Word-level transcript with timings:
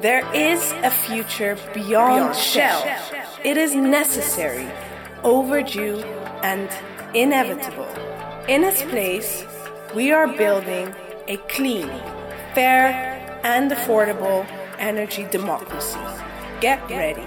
There 0.00 0.24
is 0.34 0.72
a 0.82 0.90
future 0.90 1.56
beyond, 1.74 1.84
beyond 1.84 2.36
Shell. 2.36 2.82
Shell. 2.82 3.26
It 3.44 3.56
is 3.56 3.74
necessary, 3.74 4.70
overdue, 5.22 5.98
and 6.42 6.70
inevitable. 7.14 7.88
In 8.48 8.64
its 8.64 8.82
place, 8.82 9.44
we 9.94 10.10
are 10.10 10.26
building 10.26 10.94
a 11.28 11.36
clean, 11.48 11.88
fair, 12.54 13.20
and 13.44 13.70
affordable 13.70 14.46
energy 14.78 15.26
democracy. 15.30 15.98
Get 16.60 16.80
ready. 16.88 17.26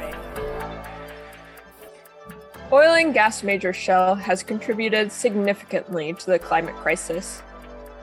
Oil 2.72 2.94
and 2.94 3.14
gas 3.14 3.44
major 3.44 3.72
Shell 3.72 4.16
has 4.16 4.42
contributed 4.42 5.12
significantly 5.12 6.14
to 6.14 6.26
the 6.26 6.40
climate 6.40 6.76
crisis. 6.76 7.44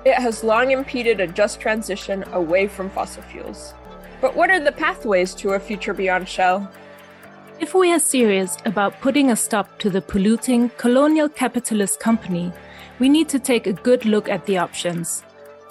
It 0.05 0.15
has 0.15 0.45
long 0.45 0.71
impeded 0.71 1.21
a 1.21 1.27
just 1.27 1.61
transition 1.61 2.23
away 2.33 2.69
from 2.69 2.89
fossil 2.91 3.25
fuels. 3.25 3.75
But 4.21 4.37
what 4.37 4.51
are 4.51 4.61
the 4.61 4.73
pathways 4.73 5.35
to 5.37 5.53
a 5.53 5.59
future 5.59 5.95
beyond 5.95 6.29
Shell? 6.29 6.71
If 7.59 7.75
we 7.75 7.91
are 7.91 7.99
serious 7.99 8.59
about 8.67 9.01
putting 9.01 9.31
a 9.31 9.37
stop 9.37 9.79
to 9.79 9.89
the 9.89 10.03
polluting 10.03 10.69
colonial 10.77 11.27
capitalist 11.27 12.01
company, 12.01 12.53
we 12.99 13.09
need 13.09 13.31
to 13.31 13.39
take 13.39 13.67
a 13.67 13.73
good 13.73 14.05
look 14.05 14.29
at 14.29 14.45
the 14.45 14.59
options 14.59 15.23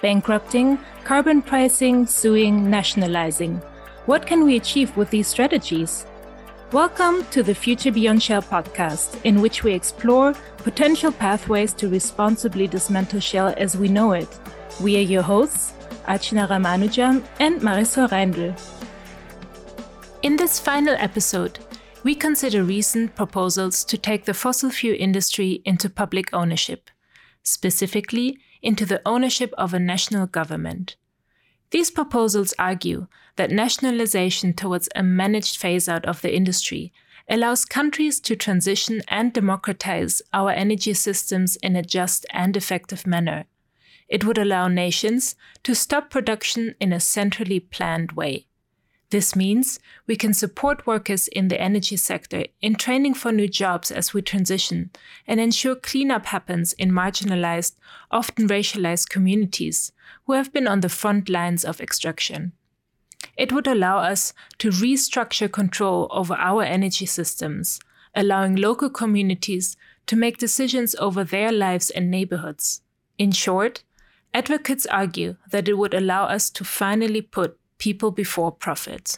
bankrupting, 0.02 0.80
carbon 1.04 1.44
pricing, 1.44 2.08
suing, 2.08 2.72
nationalizing. 2.72 3.62
What 4.08 4.26
can 4.26 4.44
we 4.44 4.56
achieve 4.56 4.98
with 4.98 5.12
these 5.12 5.28
strategies? 5.28 6.08
Welcome 6.72 7.26
to 7.32 7.44
the 7.44 7.54
Future 7.54 7.92
Beyond 7.92 8.24
Shell 8.24 8.42
podcast, 8.44 9.24
in 9.26 9.42
which 9.42 9.64
we 9.64 9.74
explore 9.74 10.34
potential 10.58 11.12
pathways 11.12 11.74
to 11.74 11.88
responsibly 11.88 12.68
dismantle 12.68 13.20
Shell 13.20 13.54
as 13.58 13.78
we 13.78 13.90
know 13.90 14.14
it. 14.14 14.40
We 14.82 14.98
are 14.98 15.02
your 15.02 15.22
hosts, 15.22 15.74
Archana 16.08 16.48
Ramanujan 16.48 17.24
and 17.40 17.62
Marisol 17.62 18.10
Reindl. 18.10 18.60
In 20.22 20.36
this 20.36 20.60
final 20.60 20.96
episode, 21.00 21.60
we 22.04 22.16
consider 22.16 22.64
recent 22.64 23.16
proposals 23.16 23.84
to 23.86 23.98
take 23.98 24.26
the 24.26 24.34
fossil 24.34 24.70
fuel 24.70 24.96
industry 24.98 25.62
into 25.66 25.90
public 25.90 26.34
ownership, 26.34 26.90
specifically 27.44 28.40
into 28.62 28.86
the 28.86 29.02
ownership 29.06 29.54
of 29.58 29.74
a 29.74 29.80
national 29.80 30.28
government. 30.28 30.96
These 31.72 31.92
proposals 31.92 32.54
argue 32.58 33.08
that 33.36 33.52
nationalization 33.52 34.54
towards 34.54 34.90
a 34.96 35.04
managed 35.04 35.58
phase 35.58 35.88
out 35.88 36.06
of 36.06 36.22
the 36.22 36.36
industry 36.36 36.92
allows 37.30 37.64
countries 37.64 38.20
to 38.22 38.36
transition 38.36 39.02
and 39.08 39.32
democratize 39.32 40.22
our 40.34 40.50
energy 40.50 40.94
systems 40.94 41.56
in 41.58 41.76
a 41.76 41.84
just 41.84 42.26
and 42.32 42.58
effective 42.58 43.06
manner 43.06 43.46
it 44.10 44.26
would 44.26 44.38
allow 44.38 44.68
nations 44.68 45.36
to 45.64 45.76
stop 45.76 46.10
production 46.10 46.76
in 46.80 46.92
a 46.92 47.00
centrally 47.00 47.60
planned 47.60 48.14
way. 48.14 48.48
This 49.12 49.36
means 49.36 49.80
we 50.06 50.16
can 50.16 50.36
support 50.36 50.86
workers 50.86 51.28
in 51.30 51.48
the 51.48 51.60
energy 51.60 51.96
sector 51.96 52.46
in 52.62 52.76
training 52.76 53.16
for 53.16 53.32
new 53.32 53.48
jobs 53.48 53.90
as 53.92 54.14
we 54.14 54.22
transition 54.22 54.92
and 55.26 55.40
ensure 55.40 55.76
cleanup 55.76 56.28
happens 56.28 56.74
in 56.74 56.92
marginalized, 56.92 57.76
often 58.12 58.48
racialized 58.48 59.10
communities 59.10 59.92
who 60.26 60.34
have 60.34 60.54
been 60.54 60.68
on 60.68 60.82
the 60.82 60.90
front 60.90 61.28
lines 61.28 61.66
of 61.66 61.82
extraction. 61.82 62.52
It 63.36 63.52
would 63.52 63.68
allow 63.68 63.98
us 63.98 64.34
to 64.60 64.70
restructure 64.70 65.52
control 65.52 66.08
over 66.12 66.36
our 66.36 66.62
energy 66.64 67.08
systems, 67.08 67.80
allowing 68.14 68.56
local 68.56 68.92
communities 68.92 69.76
to 70.06 70.16
make 70.16 70.38
decisions 70.38 70.96
over 70.96 71.24
their 71.24 71.52
lives 71.52 71.90
and 71.90 72.12
neighborhoods. 72.12 72.82
In 73.18 73.32
short, 73.32 73.84
Advocates 74.34 74.86
argue 74.86 75.38
that 75.50 75.68
it 75.68 75.78
would 75.78 75.94
allow 75.94 76.26
us 76.26 76.50
to 76.52 76.64
finally 76.64 77.22
put 77.22 77.58
people 77.80 78.12
before 78.12 78.52
profit. 78.52 79.18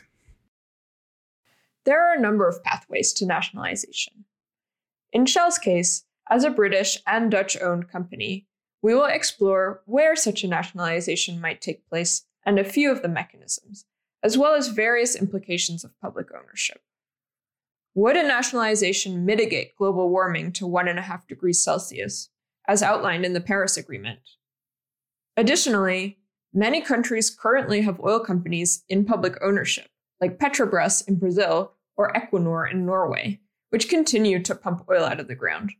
There 1.83 1.99
are 1.99 2.15
a 2.15 2.21
number 2.21 2.47
of 2.47 2.63
pathways 2.63 3.11
to 3.13 3.25
nationalization. 3.25 4.25
In 5.11 5.25
Shell's 5.25 5.57
case, 5.57 6.05
as 6.29 6.43
a 6.43 6.49
British 6.49 6.97
and 7.05 7.29
Dutch 7.29 7.59
owned 7.61 7.89
company, 7.89 8.47
we 8.81 8.95
will 8.95 9.05
explore 9.05 9.81
where 9.85 10.15
such 10.15 10.43
a 10.43 10.47
nationalization 10.47 11.41
might 11.41 11.61
take 11.61 11.87
place 11.89 12.25
and 12.45 12.57
a 12.57 12.63
few 12.63 12.91
of 12.91 13.01
the 13.01 13.09
mechanisms, 13.09 13.85
as 14.23 14.37
well 14.37 14.55
as 14.55 14.69
various 14.69 15.15
implications 15.15 15.83
of 15.83 15.99
public 15.99 16.27
ownership. 16.33 16.81
Would 17.93 18.15
a 18.15 18.23
nationalization 18.23 19.25
mitigate 19.25 19.75
global 19.75 20.09
warming 20.09 20.53
to 20.53 20.67
1.5 20.67 21.27
degrees 21.27 21.61
Celsius, 21.61 22.29
as 22.67 22.81
outlined 22.81 23.25
in 23.25 23.33
the 23.33 23.41
Paris 23.41 23.75
Agreement? 23.75 24.19
Additionally, 25.41 26.19
many 26.53 26.81
countries 26.81 27.31
currently 27.31 27.81
have 27.81 27.99
oil 28.01 28.19
companies 28.19 28.83
in 28.87 29.03
public 29.03 29.39
ownership, 29.41 29.87
like 30.19 30.37
Petrobras 30.37 31.07
in 31.07 31.15
Brazil 31.15 31.71
or 31.97 32.13
Equinor 32.13 32.69
in 32.69 32.85
Norway, 32.85 33.39
which 33.71 33.89
continue 33.89 34.39
to 34.43 34.53
pump 34.53 34.85
oil 34.87 35.03
out 35.03 35.19
of 35.19 35.27
the 35.27 35.33
ground. 35.33 35.71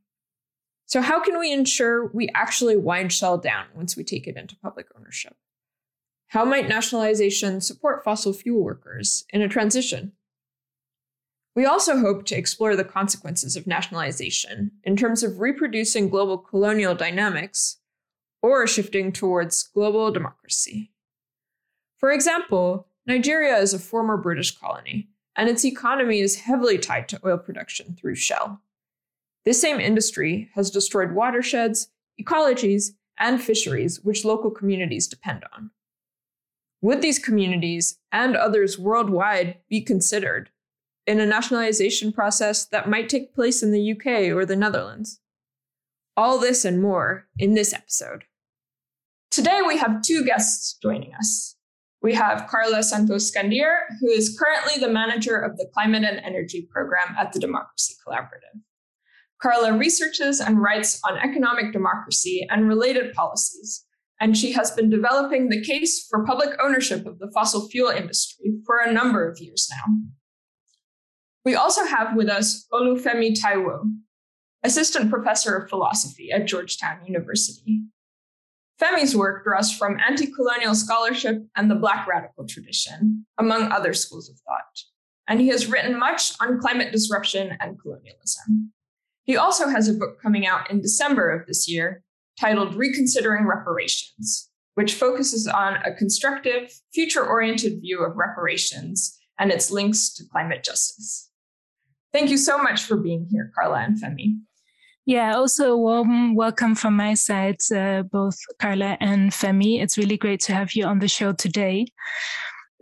So, 0.88 1.00
how 1.00 1.24
can 1.24 1.38
we 1.38 1.54
ensure 1.54 2.08
we 2.08 2.28
actually 2.34 2.76
wind 2.76 3.14
Shell 3.14 3.38
down 3.38 3.66
once 3.76 3.96
we 3.96 4.04
take 4.04 4.26
it 4.26 4.36
into 4.36 4.56
public 4.56 4.88
ownership? 4.98 5.36
How 6.30 6.44
might 6.44 6.68
nationalization 6.68 7.62
support 7.62 8.04
fossil 8.04 8.34
fuel 8.34 8.64
workers 8.64 9.26
in 9.30 9.44
a 9.44 9.48
transition? 9.48 10.14
We 11.56 11.68
also 11.68 12.00
hope 12.00 12.26
to 12.26 12.36
explore 12.36 12.76
the 12.76 12.84
consequences 12.84 13.56
of 13.56 13.68
nationalization 13.68 14.72
in 14.84 14.96
terms 14.96 15.22
of 15.22 15.40
reproducing 15.40 16.10
global 16.10 16.40
colonial 16.40 16.96
dynamics 16.96 17.78
or 18.42 18.66
shifting 18.68 19.12
towards 19.12 19.64
global 19.64 20.12
democracy. 20.12 20.92
For 21.98 22.12
example, 22.12 22.88
Nigeria 23.06 23.58
is 23.58 23.74
a 23.74 23.80
former 23.80 24.18
British 24.18 24.58
colony, 24.58 25.10
and 25.36 25.50
its 25.50 25.66
economy 25.66 26.20
is 26.20 26.42
heavily 26.42 26.78
tied 26.78 27.08
to 27.10 27.20
oil 27.26 27.38
production 27.38 27.96
through 27.96 28.16
Shell. 28.16 28.62
This 29.46 29.62
same 29.62 29.80
industry 29.80 30.50
has 30.56 30.70
destroyed 30.70 31.14
watersheds, 31.14 31.90
ecologies, 32.20 32.92
and 33.18 33.42
fisheries 33.42 34.02
which 34.02 34.26
local 34.26 34.52
communities 34.52 35.08
depend 35.08 35.44
on. 35.54 35.72
Would 36.82 37.02
these 37.02 37.20
communities 37.20 38.00
and 38.12 38.36
others 38.36 38.80
worldwide 38.80 39.58
be 39.70 39.82
considered 39.82 40.50
in 41.06 41.20
a 41.20 41.26
nationalization 41.26 42.12
process 42.12 42.66
that 42.66 42.90
might 42.90 43.10
take 43.10 43.36
place 43.36 43.62
in 43.62 43.72
the 43.72 43.92
UK 43.92 44.36
or 44.36 44.46
the 44.46 44.56
Netherlands? 44.56 45.20
All 46.18 46.40
this 46.40 46.66
and 46.66 46.82
more 46.82 47.28
in 47.38 47.54
this 47.54 47.74
episode. 47.74 48.26
Today, 49.32 49.62
we 49.66 49.78
have 49.78 50.02
two 50.02 50.26
guests 50.26 50.78
joining 50.84 51.14
us. 51.14 51.56
We 52.02 52.14
have 52.16 52.48
Carla 52.50 52.84
Santos 52.84 53.32
Skandier, 53.32 53.78
who 54.02 54.10
is 54.10 54.38
currently 54.38 54.78
the 54.78 54.92
manager 54.92 55.38
of 55.40 55.56
the 55.56 55.70
Climate 55.74 56.04
and 56.04 56.20
Energy 56.20 56.68
Program 56.70 57.16
at 57.18 57.32
the 57.32 57.40
Democracy 57.40 57.94
Collaborative. 58.06 58.60
Carla 59.42 59.78
researches 59.78 60.42
and 60.42 60.62
writes 60.62 61.00
on 61.08 61.18
economic 61.18 61.72
democracy 61.72 62.46
and 62.50 62.68
related 62.68 63.14
policies, 63.14 63.86
and 64.20 64.38
she 64.38 64.52
has 64.52 64.70
been 64.72 64.90
developing 64.90 65.48
the 65.48 65.64
case 65.64 66.06
for 66.10 66.26
public 66.26 66.50
ownership 66.62 67.06
of 67.06 67.20
the 67.20 67.32
fossil 67.34 67.70
fuel 67.70 67.90
industry 67.90 68.52
for 68.66 68.80
a 68.80 68.92
number 68.92 69.26
of 69.30 69.40
years 69.40 69.70
now. 69.72 69.94
We 71.46 71.56
also 71.56 71.86
have 71.86 72.18
with 72.18 72.28
us 72.28 72.68
Olufemi 72.74 73.34
Taiwo, 73.40 73.94
assistant 74.62 75.10
professor 75.10 75.56
of 75.56 75.70
philosophy 75.70 76.32
at 76.34 76.48
Georgetown 76.48 77.06
University. 77.06 77.84
Femi's 78.82 79.16
work 79.16 79.44
draws 79.44 79.72
from 79.72 79.98
anti 80.06 80.28
colonial 80.28 80.74
scholarship 80.74 81.38
and 81.56 81.70
the 81.70 81.76
Black 81.76 82.08
radical 82.08 82.48
tradition, 82.48 83.26
among 83.38 83.72
other 83.72 83.94
schools 83.94 84.28
of 84.30 84.38
thought. 84.40 84.80
And 85.28 85.40
he 85.40 85.50
has 85.50 85.68
written 85.68 86.00
much 86.00 86.34
on 86.42 86.60
climate 86.60 86.92
disruption 86.92 87.56
and 87.60 87.80
colonialism. 87.80 88.74
He 89.24 89.38
also 89.38 89.68
has 89.68 89.88
a 89.88 89.94
book 89.94 90.20
coming 90.22 90.48
out 90.48 90.72
in 90.72 90.82
December 90.82 91.30
of 91.30 91.46
this 91.46 91.70
year 91.70 92.04
titled 92.40 92.76
Reconsidering 92.76 93.46
Reparations, 93.46 94.50
which 94.74 94.96
focuses 94.96 95.48
on 95.48 95.76
a 95.86 95.94
constructive, 95.94 96.74
future 96.92 97.26
oriented 97.26 97.82
view 97.82 98.04
of 98.04 98.16
reparations 98.16 99.20
and 99.38 99.52
its 99.52 99.70
links 99.70 100.12
to 100.16 100.24
climate 100.32 100.64
justice. 100.64 101.30
Thank 102.12 102.32
you 102.32 102.38
so 102.38 102.58
much 102.58 102.84
for 102.84 102.98
being 102.98 103.28
here, 103.30 103.52
Carla 103.56 103.80
and 103.80 104.02
Femi. 104.02 104.40
Yeah, 105.06 105.36
also 105.36 105.74
a 105.74 105.78
warm 105.78 106.36
welcome 106.36 106.76
from 106.76 106.96
my 106.96 107.16
side, 107.16 107.58
uh, 107.76 108.04
both 108.04 108.38
Carla 108.60 108.98
and 109.00 109.32
Femi. 109.32 109.82
It's 109.82 109.98
really 109.98 110.18
great 110.18 110.42
to 110.42 110.54
have 110.54 110.74
you 110.74 110.86
on 110.86 111.00
the 111.00 111.08
show 111.08 111.34
today. 111.34 111.88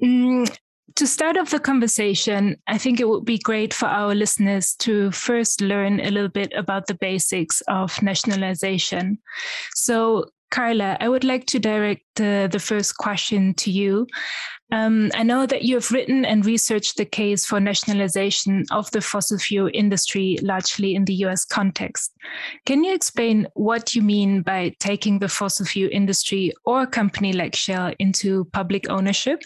Mm, 0.03 0.53
to 0.95 1.07
start 1.07 1.37
off 1.37 1.51
the 1.51 1.59
conversation, 1.59 2.57
I 2.67 2.77
think 2.77 2.99
it 2.99 3.07
would 3.07 3.23
be 3.23 3.37
great 3.37 3.73
for 3.73 3.85
our 3.85 4.13
listeners 4.13 4.75
to 4.79 5.11
first 5.11 5.61
learn 5.61 6.01
a 6.01 6.11
little 6.11 6.29
bit 6.29 6.51
about 6.53 6.87
the 6.87 6.93
basics 6.93 7.61
of 7.69 8.01
nationalization. 8.01 9.19
So, 9.73 10.25
Carla, 10.51 10.97
I 10.99 11.09
would 11.09 11.23
like 11.23 11.45
to 11.47 11.59
direct 11.59 12.19
uh, 12.19 12.47
the 12.47 12.59
first 12.59 12.97
question 12.97 13.53
to 13.55 13.71
you. 13.71 14.07
Um, 14.71 15.11
I 15.15 15.23
know 15.23 15.45
that 15.45 15.63
you 15.63 15.75
have 15.75 15.91
written 15.91 16.25
and 16.25 16.45
researched 16.45 16.97
the 16.97 17.05
case 17.05 17.45
for 17.45 17.59
nationalization 17.59 18.65
of 18.71 18.89
the 18.91 19.01
fossil 19.01 19.39
fuel 19.39 19.69
industry 19.73 20.37
largely 20.41 20.93
in 20.93 21.05
the 21.05 21.13
US 21.25 21.43
context. 21.43 22.11
Can 22.65 22.83
you 22.83 22.93
explain 22.93 23.47
what 23.55 23.95
you 23.95 24.01
mean 24.01 24.41
by 24.41 24.75
taking 24.79 25.19
the 25.19 25.29
fossil 25.29 25.65
fuel 25.65 25.89
industry 25.91 26.53
or 26.65 26.83
a 26.83 26.87
company 26.87 27.33
like 27.33 27.55
Shell 27.55 27.93
into 27.97 28.45
public 28.45 28.89
ownership? 28.89 29.41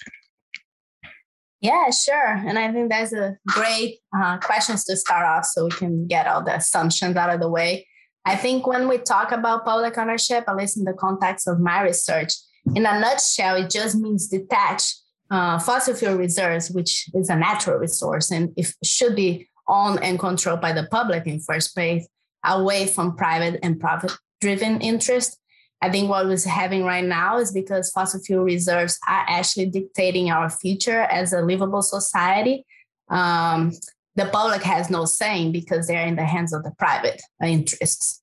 Yeah, 1.61 1.89
sure. 1.91 2.43
And 2.45 2.59
I 2.59 2.73
think 2.73 2.89
that's 2.89 3.13
a 3.13 3.37
great 3.47 3.99
uh, 4.13 4.37
questions 4.39 4.83
to 4.85 4.97
start 4.97 5.25
off 5.25 5.45
so 5.45 5.63
we 5.63 5.71
can 5.71 6.07
get 6.07 6.27
all 6.27 6.43
the 6.43 6.55
assumptions 6.55 7.15
out 7.15 7.33
of 7.33 7.39
the 7.39 7.49
way. 7.49 7.87
I 8.25 8.35
think 8.35 8.65
when 8.65 8.87
we 8.87 8.97
talk 8.99 9.31
about 9.31 9.65
public 9.65 9.97
ownership, 9.97 10.45
at 10.47 10.55
least 10.55 10.77
in 10.77 10.85
the 10.85 10.93
context 10.93 11.47
of 11.47 11.59
my 11.59 11.81
research, 11.81 12.33
in 12.75 12.85
a 12.85 12.99
nutshell, 12.99 13.57
it 13.57 13.69
just 13.69 13.95
means 13.95 14.27
detach 14.27 14.95
uh, 15.29 15.59
fossil 15.59 15.93
fuel 15.93 16.15
reserves, 16.15 16.71
which 16.71 17.09
is 17.13 17.29
a 17.29 17.35
natural 17.35 17.77
resource 17.79 18.31
and 18.31 18.53
it 18.55 18.73
should 18.83 19.15
be 19.15 19.49
owned 19.67 20.03
and 20.03 20.19
controlled 20.19 20.61
by 20.61 20.71
the 20.71 20.87
public 20.91 21.25
in 21.27 21.39
first 21.39 21.73
place, 21.73 22.07
away 22.45 22.85
from 22.85 23.15
private 23.15 23.59
and 23.63 23.79
profit 23.79 24.11
driven 24.41 24.79
interest. 24.81 25.37
I 25.81 25.89
think 25.89 26.09
what 26.09 26.25
we're 26.27 26.37
having 26.47 26.83
right 26.83 27.03
now 27.03 27.37
is 27.37 27.51
because 27.51 27.91
fossil 27.91 28.21
fuel 28.21 28.43
reserves 28.43 28.97
are 29.07 29.25
actually 29.27 29.65
dictating 29.65 30.31
our 30.31 30.49
future 30.49 31.01
as 31.01 31.33
a 31.33 31.41
livable 31.41 31.81
society. 31.81 32.65
Um, 33.09 33.73
the 34.15 34.25
public 34.25 34.61
has 34.63 34.89
no 34.89 35.05
saying 35.05 35.51
because 35.51 35.87
they're 35.87 36.05
in 36.05 36.15
the 36.15 36.25
hands 36.25 36.53
of 36.53 36.63
the 36.63 36.71
private 36.77 37.21
interests. 37.43 38.21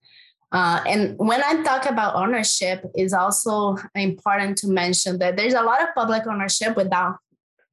Uh, 0.52 0.82
and 0.86 1.16
when 1.18 1.42
I 1.42 1.62
talk 1.62 1.86
about 1.86 2.16
ownership, 2.16 2.84
is 2.96 3.12
also 3.12 3.76
important 3.94 4.58
to 4.58 4.68
mention 4.68 5.18
that 5.18 5.36
there's 5.36 5.54
a 5.54 5.62
lot 5.62 5.82
of 5.82 5.88
public 5.94 6.26
ownership 6.26 6.76
without 6.76 7.16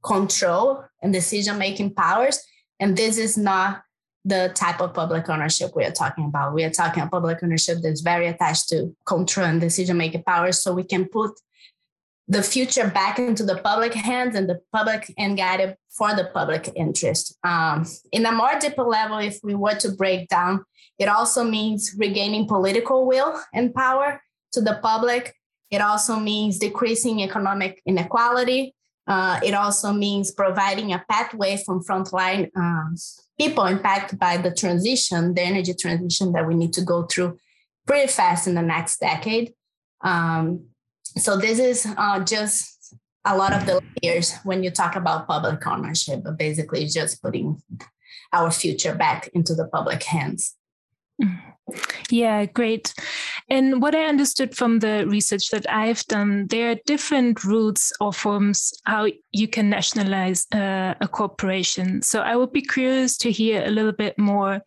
control 0.04 0.84
and 1.02 1.12
decision 1.12 1.58
making 1.58 1.96
powers. 1.96 2.40
And 2.80 2.96
this 2.96 3.18
is 3.18 3.38
not 3.38 3.82
the 4.26 4.52
type 4.54 4.82
of 4.82 4.94
public 4.94 5.28
ownership 5.30 5.72
we 5.76 5.86
are 5.86 5.92
talking 5.92 6.26
about. 6.26 6.54
We 6.54 6.64
are 6.66 6.70
talking 6.70 7.02
about 7.02 7.12
public 7.12 7.40
ownership 7.42 7.80
that's 7.82 8.02
very 8.02 8.28
attached 8.28 8.70
to 8.70 8.96
control 9.06 9.48
and 9.48 9.60
decision 9.60 9.98
making 9.98 10.24
powers. 10.24 10.62
So 10.62 10.74
we 10.74 10.84
can 10.84 11.06
put 11.06 11.32
the 12.28 12.44
future 12.44 12.88
back 12.90 13.20
into 13.20 13.44
the 13.44 13.58
public 13.58 13.94
hands 13.94 14.36
and 14.36 14.50
the 14.50 14.60
public 14.74 15.14
and 15.18 15.38
guided 15.38 15.76
for 15.90 16.14
the 16.14 16.30
public 16.34 16.70
interest. 16.76 17.38
Um, 17.44 17.86
in 18.12 18.26
a 18.26 18.32
more 18.32 18.60
deeper 18.60 18.84
level, 18.84 19.18
if 19.18 19.40
we 19.44 19.56
were 19.56 19.76
to 19.76 19.92
break 19.92 20.28
down, 20.28 20.66
it 21.00 21.08
also 21.08 21.44
means 21.44 21.96
regaining 21.98 22.48
political 22.48 23.06
will 23.06 23.40
and 23.54 23.74
power 23.74 24.22
to 24.52 24.62
the 24.62 24.80
public. 24.82 25.36
It 25.72 25.82
also 25.82 26.20
means 26.20 26.60
decreasing 26.60 27.22
economic 27.22 27.82
inequality. 27.86 28.74
Uh, 29.06 29.40
it 29.44 29.54
also 29.54 29.94
means 29.94 30.32
providing 30.32 30.92
a 30.92 31.04
pathway 31.10 31.58
from 31.66 31.82
frontline 31.84 32.50
um, 32.58 32.96
people 33.38 33.66
impacted 33.66 34.20
by 34.20 34.38
the 34.38 34.52
transition, 34.52 35.34
the 35.34 35.42
energy 35.42 35.74
transition 35.74 36.34
that 36.34 36.48
we 36.48 36.56
need 36.56 36.74
to 36.74 36.82
go 36.82 37.04
through 37.04 37.38
pretty 37.86 38.08
fast 38.08 38.48
in 38.48 38.56
the 38.56 38.62
next 38.62 39.00
decade. 39.00 39.54
Um, 40.02 40.66
so 41.22 41.38
this 41.38 41.60
is 41.60 41.88
uh, 41.98 42.20
just 42.24 42.96
a 43.26 43.36
lot 43.36 43.54
of 43.54 43.66
the 43.66 43.82
layers 44.02 44.34
when 44.44 44.64
you 44.64 44.72
talk 44.72 44.96
about 44.96 45.28
public 45.28 45.66
ownership, 45.68 46.24
but 46.24 46.38
basically 46.38 46.86
just 46.86 47.22
putting 47.22 47.62
our 48.34 48.52
future 48.52 48.96
back 48.96 49.30
into 49.34 49.54
the 49.54 49.68
public 49.68 50.04
hands. 50.04 50.56
Yeah, 52.10 52.46
great. 52.46 52.94
And 53.50 53.82
what 53.82 53.96
I 53.96 54.06
understood 54.06 54.56
from 54.56 54.80
the 54.80 55.06
research 55.08 55.50
that 55.50 55.70
I've 55.70 56.06
done, 56.06 56.48
there 56.48 56.72
are 56.72 56.78
different 56.86 57.44
routes 57.44 57.92
or 58.00 58.14
forms 58.14 58.74
how 58.86 59.08
you 59.32 59.48
can 59.48 59.70
nationalize 59.70 60.48
uh, 60.54 60.94
a 61.02 61.08
corporation. 61.08 62.02
So 62.02 62.22
I 62.22 62.36
would 62.36 62.54
be 62.54 62.62
curious 62.62 63.18
to 63.18 63.32
hear 63.32 63.66
a 63.66 63.72
little 63.72 63.92
bit 63.92 64.18
more. 64.18 64.62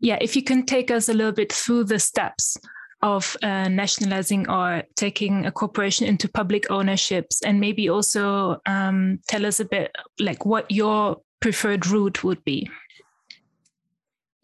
Yeah, 0.00 0.18
if 0.20 0.34
you 0.34 0.42
can 0.42 0.64
take 0.64 0.90
us 0.90 1.08
a 1.08 1.14
little 1.14 1.32
bit 1.32 1.52
through 1.52 1.84
the 1.84 2.00
steps 2.00 2.56
of 3.02 3.36
uh, 3.42 3.68
nationalizing 3.68 4.48
or 4.48 4.82
taking 4.96 5.46
a 5.46 5.52
corporation 5.52 6.06
into 6.06 6.28
public 6.28 6.70
ownerships? 6.70 7.42
And 7.42 7.60
maybe 7.60 7.88
also 7.88 8.60
um, 8.66 9.20
tell 9.28 9.46
us 9.46 9.60
a 9.60 9.64
bit 9.64 9.94
like 10.18 10.44
what 10.44 10.70
your 10.70 11.20
preferred 11.40 11.86
route 11.86 12.22
would 12.22 12.44
be. 12.44 12.70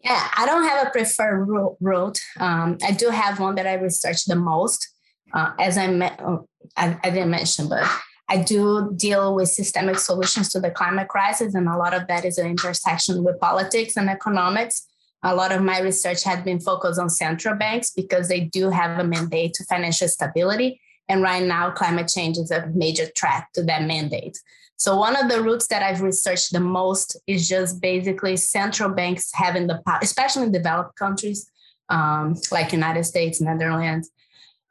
Yeah 0.03 0.27
i 0.37 0.45
don't 0.45 0.63
have 0.63 0.87
a 0.87 0.89
preferred 0.89 1.47
route. 1.79 2.19
Um, 2.39 2.77
i 2.83 2.91
do 2.91 3.09
have 3.09 3.39
one 3.39 3.55
that 3.55 3.67
i 3.67 3.73
research 3.73 4.25
the 4.25 4.35
most. 4.35 4.87
Uh, 5.33 5.51
as 5.59 5.77
I, 5.77 5.87
met, 5.87 6.21
oh, 6.23 6.47
I, 6.77 6.97
I 7.03 7.09
didn't 7.09 7.31
mention 7.31 7.67
but 7.67 7.83
I 8.29 8.37
do 8.37 8.93
deal 8.95 9.35
with 9.35 9.49
systemic 9.49 9.99
solutions 9.99 10.49
to 10.49 10.59
the 10.59 10.69
climate 10.69 11.07
crisis, 11.07 11.55
and 11.55 11.67
a 11.67 11.77
lot 11.77 11.93
of 11.93 12.07
that 12.07 12.25
is 12.25 12.37
an 12.37 12.47
intersection 12.47 13.23
with 13.23 13.39
politics 13.39 13.95
and 13.95 14.09
economics 14.09 14.85
a 15.23 15.35
lot 15.35 15.51
of 15.51 15.63
my 15.63 15.79
research 15.79 16.23
had 16.23 16.43
been 16.43 16.59
focused 16.59 16.99
on 16.99 17.09
central 17.09 17.55
banks 17.55 17.91
because 17.91 18.27
they 18.27 18.41
do 18.41 18.69
have 18.69 18.99
a 18.99 19.03
mandate 19.03 19.53
to 19.55 19.65
financial 19.65 20.07
stability. 20.07 20.79
And 21.09 21.21
right 21.21 21.43
now, 21.43 21.71
climate 21.71 22.07
change 22.07 22.37
is 22.37 22.51
a 22.51 22.67
major 22.73 23.05
threat 23.17 23.45
to 23.55 23.63
that 23.63 23.83
mandate. 23.83 24.37
So, 24.75 24.95
one 24.95 25.15
of 25.15 25.29
the 25.29 25.41
routes 25.41 25.67
that 25.67 25.81
I've 25.81 26.01
researched 26.01 26.53
the 26.53 26.59
most 26.59 27.17
is 27.25 27.49
just 27.49 27.81
basically 27.81 28.37
central 28.37 28.89
banks 28.89 29.31
having 29.33 29.67
the 29.67 29.81
power, 29.85 29.99
especially 30.01 30.43
in 30.43 30.51
developed 30.51 30.95
countries 30.97 31.49
um, 31.89 32.35
like 32.51 32.73
United 32.73 33.03
States, 33.05 33.41
Netherlands, 33.41 34.11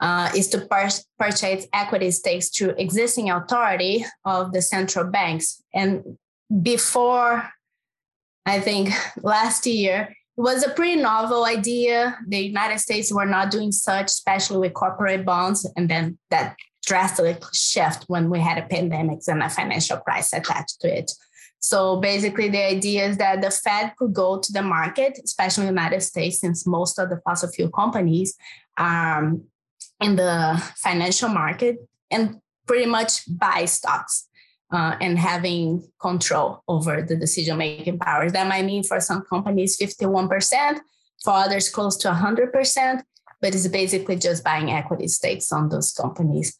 uh, 0.00 0.30
is 0.36 0.48
to 0.50 0.58
pur- 0.60 0.88
purchase 1.18 1.66
equity 1.72 2.10
stakes 2.10 2.50
through 2.50 2.74
existing 2.78 3.30
authority 3.30 4.04
of 4.24 4.52
the 4.52 4.62
central 4.62 5.06
banks. 5.06 5.62
And 5.74 6.18
before, 6.62 7.50
I 8.44 8.60
think 8.60 8.90
last 9.22 9.66
year, 9.66 10.14
was 10.36 10.64
a 10.64 10.70
pretty 10.70 11.00
novel 11.00 11.44
idea. 11.44 12.18
The 12.28 12.38
United 12.38 12.78
States 12.78 13.12
were 13.12 13.26
not 13.26 13.50
doing 13.50 13.72
such, 13.72 14.06
especially 14.06 14.58
with 14.58 14.74
corporate 14.74 15.24
bonds. 15.24 15.68
And 15.76 15.88
then 15.88 16.18
that 16.30 16.56
drastic 16.84 17.42
shift 17.52 18.04
when 18.06 18.30
we 18.30 18.38
had 18.38 18.58
a 18.58 18.66
pandemic 18.66 19.20
and 19.26 19.42
a 19.42 19.48
financial 19.48 19.98
crisis 19.98 20.34
attached 20.34 20.80
to 20.82 20.98
it. 20.98 21.10
So 21.58 21.96
basically, 22.00 22.48
the 22.48 22.64
idea 22.64 23.08
is 23.08 23.16
that 23.16 23.40
the 23.40 23.50
Fed 23.50 23.94
could 23.96 24.12
go 24.12 24.38
to 24.38 24.52
the 24.52 24.62
market, 24.62 25.18
especially 25.24 25.66
in 25.66 25.74
the 25.74 25.80
United 25.80 26.02
States, 26.02 26.40
since 26.40 26.66
most 26.66 26.98
of 26.98 27.08
the 27.08 27.20
fossil 27.24 27.50
fuel 27.50 27.70
companies 27.70 28.36
are 28.76 29.32
in 30.00 30.16
the 30.16 30.62
financial 30.76 31.28
market 31.28 31.78
and 32.10 32.36
pretty 32.66 32.86
much 32.86 33.22
buy 33.28 33.64
stocks 33.64 34.28
uh, 34.72 34.96
and 35.00 35.18
having 35.18 35.86
control 36.00 36.62
over 36.68 37.02
the 37.02 37.16
decision 37.16 37.58
making 37.58 37.98
powers. 37.98 38.32
That 38.32 38.48
might 38.48 38.64
mean 38.64 38.82
for 38.82 39.00
some 39.00 39.22
companies 39.22 39.76
51%, 39.76 40.80
for 41.22 41.32
others 41.32 41.68
close 41.68 41.96
to 41.98 42.08
100%, 42.08 43.02
but 43.40 43.54
it's 43.54 43.68
basically 43.68 44.16
just 44.16 44.44
buying 44.44 44.70
equity 44.70 45.08
stakes 45.08 45.52
on 45.52 45.68
those 45.68 45.92
companies. 45.92 46.56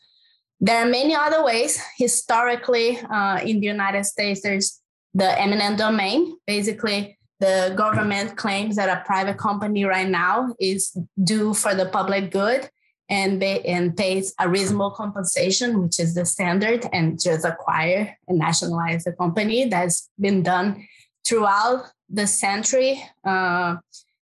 There 0.61 0.83
are 0.83 0.89
many 0.89 1.15
other 1.15 1.45
ways. 1.45 1.83
Historically, 1.99 2.99
uh, 2.99 3.41
in 3.45 3.61
the 3.61 3.67
United 3.67 4.05
States, 4.05 4.41
there's 4.43 4.81
the 5.13 5.39
eminent 5.41 5.79
domain. 5.79 6.37
Basically, 6.47 7.19
the 7.41 7.75
government 7.77 8.37
claims 8.37 8.77
that 8.77 8.89
a 8.89 9.05
private 9.05 9.37
company 9.37 9.85
right 9.85 10.09
now 10.09 10.55
is 10.59 10.97
due 11.23 11.53
for 11.53 11.75
the 11.75 11.87
public 11.87 12.31
good 12.31 12.71
and 13.09 13.41
they 13.41 13.61
and 13.63 13.97
pays 13.97 14.35
a 14.41 14.49
reasonable 14.49 14.91
compensation, 14.91 15.83
which 15.83 16.01
is 16.01 16.15
the 16.15 16.25
standard, 16.25 16.87
and 16.93 17.21
just 17.21 17.45
acquire 17.45 18.17
and 18.29 18.39
nationalize 18.39 19.05
the 19.05 19.13
company. 19.13 19.69
That's 19.69 20.11
been 20.19 20.43
done 20.43 20.87
throughout 21.25 21.91
the 22.09 22.27
century, 22.27 23.03
uh, 23.25 23.77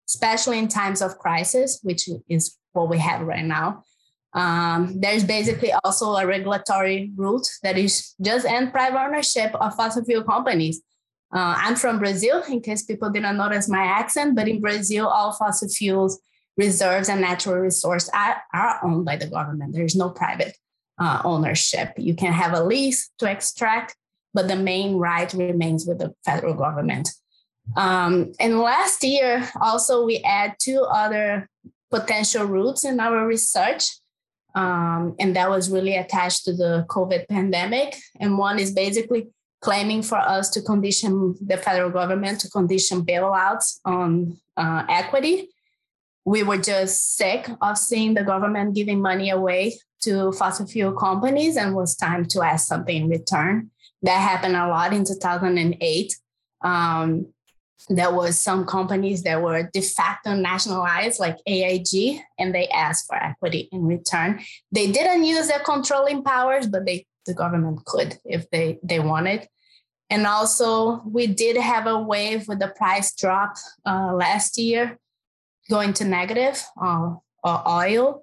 especially 0.09 0.59
in 0.59 0.69
times 0.69 1.03
of 1.03 1.19
crisis, 1.19 1.81
which 1.83 2.09
is 2.29 2.57
what 2.73 2.89
we 2.89 2.99
have 2.99 3.23
right 3.23 3.45
now. 3.45 3.85
Um, 4.35 5.01
there's 5.01 5.25
basically 5.25 5.73
also 5.85 6.17
a 6.17 6.27
regulatory 6.27 7.13
route 7.15 7.49
that 7.63 7.79
is 7.79 8.15
just 8.21 8.45
end 8.45 8.73
private 8.73 9.01
ownership 9.01 9.55
of 9.55 9.75
fossil 9.77 10.05
fuel 10.05 10.25
companies. 10.25 10.83
Uh, 11.33 11.55
I'm 11.57 11.77
from 11.77 11.99
Brazil, 11.99 12.43
in 12.49 12.61
case 12.61 12.83
people 12.83 13.11
didn't 13.11 13.37
notice 13.37 13.69
my 13.69 13.85
accent, 13.85 14.35
but 14.35 14.49
in 14.49 14.61
Brazil, 14.61 15.07
all 15.07 15.33
fossil 15.33 15.69
fuels 15.69 16.21
reserves 16.57 17.09
and 17.09 17.21
natural 17.21 17.57
resource 17.57 18.09
are, 18.15 18.43
are 18.53 18.79
owned 18.83 19.05
by 19.05 19.17
the 19.17 19.27
government. 19.27 19.75
There's 19.75 19.97
no 19.97 20.11
private 20.11 20.57
uh, 20.99 21.21
ownership. 21.25 21.93
You 21.97 22.15
can 22.15 22.33
have 22.33 22.53
a 22.53 22.63
lease 22.63 23.11
to 23.19 23.31
extract, 23.31 23.97
but 24.33 24.49
the 24.49 24.57
main 24.57 24.97
right 24.97 25.33
remains 25.33 25.87
with 25.87 25.99
the 25.99 26.15
federal 26.25 26.55
government. 26.55 27.11
Um, 27.77 28.33
and 28.39 28.61
last 28.61 29.03
year, 29.03 29.49
also, 29.61 30.05
we 30.05 30.19
add 30.19 30.55
two 30.61 30.83
other 30.83 31.49
potential 31.91 32.45
routes 32.45 32.85
in 32.85 33.01
our 33.01 33.27
research. 33.27 33.85
Um, 34.55 35.17
and 35.19 35.35
that 35.35 35.51
was 35.51 35.71
really 35.71 35.97
attached 35.97 36.45
to 36.45 36.53
the 36.53 36.87
COVID 36.89 37.27
pandemic. 37.29 37.97
And 38.21 38.39
one 38.39 38.61
is 38.61 38.73
basically 38.73 39.29
claiming 39.61 40.03
for 40.03 40.19
us 40.19 40.51
to 40.51 40.61
condition 40.61 41.35
the 41.41 41.57
federal 41.57 41.91
government 41.91 42.41
to 42.41 42.51
condition 42.51 43.05
bailouts 43.05 43.81
on 43.85 44.37
uh, 44.57 44.85
equity 44.89 45.49
we 46.25 46.43
were 46.43 46.59
just 46.59 47.17
sick 47.17 47.49
of 47.61 47.77
seeing 47.77 48.15
the 48.15 48.25
government 48.25 48.75
giving 48.75 49.01
money 49.01 49.31
away 49.31 49.79
to 50.03 50.33
fossil 50.33 50.67
fuel 50.67 50.93
companies 50.93 51.57
and 51.57 51.75
was 51.75 51.97
time 51.97 52.25
to 52.27 52.43
ask 52.43 52.67
something 52.67 52.97
in 52.97 53.09
return. 53.09 53.71
That 54.03 54.21
happened 54.21 54.57
a 54.57 54.69
lot 54.69 54.93
in 54.93 55.05
2008. 55.05 56.17
Um, 56.63 57.27
there 57.89 58.13
was 58.13 58.39
some 58.39 58.65
companies 58.65 59.23
that 59.25 59.43
were 59.43 59.69
de 59.73 59.83
facto 59.83 60.35
nationalized 60.35 61.21
like 61.21 61.39
AIG 61.47 62.21
and 62.39 62.55
they 62.55 62.69
asked 62.69 63.07
for 63.07 63.17
equity 63.17 63.69
in 63.73 63.85
return. 63.85 64.41
They 64.73 64.91
didn't 64.91 65.25
use 65.25 65.49
their 65.49 65.59
controlling 65.59 66.23
powers, 66.23 66.67
but 66.67 66.87
they 66.87 67.07
the 67.27 67.35
government 67.35 67.85
could 67.87 68.19
if 68.25 68.49
they 68.51 68.79
they 68.83 69.01
wanted. 69.01 69.49
And 70.11 70.27
also, 70.27 71.03
we 71.07 71.27
did 71.27 71.57
have 71.57 71.87
a 71.87 71.99
wave 71.99 72.47
with 72.47 72.59
the 72.59 72.69
price 72.69 73.15
drop 73.15 73.57
uh, 73.87 74.13
last 74.15 74.59
year 74.59 74.99
going 75.71 75.93
to 75.95 76.05
negative 76.05 76.63
uh, 76.81 77.15
oil. 77.45 78.23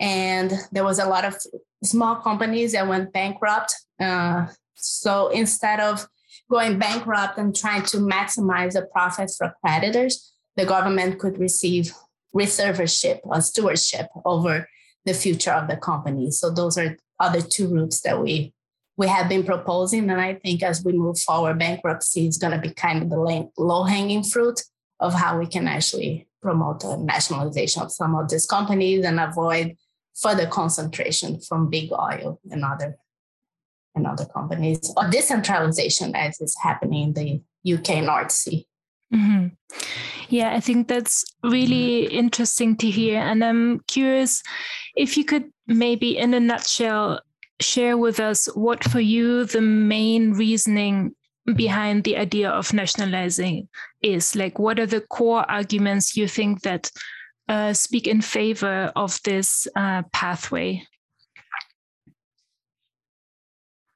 And 0.00 0.52
there 0.72 0.84
was 0.84 0.98
a 0.98 1.06
lot 1.06 1.24
of 1.24 1.36
small 1.82 2.16
companies 2.16 2.72
that 2.72 2.88
went 2.88 3.12
bankrupt. 3.12 3.74
Uh, 4.00 4.46
so 4.74 5.28
instead 5.28 5.80
of 5.80 6.06
going 6.50 6.78
bankrupt 6.78 7.38
and 7.38 7.54
trying 7.54 7.82
to 7.82 7.98
maximize 7.98 8.72
the 8.72 8.82
profits 8.82 9.36
for 9.36 9.54
creditors, 9.60 10.32
the 10.56 10.66
government 10.66 11.18
could 11.18 11.38
receive 11.38 11.92
receivership 12.32 13.20
or 13.24 13.40
stewardship 13.40 14.08
over 14.24 14.68
the 15.04 15.14
future 15.14 15.52
of 15.52 15.68
the 15.68 15.76
company. 15.76 16.30
So 16.30 16.50
those 16.50 16.76
are 16.76 16.96
other 17.20 17.40
two 17.40 17.68
routes 17.68 18.00
that 18.02 18.20
we 18.20 18.52
we 18.96 19.08
have 19.08 19.28
been 19.28 19.42
proposing. 19.42 20.08
And 20.08 20.20
I 20.20 20.34
think 20.34 20.62
as 20.62 20.84
we 20.84 20.92
move 20.92 21.18
forward, 21.18 21.58
bankruptcy 21.58 22.28
is 22.28 22.38
going 22.38 22.52
to 22.52 22.60
be 22.60 22.72
kind 22.72 23.02
of 23.02 23.10
the 23.10 23.50
low 23.58 23.82
hanging 23.82 24.22
fruit 24.22 24.62
of 25.00 25.14
how 25.14 25.36
we 25.38 25.46
can 25.46 25.66
actually 25.66 26.28
promote 26.44 26.80
the 26.80 26.96
nationalization 26.98 27.82
of 27.82 27.90
some 27.90 28.14
of 28.14 28.28
these 28.28 28.46
companies 28.46 29.04
and 29.04 29.18
avoid 29.18 29.76
further 30.14 30.46
concentration 30.46 31.40
from 31.40 31.70
big 31.70 31.90
oil 31.92 32.38
and 32.50 32.64
other 32.64 32.96
and 33.96 34.06
other 34.06 34.26
companies 34.26 34.92
or 34.96 35.08
decentralization 35.08 36.14
as 36.14 36.40
is 36.40 36.56
happening 36.62 37.02
in 37.04 37.12
the 37.14 37.74
UK 37.74 38.04
North 38.04 38.32
Sea. 38.32 38.66
Mm-hmm. 39.12 39.48
Yeah, 40.28 40.52
I 40.52 40.60
think 40.60 40.88
that's 40.88 41.24
really 41.42 42.06
interesting 42.06 42.76
to 42.78 42.90
hear. 42.90 43.20
And 43.20 43.44
I'm 43.44 43.80
curious 43.86 44.42
if 44.96 45.16
you 45.16 45.24
could 45.24 45.50
maybe, 45.66 46.18
in 46.18 46.34
a 46.34 46.40
nutshell, 46.40 47.20
share 47.60 47.96
with 47.96 48.18
us 48.18 48.46
what 48.54 48.82
for 48.82 49.00
you 49.00 49.44
the 49.44 49.60
main 49.60 50.32
reasoning 50.32 51.14
behind 51.54 52.04
the 52.04 52.16
idea 52.16 52.50
of 52.50 52.72
nationalizing 52.72 53.68
is. 54.02 54.34
Like, 54.34 54.58
what 54.58 54.78
are 54.78 54.86
the 54.86 55.00
core 55.00 55.48
arguments 55.50 56.16
you 56.16 56.28
think 56.28 56.62
that 56.62 56.90
uh, 57.48 57.72
speak 57.72 58.06
in 58.06 58.20
favor 58.20 58.92
of 58.96 59.20
this 59.24 59.68
uh, 59.76 60.02
pathway? 60.12 60.82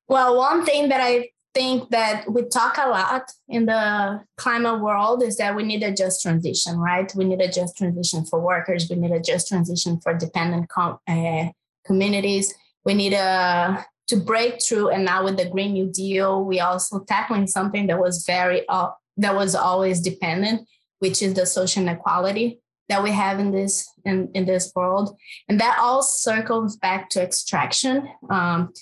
Well, 0.08 0.36
one 0.36 0.64
thing 0.64 0.88
that 0.88 1.00
I 1.00 1.30
think 1.54 1.90
that 1.90 2.30
we 2.30 2.44
talk 2.44 2.78
a 2.78 2.88
lot 2.88 3.30
in 3.48 3.66
the 3.66 4.22
climate 4.36 4.80
world 4.80 5.22
is 5.22 5.36
that 5.36 5.56
we 5.56 5.62
need 5.62 5.82
a 5.82 5.92
just 5.92 6.22
transition, 6.22 6.78
right? 6.78 7.12
We 7.14 7.24
need 7.24 7.40
a 7.40 7.50
just 7.50 7.76
transition 7.76 8.24
for 8.24 8.40
workers. 8.40 8.88
We 8.88 8.96
need 8.96 9.12
a 9.12 9.20
just 9.20 9.48
transition 9.48 10.00
for 10.00 10.14
dependent 10.14 10.68
com- 10.68 10.98
uh, 11.06 11.46
communities. 11.84 12.54
We 12.84 12.94
need 12.94 13.12
a 13.12 13.84
to 14.08 14.16
break 14.16 14.62
through. 14.62 14.90
And 14.90 15.04
now 15.04 15.24
with 15.24 15.36
the 15.36 15.48
Green 15.48 15.72
New 15.72 15.90
Deal, 15.92 16.44
we 16.44 16.60
also 16.60 17.04
tackling 17.04 17.46
something 17.46 17.86
that 17.86 17.98
was 17.98 18.24
very 18.26 18.68
uh, 18.68 18.90
that 19.18 19.34
was 19.34 19.54
always 19.54 20.00
dependent, 20.00 20.68
which 20.98 21.22
is 21.22 21.34
the 21.34 21.46
social 21.46 21.82
inequality 21.82 22.60
that 22.88 23.02
we 23.02 23.10
have 23.10 23.38
in 23.38 23.50
this 23.50 23.88
in, 24.04 24.30
in 24.34 24.46
this 24.46 24.72
world. 24.74 25.16
And 25.48 25.60
that 25.60 25.78
all 25.78 26.02
circles 26.02 26.76
back 26.76 27.10
to 27.10 27.22
extraction. 27.22 28.08
Um, 28.30 28.72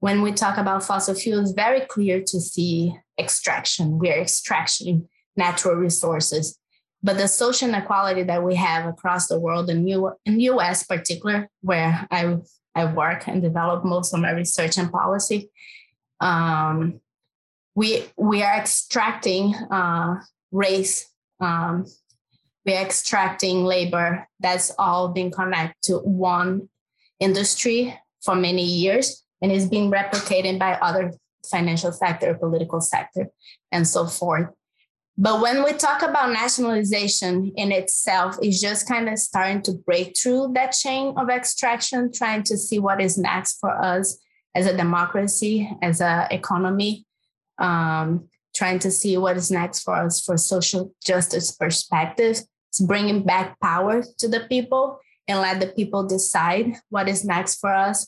when 0.00 0.22
we 0.22 0.32
talk 0.32 0.58
about 0.58 0.84
fossil 0.84 1.14
fuels, 1.14 1.52
very 1.52 1.80
clear 1.80 2.22
to 2.22 2.40
see 2.40 2.96
extraction. 3.18 3.98
We 3.98 4.10
are 4.10 4.20
extracting 4.20 5.08
natural 5.36 5.74
resources. 5.74 6.58
But 7.02 7.18
the 7.18 7.28
social 7.28 7.68
inequality 7.68 8.22
that 8.24 8.42
we 8.42 8.56
have 8.56 8.86
across 8.86 9.28
the 9.28 9.38
world, 9.38 9.70
in, 9.70 9.86
U- 9.86 10.14
in 10.24 10.40
US 10.40 10.84
particular, 10.84 11.48
where 11.60 12.06
I, 12.10 12.36
I 12.76 12.84
work 12.84 13.26
and 13.26 13.40
develop 13.42 13.84
most 13.84 14.12
of 14.12 14.20
my 14.20 14.30
research 14.30 14.76
and 14.78 14.92
policy, 14.92 15.50
um, 16.20 17.00
we, 17.74 18.04
we 18.16 18.42
are 18.42 18.56
extracting 18.56 19.54
uh, 19.54 20.16
race, 20.52 21.10
um, 21.40 21.86
we 22.64 22.74
are 22.74 22.84
extracting 22.84 23.64
labor 23.64 24.28
that's 24.40 24.72
all 24.78 25.08
been 25.08 25.30
connected 25.30 25.76
to 25.84 25.98
one 25.98 26.68
industry 27.18 27.98
for 28.22 28.34
many 28.34 28.64
years 28.64 29.24
and 29.40 29.52
is 29.52 29.68
being 29.68 29.90
replicated 29.90 30.58
by 30.58 30.74
other 30.74 31.12
financial 31.50 31.92
sector, 31.92 32.34
political 32.34 32.80
sector, 32.80 33.28
and 33.72 33.86
so 33.86 34.06
forth. 34.06 34.48
But 35.18 35.40
when 35.40 35.64
we 35.64 35.72
talk 35.72 36.02
about 36.02 36.32
nationalization 36.32 37.52
in 37.56 37.72
itself, 37.72 38.36
it's 38.42 38.60
just 38.60 38.86
kind 38.86 39.08
of 39.08 39.18
starting 39.18 39.62
to 39.62 39.72
break 39.72 40.16
through 40.16 40.52
that 40.54 40.72
chain 40.72 41.14
of 41.16 41.30
extraction, 41.30 42.12
trying 42.12 42.42
to 42.44 42.56
see 42.56 42.78
what 42.78 43.00
is 43.00 43.16
next 43.16 43.58
for 43.58 43.70
us 43.82 44.18
as 44.54 44.66
a 44.66 44.76
democracy, 44.76 45.70
as 45.80 46.00
an 46.02 46.26
economy, 46.30 47.06
um, 47.58 48.28
trying 48.54 48.78
to 48.80 48.90
see 48.90 49.16
what 49.16 49.36
is 49.36 49.50
next 49.50 49.84
for 49.84 49.94
us 49.94 50.22
for 50.22 50.36
social 50.36 50.92
justice 51.02 51.50
perspective. 51.50 52.40
It's 52.68 52.80
bringing 52.80 53.24
back 53.24 53.58
power 53.60 54.04
to 54.18 54.28
the 54.28 54.40
people 54.40 55.00
and 55.28 55.40
let 55.40 55.60
the 55.60 55.68
people 55.68 56.06
decide 56.06 56.74
what 56.90 57.08
is 57.08 57.24
next 57.24 57.58
for 57.58 57.74
us 57.74 58.06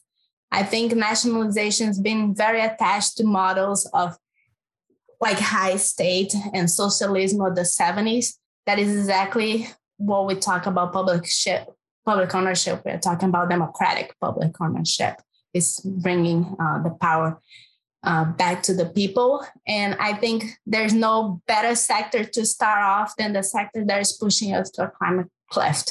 I 0.51 0.63
think 0.63 0.95
nationalization 0.95 1.89
has 1.89 2.01
been 2.01 2.35
very 2.35 2.61
attached 2.61 3.19
to 3.19 3.25
models 3.25 3.87
of 3.93 4.17
like 5.21 5.39
high 5.39 5.77
state 5.77 6.35
and 6.55 6.71
socialism 6.71 7.41
of 7.41 7.55
the 7.57 7.63
70s. 7.63 8.35
That 8.67 8.79
is 8.79 8.97
exactly 8.97 9.69
what 9.97 10.27
we 10.27 10.35
talk 10.35 10.67
about 10.67 10.93
public 10.93 11.27
ship, 11.27 11.69
public 12.05 12.35
ownership. 12.35 12.83
We're 12.85 12.99
talking 12.99 13.29
about 13.29 13.51
democratic 13.51 14.15
public 14.21 14.61
ownership. 14.61 15.17
It's 15.55 15.81
bringing 15.81 16.57
uh, 16.61 16.83
the 16.83 16.91
power 17.01 17.41
uh, 18.05 18.25
back 18.25 18.63
to 18.65 18.75
the 18.75 18.87
people. 18.87 19.45
And 19.67 19.97
I 19.99 20.15
think 20.15 20.45
there's 20.67 20.95
no 20.95 21.43
better 21.47 21.75
sector 21.75 22.25
to 22.25 22.47
start 22.47 22.83
off 22.83 23.17
than 23.17 23.33
the 23.33 23.43
sector 23.43 23.85
that 23.85 24.01
is 24.01 24.13
pushing 24.13 24.55
us 24.55 24.71
to 24.73 24.85
a 24.85 24.89
climate 24.91 25.27
cliff, 25.51 25.85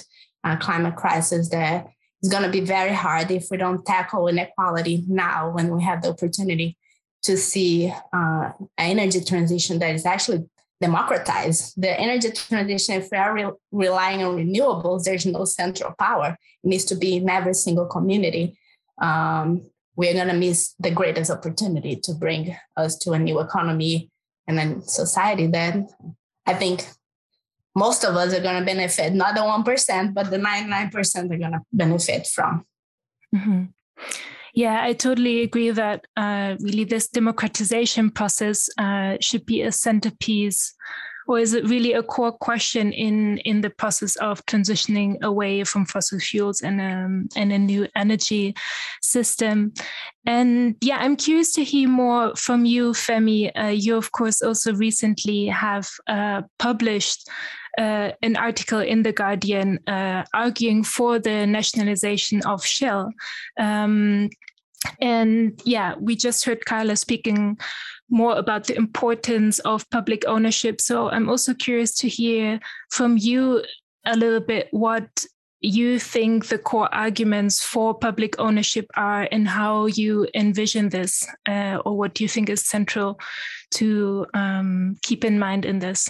a 0.44 0.56
climate 0.56 0.96
crisis 0.96 1.50
that 1.50 1.88
it's 2.22 2.32
going 2.32 2.44
to 2.44 2.50
be 2.50 2.62
very 2.62 2.94
hard 2.94 3.30
if 3.30 3.48
we 3.52 3.58
don't 3.58 3.86
tackle 3.86 4.28
inequality 4.28 5.04
now 5.08 5.52
when 5.52 5.76
we 5.76 5.84
have 5.84 6.02
the 6.02 6.10
opportunity 6.10 6.77
to 7.28 7.38
see 7.38 7.94
uh, 8.14 8.52
an 8.78 9.00
energy 9.00 9.22
transition 9.22 9.80
that 9.80 9.94
is 9.94 10.06
actually 10.06 10.46
democratized. 10.80 11.74
The 11.82 12.00
energy 12.00 12.32
transition, 12.32 12.96
if 12.96 13.10
we 13.12 13.18
are 13.18 13.34
re- 13.34 13.58
relying 13.72 14.24
on 14.24 14.38
renewables, 14.38 15.04
there's 15.04 15.26
no 15.26 15.44
central 15.44 15.94
power. 16.00 16.38
It 16.64 16.68
needs 16.68 16.86
to 16.86 16.96
be 16.96 17.18
in 17.18 17.30
every 17.30 17.54
single 17.54 17.86
community. 17.86 18.58
Um, 19.02 19.70
we're 19.98 20.14
going 20.14 20.30
to 20.30 20.34
miss 20.34 20.74
the 20.80 20.92
greatest 20.92 21.30
opportunity 21.30 21.98
to 21.98 22.14
bring 22.14 22.56
us 22.78 22.98
to 23.00 23.12
a 23.12 23.20
new 23.20 23.40
economy 23.40 24.10
and 24.48 24.58
then 24.58 24.82
society 24.82 25.48
that 25.48 25.76
I 26.46 26.54
think 26.54 26.86
most 27.76 28.06
of 28.06 28.16
us 28.16 28.34
are 28.34 28.42
going 28.42 28.60
to 28.60 28.66
benefit, 28.66 29.14
not 29.14 29.36
the 29.36 29.42
1%, 29.42 30.14
but 30.14 30.32
the 30.32 30.38
99% 30.38 31.32
are 31.32 31.38
going 31.38 31.52
to 31.52 31.62
benefit 31.74 32.26
from. 32.28 32.66
Mm-hmm. 33.36 33.64
Yeah, 34.58 34.82
I 34.82 34.94
totally 34.94 35.44
agree 35.44 35.70
that 35.70 36.08
uh, 36.18 36.56
really 36.60 36.84
this 36.84 37.08
democratization 37.10 38.10
process 38.10 38.68
uh, 38.80 39.18
should 39.22 39.46
be 39.46 39.62
a 39.62 39.72
centerpiece 39.72 40.74
or 41.28 41.38
is 41.38 41.54
it 41.54 41.70
really 41.70 41.94
a 41.94 42.02
core 42.02 42.32
question 42.32 42.92
in 42.92 43.38
in 43.40 43.62
the 43.62 43.70
process 43.70 44.16
of 44.16 44.44
transitioning 44.48 45.22
away 45.22 45.64
from 45.64 45.86
fossil 45.86 46.20
fuels 46.20 46.62
and 46.62 46.82
um, 46.82 47.30
and 47.36 47.52
a 47.52 47.60
new 47.60 47.88
energy 47.96 48.56
system 49.02 49.74
and 50.26 50.76
yeah 50.82 50.98
i'm 51.02 51.16
curious 51.16 51.54
to 51.54 51.64
hear 51.64 51.88
more 51.88 52.36
from 52.36 52.66
you 52.66 52.94
femi 52.94 53.52
uh, 53.60 53.68
you 53.68 53.96
of 53.96 54.12
course 54.12 54.42
also 54.42 54.74
recently 54.74 55.46
have 55.46 55.88
uh, 56.08 56.42
published 56.58 57.30
uh, 57.78 58.12
an 58.24 58.36
article 58.36 58.80
in 58.80 59.04
The 59.04 59.12
Guardian 59.12 59.80
uh, 59.88 60.24
arguing 60.34 60.84
for 60.84 61.20
the 61.20 61.46
nationalization 61.46 62.42
of 62.44 62.66
Shell. 62.66 63.14
Um, 63.60 64.30
and 65.02 65.60
yeah, 65.66 65.96
we 66.00 66.16
just 66.16 66.46
heard 66.46 66.66
Carla 66.66 66.96
speaking 66.96 67.58
more 68.10 68.36
about 68.36 68.66
the 68.66 68.76
importance 68.76 69.60
of 69.60 69.90
public 69.90 70.24
ownership. 70.28 70.80
So 70.82 71.10
I'm 71.10 71.30
also 71.30 71.54
curious 71.54 71.94
to 71.96 72.08
hear 72.08 72.60
from 72.90 73.18
you 73.18 73.64
a 74.06 74.16
little 74.16 74.40
bit 74.40 74.70
what 74.72 75.26
you 75.60 76.00
think 76.00 76.48
the 76.48 76.58
core 76.58 76.94
arguments 76.94 77.64
for 77.64 77.94
public 77.94 78.40
ownership 78.40 78.86
are 78.96 79.28
and 79.32 79.48
how 79.48 79.88
you 79.88 80.28
envision 80.36 80.90
this, 80.90 81.28
uh, 81.50 81.80
or 81.84 81.98
what 81.98 82.20
you 82.20 82.28
think 82.28 82.50
is 82.50 82.64
central 82.64 83.20
to 83.72 84.26
um, 84.34 84.96
keep 85.02 85.26
in 85.26 85.40
mind 85.40 85.66
in 85.66 85.80
this? 85.80 86.10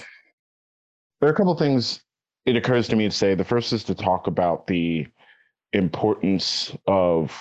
There 1.20 1.30
are 1.30 1.34
a 1.34 1.36
couple 1.36 1.54
of 1.54 1.60
things 1.60 2.02
it 2.46 2.56
occurs 2.56 2.88
to 2.90 2.96
me 2.96 3.06
to 3.06 3.16
say. 3.16 3.36
The 3.36 3.44
first 3.44 3.74
is 3.74 3.84
to 3.86 3.96
talk 3.96 4.28
about 4.28 4.68
the 4.68 5.08
importance 5.74 6.76
of 6.86 7.32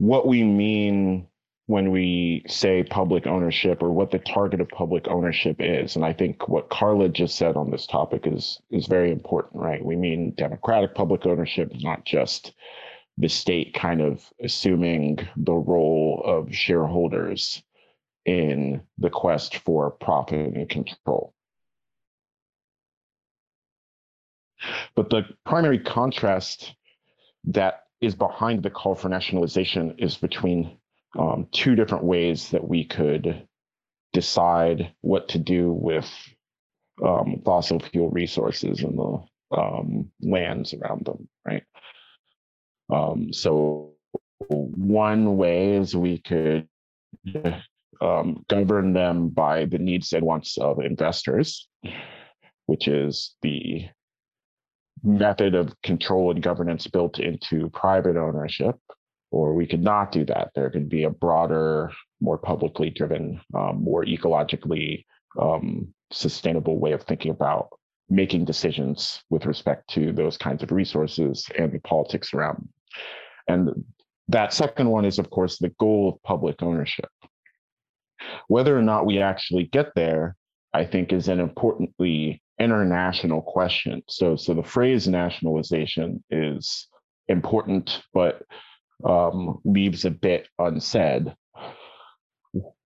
what 0.00 0.26
we 0.26 0.42
mean 0.42 1.26
when 1.66 1.90
we 1.90 2.42
say 2.48 2.82
public 2.82 3.26
ownership 3.26 3.82
or 3.82 3.92
what 3.92 4.10
the 4.10 4.18
target 4.18 4.58
of 4.62 4.68
public 4.70 5.06
ownership 5.08 5.56
is. 5.60 5.94
And 5.94 6.06
I 6.06 6.14
think 6.14 6.48
what 6.48 6.70
Carla 6.70 7.10
just 7.10 7.36
said 7.36 7.54
on 7.54 7.70
this 7.70 7.86
topic 7.86 8.26
is 8.26 8.58
is 8.70 8.86
very 8.86 9.12
important, 9.12 9.62
right? 9.62 9.84
We 9.84 9.96
mean 9.96 10.32
democratic 10.38 10.94
public 10.94 11.26
ownership, 11.26 11.70
not 11.82 12.06
just 12.06 12.54
the 13.18 13.28
state 13.28 13.74
kind 13.74 14.00
of 14.00 14.24
assuming 14.42 15.18
the 15.36 15.52
role 15.52 16.22
of 16.24 16.54
shareholders 16.54 17.62
in 18.24 18.80
the 18.96 19.10
quest 19.10 19.58
for 19.58 19.90
profit 19.90 20.54
and 20.54 20.68
control. 20.68 21.34
But 24.96 25.10
the 25.10 25.24
primary 25.44 25.78
contrast 25.78 26.74
that 27.44 27.82
is 28.00 28.14
behind 28.14 28.62
the 28.62 28.70
call 28.70 28.94
for 28.94 29.08
nationalization 29.08 29.94
is 29.98 30.16
between 30.16 30.78
um, 31.18 31.46
two 31.52 31.74
different 31.74 32.04
ways 32.04 32.50
that 32.50 32.66
we 32.66 32.84
could 32.84 33.46
decide 34.12 34.92
what 35.02 35.28
to 35.28 35.38
do 35.38 35.70
with 35.72 36.10
um, 37.04 37.42
fossil 37.44 37.80
fuel 37.80 38.10
resources 38.10 38.82
and 38.82 38.98
the 38.98 39.18
um, 39.56 40.10
lands 40.20 40.74
around 40.74 41.04
them, 41.04 41.28
right? 41.44 41.64
Um, 42.92 43.32
so 43.32 43.92
one 44.48 45.36
way 45.36 45.76
is 45.76 45.94
we 45.94 46.18
could 46.18 46.68
um, 48.00 48.44
govern 48.48 48.92
them 48.92 49.28
by 49.28 49.66
the 49.66 49.78
needs 49.78 50.12
and 50.12 50.24
wants 50.24 50.58
of 50.58 50.80
investors, 50.80 51.68
which 52.66 52.88
is 52.88 53.34
the 53.42 53.88
method 55.02 55.54
of 55.54 55.74
control 55.82 56.30
and 56.30 56.42
governance 56.42 56.86
built 56.86 57.18
into 57.18 57.70
private 57.70 58.16
ownership, 58.16 58.76
or 59.30 59.54
we 59.54 59.66
could 59.66 59.82
not 59.82 60.12
do 60.12 60.24
that. 60.26 60.50
There 60.54 60.70
could 60.70 60.88
be 60.88 61.04
a 61.04 61.10
broader, 61.10 61.90
more 62.20 62.38
publicly 62.38 62.90
driven, 62.90 63.40
um, 63.54 63.82
more 63.82 64.04
ecologically 64.04 65.04
um, 65.40 65.94
sustainable 66.12 66.78
way 66.78 66.92
of 66.92 67.02
thinking 67.02 67.30
about 67.30 67.68
making 68.08 68.44
decisions 68.44 69.22
with 69.30 69.46
respect 69.46 69.88
to 69.90 70.12
those 70.12 70.36
kinds 70.36 70.62
of 70.62 70.72
resources 70.72 71.46
and 71.56 71.72
the 71.72 71.78
politics 71.80 72.34
around 72.34 72.56
them. 72.56 72.68
And 73.46 73.84
that 74.28 74.52
second 74.52 74.88
one 74.90 75.04
is, 75.04 75.18
of 75.18 75.30
course, 75.30 75.58
the 75.58 75.72
goal 75.78 76.08
of 76.08 76.22
public 76.22 76.62
ownership. 76.62 77.08
Whether 78.48 78.76
or 78.76 78.82
not 78.82 79.06
we 79.06 79.20
actually 79.20 79.64
get 79.64 79.94
there, 79.94 80.36
I 80.74 80.84
think, 80.84 81.12
is 81.12 81.28
an 81.28 81.40
importantly 81.40 82.42
international 82.60 83.42
question. 83.42 84.02
So, 84.08 84.36
so 84.36 84.54
the 84.54 84.62
phrase 84.62 85.08
nationalization 85.08 86.22
is 86.30 86.88
important, 87.28 88.02
but 88.12 88.42
um, 89.04 89.58
leaves 89.64 90.04
a 90.04 90.10
bit 90.10 90.48
unsaid. 90.58 91.34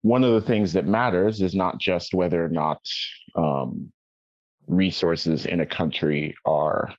One 0.02 0.24
of 0.24 0.34
the 0.34 0.48
things 0.48 0.74
that 0.74 0.86
matters 0.86 1.42
is 1.42 1.56
not 1.56 1.80
just 1.80 2.14
whether 2.14 2.44
or 2.44 2.50
not 2.50 2.80
um, 3.36 3.92
resources 4.68 5.46
in 5.46 5.60
a 5.62 5.66
country 5.66 6.36
are 6.46 6.94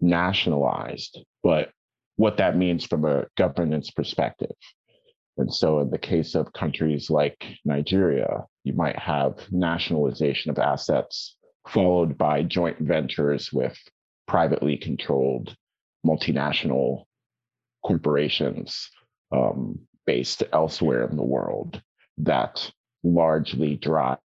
nationalized, 0.00 1.18
but 1.42 1.70
what 2.16 2.38
that 2.38 2.56
means 2.56 2.84
from 2.84 3.04
a 3.04 3.26
governance 3.36 3.90
perspective. 3.90 4.54
And 5.38 5.52
so, 5.52 5.80
in 5.80 5.90
the 5.90 5.98
case 5.98 6.34
of 6.34 6.52
countries 6.54 7.10
like 7.10 7.44
Nigeria, 7.64 8.44
you 8.64 8.72
might 8.72 8.98
have 8.98 9.34
nationalization 9.52 10.50
of 10.50 10.58
assets 10.58 11.36
followed 11.68 12.16
by 12.16 12.42
joint 12.42 12.78
ventures 12.78 13.52
with 13.52 13.76
privately 14.26 14.76
controlled 14.76 15.56
multinational 16.04 17.04
corporations 17.84 18.90
um, 19.32 19.78
based 20.06 20.42
elsewhere 20.52 21.08
in 21.08 21.16
the 21.16 21.22
world 21.22 21.80
that 22.18 22.70
largely 23.02 23.76
drive 23.76 24.18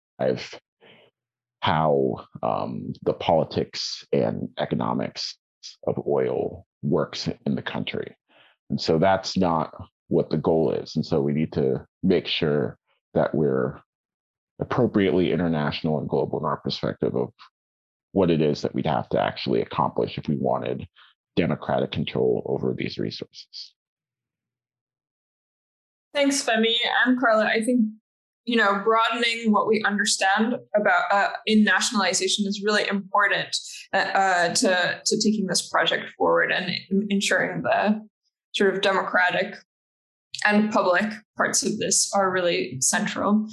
how 1.61 2.25
um, 2.41 2.93
the 3.03 3.13
politics 3.13 4.05
and 4.13 4.49
economics 4.57 5.37
of 5.87 6.01
oil 6.07 6.65
works 6.81 7.27
in 7.45 7.55
the 7.55 7.61
country. 7.61 8.15
And 8.69 8.79
so 8.79 8.97
that's 8.97 9.35
not 9.35 9.73
what 10.07 10.29
the 10.29 10.37
goal 10.37 10.71
is. 10.71 10.95
And 10.95 11.05
so 11.05 11.21
we 11.21 11.33
need 11.33 11.53
to 11.53 11.85
make 12.03 12.27
sure 12.27 12.77
that 13.13 13.33
we're 13.35 13.81
appropriately 14.59 15.31
international 15.31 15.99
and 15.99 16.09
global 16.09 16.39
in 16.39 16.45
our 16.45 16.57
perspective 16.57 17.15
of 17.15 17.29
what 18.11 18.29
it 18.29 18.41
is 18.41 18.61
that 18.61 18.73
we'd 18.73 18.85
have 18.85 19.07
to 19.09 19.21
actually 19.21 19.61
accomplish 19.61 20.17
if 20.17 20.27
we 20.27 20.35
wanted 20.35 20.87
democratic 21.35 21.91
control 21.91 22.43
over 22.45 22.73
these 22.77 22.97
resources. 22.97 23.73
Thanks, 26.13 26.43
Femi 26.43 26.75
and 27.05 27.19
Carla. 27.19 27.45
I 27.45 27.61
think 27.63 27.81
you 28.45 28.57
know 28.57 28.81
broadening 28.83 29.51
what 29.51 29.67
we 29.67 29.83
understand 29.85 30.55
about 30.75 31.03
uh, 31.11 31.29
in 31.45 31.63
nationalization 31.63 32.45
is 32.47 32.63
really 32.65 32.87
important 32.87 33.55
uh, 33.93 33.97
uh 33.97 34.53
to 34.55 35.01
to 35.05 35.21
taking 35.21 35.45
this 35.45 35.69
project 35.69 36.05
forward 36.17 36.51
and 36.51 36.71
ensuring 37.09 37.61
the 37.61 38.01
sort 38.55 38.73
of 38.73 38.81
democratic 38.81 39.55
and 40.45 40.71
public 40.71 41.05
parts 41.37 41.63
of 41.63 41.77
this 41.77 42.11
are 42.13 42.31
really 42.31 42.77
central. 42.81 43.47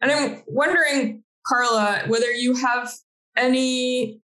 And 0.00 0.10
I'm 0.12 0.42
wondering, 0.46 1.22
Carla, 1.46 2.02
whether 2.06 2.30
you 2.30 2.54
have 2.54 2.92
any 3.36 4.20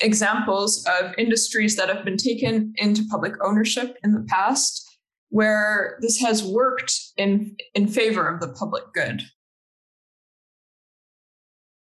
examples 0.00 0.86
of 0.86 1.14
industries 1.18 1.76
that 1.76 1.88
have 1.88 2.04
been 2.04 2.16
taken 2.16 2.72
into 2.76 3.04
public 3.10 3.34
ownership 3.44 3.96
in 4.02 4.12
the 4.12 4.24
past 4.28 4.86
where 5.28 5.98
this 6.00 6.20
has 6.20 6.42
worked 6.42 6.98
in 7.16 7.56
in 7.74 7.86
favor 7.86 8.26
of 8.28 8.40
the 8.40 8.48
public 8.48 8.84
good. 8.92 9.22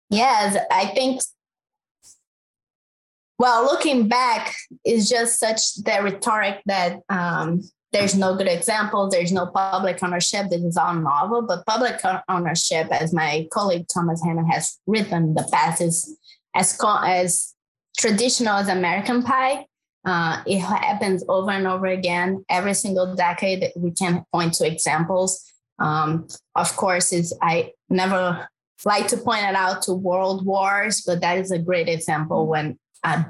Yes, 0.09 0.57
I 0.71 0.87
think 0.87 1.21
well, 3.39 3.63
looking 3.63 4.07
back 4.07 4.55
is 4.83 5.09
just 5.09 5.39
such 5.39 5.75
the 5.75 5.99
rhetoric 6.01 6.61
that 6.65 7.01
um, 7.09 7.61
there's 7.93 8.15
no 8.15 8.35
good 8.35 8.47
example, 8.47 9.09
there's 9.09 9.31
no 9.31 9.45
public 9.45 10.03
ownership. 10.03 10.49
This 10.49 10.61
is 10.61 10.77
all 10.77 10.93
novel, 10.93 11.41
but 11.43 11.65
public 11.65 11.99
ownership, 12.27 12.87
as 12.91 13.13
my 13.13 13.47
colleague 13.51 13.87
Thomas 13.93 14.21
Hanna 14.23 14.43
has 14.51 14.77
written 14.85 15.33
the 15.35 15.47
past, 15.51 15.81
is 15.81 16.17
as 16.53 16.77
as 17.05 17.53
traditional 17.97 18.55
as 18.55 18.67
American 18.67 19.23
Pie. 19.23 19.65
Uh, 20.05 20.41
it 20.45 20.59
happens 20.59 21.23
over 21.27 21.51
and 21.51 21.67
over 21.67 21.85
again. 21.85 22.43
Every 22.49 22.73
single 22.73 23.15
decade, 23.15 23.71
we 23.75 23.91
can 23.91 24.23
point 24.33 24.53
to 24.55 24.67
examples. 24.67 25.43
Um, 25.79 26.27
of 26.55 26.75
course, 26.75 27.13
is 27.13 27.37
I 27.41 27.71
never 27.89 28.47
like 28.85 29.07
to 29.07 29.17
point 29.17 29.45
it 29.45 29.55
out 29.55 29.81
to 29.83 29.93
world 29.93 30.45
wars, 30.45 31.03
but 31.05 31.21
that 31.21 31.37
is 31.37 31.51
a 31.51 31.59
great 31.59 31.87
example 31.87 32.47
when 32.47 32.77
a 33.03 33.25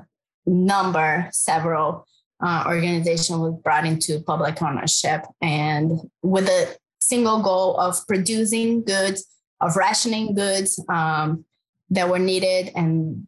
number, 0.46 1.30
several 1.32 2.07
uh, 2.42 2.66
organization 2.68 3.40
was 3.40 3.56
brought 3.64 3.86
into 3.86 4.20
public 4.22 4.62
ownership 4.62 5.26
and 5.42 5.92
with 6.22 6.48
a 6.48 6.76
single 7.00 7.42
goal 7.42 7.80
of 7.80 8.06
producing 8.08 8.84
goods, 8.84 9.26
of 9.62 9.76
rationing 9.76 10.36
goods 10.36 10.84
um, 10.90 11.46
that 11.90 12.10
were 12.10 12.20
needed 12.20 12.72
and 12.76 13.28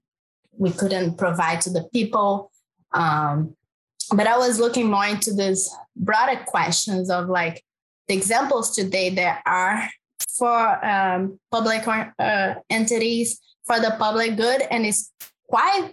we 0.58 0.72
couldn't 0.72 1.18
provide 1.18 1.62
to 1.62 1.70
the 1.70 1.84
people. 1.94 2.52
Um, 2.94 3.56
but 4.16 4.28
I 4.28 4.38
was 4.38 4.60
looking 4.60 4.90
more 4.90 5.06
into 5.06 5.34
this 5.34 5.74
broader 5.96 6.42
questions 6.46 7.10
of 7.10 7.30
like 7.30 7.64
the 8.08 8.16
examples 8.16 8.76
today 8.76 9.10
there 9.10 9.42
are 9.46 9.90
for 10.38 10.86
um, 10.86 11.40
public 11.52 11.88
uh, 11.88 12.56
entities 12.70 13.40
for 13.66 13.80
the 13.80 13.96
public 14.00 14.36
good, 14.36 14.64
and 14.72 14.86
it's 14.86 15.12
quite 15.48 15.92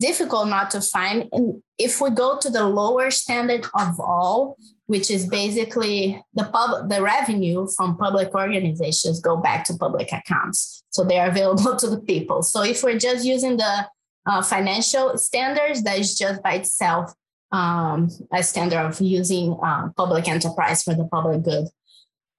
difficult 0.00 0.48
not 0.48 0.70
to 0.72 0.80
find. 0.80 1.28
And 1.32 1.62
if 1.78 2.00
we 2.00 2.10
go 2.10 2.38
to 2.38 2.50
the 2.50 2.64
lower 2.64 3.10
standard 3.10 3.66
of 3.74 4.00
all, 4.00 4.56
which 4.86 5.10
is 5.10 5.26
basically 5.26 6.20
the 6.34 6.44
pub, 6.44 6.88
the 6.88 7.00
revenue 7.00 7.68
from 7.76 7.96
public 7.96 8.34
organizations 8.34 9.20
go 9.20 9.36
back 9.36 9.64
to 9.66 9.74
public 9.74 10.10
accounts, 10.12 10.82
so 10.90 11.04
they 11.04 11.18
are 11.20 11.28
available 11.28 11.76
to 11.82 11.88
the 11.88 12.00
people. 12.00 12.42
So 12.42 12.64
if 12.64 12.82
we're 12.82 12.98
just 12.98 13.24
using 13.24 13.56
the 13.58 13.86
uh, 14.26 14.42
financial 14.42 15.16
standards, 15.16 15.82
that 15.84 15.98
is 15.98 16.18
just 16.18 16.42
by 16.42 16.54
itself 16.54 17.14
um, 17.52 18.10
a 18.32 18.42
standard 18.42 18.78
of 18.78 19.00
using 19.00 19.56
uh, 19.62 19.90
public 19.96 20.28
enterprise 20.28 20.82
for 20.82 20.94
the 20.94 21.04
public 21.04 21.42
good. 21.42 21.66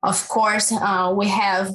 Of 0.03 0.27
course, 0.27 0.71
uh, 0.71 1.13
we 1.15 1.27
have 1.27 1.71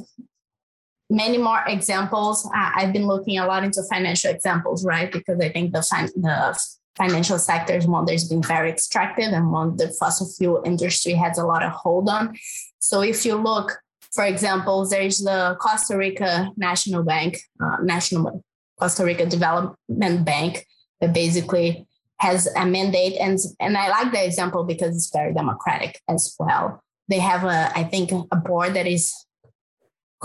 many 1.09 1.39
more 1.39 1.63
examples. 1.67 2.49
I've 2.55 2.93
been 2.93 3.07
looking 3.07 3.39
a 3.39 3.47
lot 3.47 3.65
into 3.65 3.83
financial 3.91 4.31
examples, 4.31 4.85
right? 4.85 5.11
Because 5.11 5.41
I 5.41 5.49
think 5.51 5.73
the, 5.73 5.83
fin- 5.83 6.13
the 6.17 6.59
financial 6.97 7.39
sector 7.39 7.75
is 7.75 7.87
one 7.87 8.07
that's 8.07 8.25
been 8.25 8.43
very 8.43 8.71
extractive 8.71 9.33
and 9.33 9.53
one 9.53 9.77
the 9.77 9.89
fossil 10.01 10.27
fuel 10.27 10.63
industry 10.65 11.13
has 11.13 11.39
a 11.39 11.47
lot 11.47 11.63
of 11.63 11.73
hold 11.73 12.09
on. 12.09 12.37
So 12.79 13.03
if 13.03 13.25
you 13.25 13.37
look, 13.37 13.79
for 14.13 14.25
example, 14.25 14.89
there's 14.89 15.19
the 15.19 15.57
Costa 15.61 15.97
Rica 15.97 16.51
National 16.57 17.03
Bank, 17.03 17.39
uh, 17.63 17.77
National 17.83 18.43
Costa 18.79 19.05
Rica 19.05 19.27
Development 19.27 20.25
Bank, 20.25 20.67
that 21.01 21.13
basically 21.13 21.87
has 22.19 22.47
a 22.57 22.65
mandate, 22.65 23.17
and 23.21 23.39
and 23.61 23.77
I 23.77 23.91
like 23.91 24.13
the 24.13 24.25
example 24.25 24.65
because 24.65 24.97
it's 24.97 25.11
very 25.13 25.35
democratic 25.35 26.01
as 26.09 26.35
well. 26.39 26.83
They 27.09 27.19
have 27.19 27.45
a, 27.45 27.71
I 27.79 27.85
think, 27.85 28.11
a 28.11 28.37
board 28.37 28.75
that 28.75 28.87
is 28.87 29.13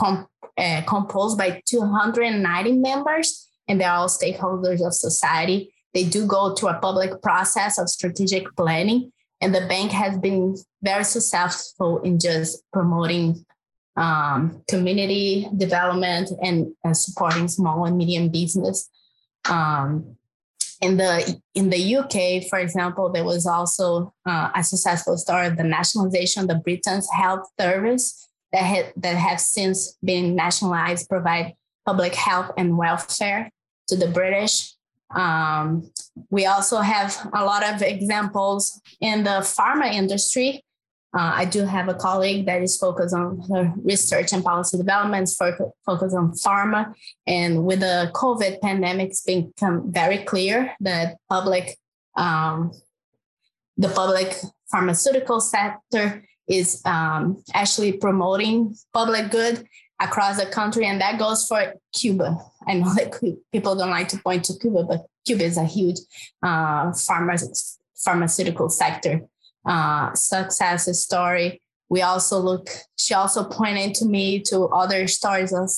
com- 0.02 0.28
uh, 0.58 0.82
composed 0.88 1.38
by 1.38 1.62
290 1.66 2.74
members, 2.74 3.48
and 3.68 3.80
they're 3.80 3.92
all 3.92 4.08
stakeholders 4.08 4.86
of 4.86 4.94
society. 4.94 5.74
They 5.94 6.06
do 6.06 6.26
go 6.26 6.56
to 6.56 6.68
a 6.68 6.80
public 6.80 7.22
process 7.22 7.78
of 7.78 7.90
strategic 7.90 8.56
planning, 8.56 9.12
and 9.40 9.54
the 9.54 9.68
bank 9.68 9.92
has 9.92 10.18
been 10.18 10.58
very 10.82 11.04
successful 11.04 12.02
in 12.02 12.20
just 12.20 12.64
promoting 12.74 13.46
um, 13.98 14.64
community 14.68 15.48
development 15.58 16.32
and 16.42 16.74
uh, 16.86 16.94
supporting 16.94 17.48
small 17.48 17.86
and 17.86 17.98
medium 17.98 18.30
business. 18.30 18.90
Um, 19.50 20.18
in 20.82 20.98
the 20.98 21.40
in 21.54 21.70
the 21.70 21.96
UK, 21.98 22.50
for 22.50 22.58
example, 22.58 23.12
there 23.12 23.24
was 23.24 23.46
also 23.46 24.14
uh, 24.26 24.50
a 24.56 24.64
successful 24.64 25.16
story 25.18 25.46
of 25.46 25.58
the 25.58 25.64
nationalization 25.64 26.42
of 26.42 26.48
the 26.48 26.56
Britain's 26.56 27.08
health 27.12 27.48
service 27.60 28.31
that 28.54 28.64
had, 28.64 28.94
that 28.98 29.16
have 29.16 29.40
since 29.40 29.98
been 30.04 30.36
nationalized, 30.36 31.10
provide 31.10 31.54
public 31.86 32.16
health 32.16 32.52
and 32.58 32.78
welfare 32.78 33.52
to 33.88 33.96
the 33.96 34.08
British. 34.08 34.74
Um, 35.16 35.92
we 36.30 36.46
also 36.46 36.80
have 36.80 37.18
a 37.34 37.44
lot 37.44 37.64
of 37.68 37.82
examples 37.82 38.80
in 39.02 39.24
the 39.24 39.42
pharma 39.42 39.92
industry 39.92 40.64
uh, 41.14 41.34
I 41.36 41.46
do 41.46 41.66
have 41.66 41.90
a 41.90 41.94
colleague 41.94 42.46
that 42.46 42.62
is 42.62 42.78
focused 42.78 43.14
on 43.14 43.44
research 43.84 44.32
and 44.32 44.44
policy 44.44 44.78
developments, 44.78 45.36
for, 45.36 45.74
focus 45.86 46.14
on 46.14 46.32
pharma. 46.32 46.94
And 47.28 47.66
with 47.66 47.82
the 47.82 48.10
COVID 48.14 48.62
pandemic, 48.62 49.10
it's 49.10 49.22
become 49.22 49.92
very 49.92 50.20
clear 50.20 50.74
that 50.80 51.18
public, 51.30 51.78
um, 52.16 52.72
the 53.76 53.90
public 53.90 54.38
pharmaceutical 54.72 55.42
sector 55.42 56.24
is 56.52 56.82
um, 56.86 57.42
actually 57.54 57.94
promoting 57.94 58.76
public 58.94 59.32
good 59.32 59.66
across 60.00 60.40
the 60.40 60.48
country, 60.48 60.86
and 60.86 61.00
that 61.00 61.18
goes 61.18 61.48
for 61.48 61.74
Cuba. 61.94 62.38
I 62.68 62.74
know 62.76 62.94
that 62.96 63.38
people 63.52 63.76
don't 63.76 63.90
like 63.90 64.10
to 64.10 64.18
point 64.18 64.46
to 64.46 64.60
Cuba, 64.60 64.84
but 64.84 65.06
Cuba 65.26 65.44
is 65.46 65.58
a 65.58 65.66
huge 65.66 66.00
uh, 66.44 66.92
pharma- 66.92 67.78
pharmaceutical 67.96 68.70
sector 68.70 69.22
uh, 69.66 70.14
success 70.14 71.00
story. 71.00 71.62
We 71.90 72.02
also 72.02 72.40
look, 72.40 72.70
she 72.98 73.14
also 73.14 73.44
pointed 73.44 73.96
to 73.96 74.06
me 74.06 74.40
to 74.44 74.66
other 74.68 75.08
stories 75.08 75.54
of 75.54 75.70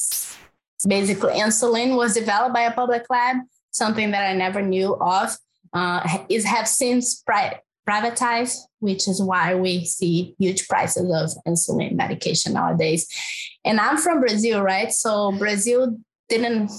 basically 0.87 1.33
insulin 1.33 1.95
was 1.95 2.13
developed 2.13 2.53
by 2.53 2.61
a 2.61 2.73
public 2.73 3.05
lab, 3.09 3.37
something 3.71 4.11
that 4.11 4.29
I 4.29 4.33
never 4.33 4.61
knew 4.61 4.95
of. 4.95 5.35
Uh, 5.73 6.19
is 6.29 6.45
have 6.45 6.67
since 6.67 7.23
pri- 7.23 7.59
privatized, 7.87 8.57
which 8.79 9.07
is 9.07 9.21
why 9.21 9.55
we 9.55 9.85
see 9.85 10.35
huge 10.39 10.67
prices 10.67 11.03
of 11.03 11.43
insulin 11.45 11.95
medication 11.95 12.53
nowadays. 12.53 13.07
And 13.65 13.79
I'm 13.79 13.97
from 13.97 14.19
Brazil, 14.19 14.61
right? 14.61 14.91
So 14.91 15.31
Brazil 15.33 15.97
didn't. 16.29 16.71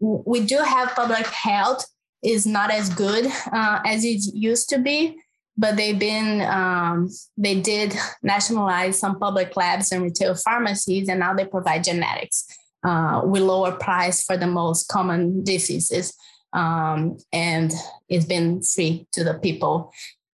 We 0.00 0.40
do 0.40 0.58
have 0.58 0.94
public 0.94 1.26
health 1.26 1.86
is 2.22 2.46
not 2.46 2.70
as 2.70 2.90
good 2.90 3.26
uh, 3.52 3.80
as 3.84 4.04
it 4.04 4.20
used 4.34 4.68
to 4.70 4.78
be, 4.78 5.16
but 5.56 5.76
they've 5.76 5.98
been 5.98 6.42
um, 6.42 7.08
they 7.36 7.60
did 7.60 7.94
nationalize 8.22 8.98
some 8.98 9.18
public 9.18 9.56
labs 9.56 9.92
and 9.92 10.02
retail 10.02 10.34
pharmacies 10.34 11.08
and 11.08 11.20
now 11.20 11.32
they 11.34 11.46
provide 11.46 11.84
genetics 11.84 12.46
uh, 12.84 13.22
with 13.24 13.42
lower 13.42 13.72
price 13.72 14.22
for 14.24 14.36
the 14.36 14.46
most 14.46 14.88
common 14.88 15.42
diseases 15.44 16.14
um, 16.56 17.18
and 17.32 17.72
it's 18.08 18.24
been 18.24 18.62
free 18.62 19.06
to 19.12 19.22
the 19.22 19.34
people 19.34 19.92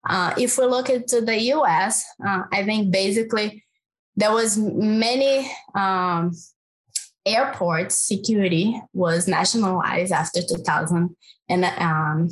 uh, 0.09 0.33
if 0.37 0.57
we 0.57 0.65
look 0.65 0.89
into 0.89 1.21
the 1.21 1.35
us 1.35 2.03
uh, 2.25 2.43
i 2.51 2.63
think 2.63 2.91
basically 2.91 3.63
there 4.15 4.31
was 4.31 4.57
many 4.57 5.49
um, 5.75 6.31
airport 7.25 7.91
security 7.91 8.81
was 8.93 9.27
nationalized 9.27 10.11
after 10.11 10.41
2000 10.41 11.15
and 11.49 11.65
um, 11.65 12.29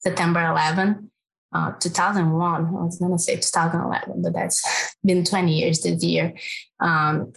september 0.00 0.44
11 0.46 1.10
uh, 1.52 1.72
2001. 1.78 2.66
I 2.66 2.70
was 2.70 2.98
going 2.98 3.12
to 3.12 3.18
say 3.18 3.36
2011, 3.36 4.22
but 4.22 4.32
that's 4.32 4.96
been 5.04 5.24
20 5.24 5.52
years 5.52 5.80
this 5.82 6.02
year. 6.02 6.34
Um, 6.80 7.32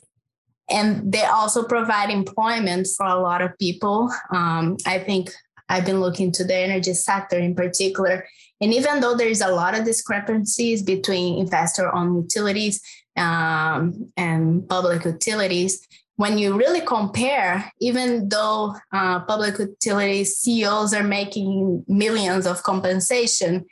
and 0.70 1.12
they 1.12 1.24
also 1.24 1.64
provide 1.64 2.10
employment 2.10 2.88
for 2.98 3.06
a 3.06 3.20
lot 3.20 3.42
of 3.42 3.58
people. 3.60 4.12
Um, 4.32 4.78
I 4.86 5.00
think 5.00 5.32
I've 5.70 5.86
been 5.86 6.02
looking 6.02 6.32
to 6.34 6.44
the 6.44 6.56
energy 6.56 6.94
sector 6.94 7.38
in 7.38 7.56
particular. 7.56 8.28
And 8.62 8.74
even 8.74 9.00
though 9.00 9.16
there's 9.16 9.42
a 9.42 9.52
lot 9.52 9.78
of 9.78 9.86
discrepancies 9.86 10.82
between 10.84 11.40
investor 11.40 11.94
owned 11.94 12.24
utilities 12.24 12.82
um, 13.18 14.12
and 14.16 14.68
public 14.68 15.06
utilities, 15.06 15.86
when 16.18 16.38
you 16.38 16.58
really 16.58 16.82
compare, 16.82 17.72
even 17.82 18.30
though 18.30 18.76
uh, 18.94 19.20
public 19.22 19.60
utilities 19.60 20.38
CEOs 20.38 20.94
are 20.94 21.04
making 21.04 21.84
millions 21.88 22.48
of 22.48 22.64
compensation, 22.64 23.66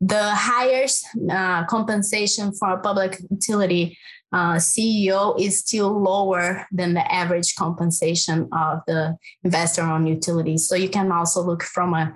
the 0.00 0.30
highest 0.30 1.06
uh, 1.30 1.64
compensation 1.64 2.52
for 2.52 2.74
a 2.74 2.80
public 2.80 3.18
utility 3.30 3.96
uh, 4.32 4.54
CEO 4.54 5.38
is 5.40 5.60
still 5.60 6.00
lower 6.00 6.66
than 6.72 6.94
the 6.94 7.12
average 7.12 7.54
compensation 7.54 8.48
of 8.52 8.80
the 8.86 9.16
investor-owned 9.44 10.08
utilities. 10.08 10.68
So 10.68 10.74
you 10.74 10.88
can 10.88 11.12
also 11.12 11.42
look 11.42 11.62
from 11.62 11.94
a 11.94 12.14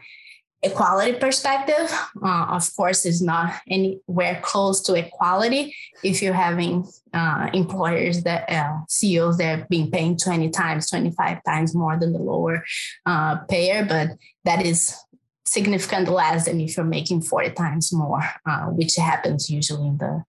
equality 0.62 1.18
perspective. 1.18 1.90
Uh, 2.22 2.46
of 2.50 2.68
course, 2.76 3.06
it's 3.06 3.22
not 3.22 3.54
anywhere 3.68 4.40
close 4.42 4.80
to 4.82 4.94
equality 4.94 5.74
if 6.02 6.20
you're 6.20 6.34
having 6.34 6.86
uh, 7.14 7.48
employers 7.54 8.22
that 8.24 8.50
uh, 8.50 8.78
CEOs 8.88 9.38
that 9.38 9.60
are 9.60 9.66
being 9.70 9.90
paying 9.90 10.16
20 10.16 10.50
times, 10.50 10.90
25 10.90 11.42
times 11.44 11.74
more 11.74 11.98
than 11.98 12.12
the 12.12 12.18
lower 12.18 12.64
uh, 13.06 13.36
payer, 13.48 13.84
but 13.84 14.10
that 14.44 14.64
is 14.64 14.94
significant 15.46 16.08
less 16.08 16.44
than 16.44 16.60
if 16.60 16.76
you're 16.76 16.86
making 16.86 17.22
40 17.22 17.50
times 17.50 17.92
more, 17.92 18.22
uh, 18.48 18.66
which 18.66 18.96
happens 18.96 19.50
usually 19.50 19.88
in 19.88 19.98
the 19.98 20.22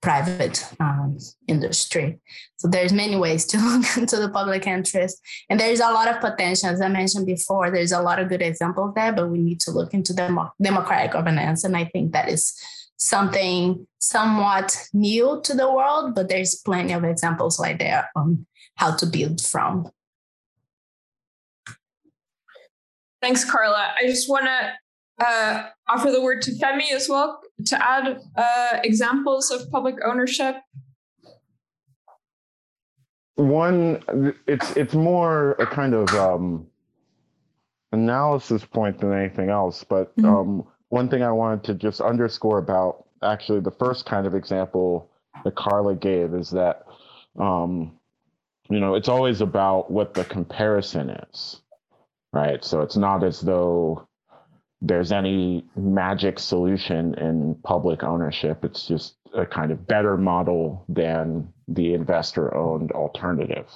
private 0.00 0.64
um, 0.80 1.18
industry. 1.46 2.18
So 2.56 2.68
there's 2.68 2.92
many 2.92 3.16
ways 3.16 3.44
to 3.46 3.58
look 3.60 3.96
into 3.96 4.16
the 4.16 4.28
public 4.28 4.66
interest. 4.66 5.20
And 5.48 5.58
there's 5.58 5.80
a 5.80 5.90
lot 5.90 6.08
of 6.08 6.20
potential. 6.20 6.68
As 6.70 6.80
I 6.80 6.88
mentioned 6.88 7.26
before, 7.26 7.70
there's 7.70 7.92
a 7.92 8.02
lot 8.02 8.18
of 8.18 8.28
good 8.28 8.42
examples 8.42 8.94
there, 8.94 9.12
but 9.12 9.28
we 9.28 9.38
need 9.38 9.60
to 9.62 9.70
look 9.70 9.94
into 9.94 10.14
demo- 10.14 10.52
democratic 10.60 11.12
governance. 11.12 11.64
And 11.64 11.76
I 11.76 11.84
think 11.84 12.12
that 12.12 12.28
is 12.28 12.58
something 12.96 13.86
somewhat 13.98 14.76
new 14.92 15.40
to 15.44 15.54
the 15.54 15.70
world, 15.70 16.14
but 16.14 16.28
there's 16.28 16.54
plenty 16.54 16.92
of 16.92 17.04
examples 17.04 17.58
like 17.58 17.78
there 17.78 18.10
on 18.14 18.46
how 18.76 18.94
to 18.96 19.06
build 19.06 19.40
from. 19.40 19.90
Thanks, 23.22 23.44
Carla. 23.44 23.92
I 24.00 24.06
just 24.06 24.30
want 24.30 24.46
to 24.46 25.26
uh, 25.26 25.68
offer 25.88 26.10
the 26.10 26.22
word 26.22 26.40
to 26.42 26.52
Femi 26.52 26.92
as 26.92 27.08
well 27.08 27.40
to 27.66 27.84
add 27.84 28.20
uh, 28.36 28.80
examples 28.84 29.50
of 29.50 29.70
public 29.70 29.96
ownership. 30.04 30.56
One, 33.36 34.34
it's 34.46 34.76
it's 34.76 34.94
more 34.94 35.52
a 35.52 35.66
kind 35.66 35.94
of 35.94 36.08
um, 36.10 36.66
analysis 37.92 38.64
point 38.64 39.00
than 39.00 39.12
anything 39.12 39.48
else. 39.48 39.84
But 39.84 40.14
mm-hmm. 40.16 40.26
um, 40.26 40.66
one 40.88 41.08
thing 41.08 41.22
I 41.22 41.32
wanted 41.32 41.64
to 41.64 41.74
just 41.74 42.00
underscore 42.00 42.58
about 42.58 43.06
actually 43.22 43.60
the 43.60 43.70
first 43.70 44.06
kind 44.06 44.26
of 44.26 44.34
example 44.34 45.10
that 45.44 45.54
Carla 45.54 45.94
gave 45.94 46.34
is 46.34 46.50
that 46.50 46.84
um, 47.38 47.98
you 48.68 48.78
know 48.78 48.94
it's 48.94 49.08
always 49.08 49.40
about 49.40 49.90
what 49.90 50.12
the 50.12 50.24
comparison 50.24 51.10
is 51.10 51.62
right? 52.32 52.64
So 52.64 52.80
it's 52.80 52.96
not 52.96 53.24
as 53.24 53.40
though 53.40 54.06
there's 54.82 55.12
any 55.12 55.64
magic 55.76 56.38
solution 56.38 57.14
in 57.14 57.54
public 57.62 58.02
ownership. 58.02 58.64
It's 58.64 58.86
just 58.86 59.16
a 59.34 59.44
kind 59.44 59.70
of 59.70 59.86
better 59.86 60.16
model 60.16 60.84
than 60.88 61.52
the 61.68 61.94
investor 61.94 62.54
owned 62.54 62.90
alternative. 62.92 63.68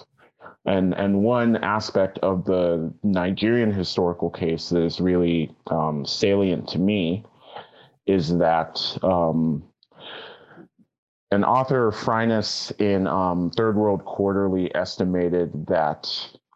And, 0.67 0.95
and 0.95 1.23
one 1.23 1.57
aspect 1.57 2.19
of 2.21 2.47
the 2.47 2.93
Nigerian 3.03 3.71
historical 3.71 4.31
case 4.31 4.71
that 4.71 4.83
is 4.83 5.01
really 5.01 5.55
um, 5.67 6.07
salient 6.07 6.69
to 6.69 6.79
me 6.79 7.25
is 8.07 8.37
that 8.39 8.81
um, 9.03 9.63
an 11.31 11.45
author, 11.45 11.91
Frynas, 11.91 12.73
in 12.81 13.07
um, 13.07 13.51
Third 13.51 13.77
World 13.77 14.05
Quarterly 14.05 14.75
estimated 14.75 15.67
that 15.67 16.09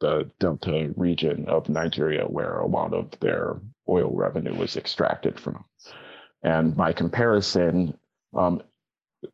the 0.00 0.30
Delta 0.38 0.92
region 0.96 1.48
of 1.48 1.68
Nigeria, 1.68 2.24
where 2.24 2.58
a 2.58 2.66
lot 2.66 2.94
of 2.94 3.10
their 3.20 3.60
oil 3.88 4.10
revenue 4.14 4.54
was 4.54 4.76
extracted 4.76 5.40
from. 5.40 5.64
And 6.42 6.76
by 6.76 6.92
comparison, 6.92 7.98
um, 8.36 8.62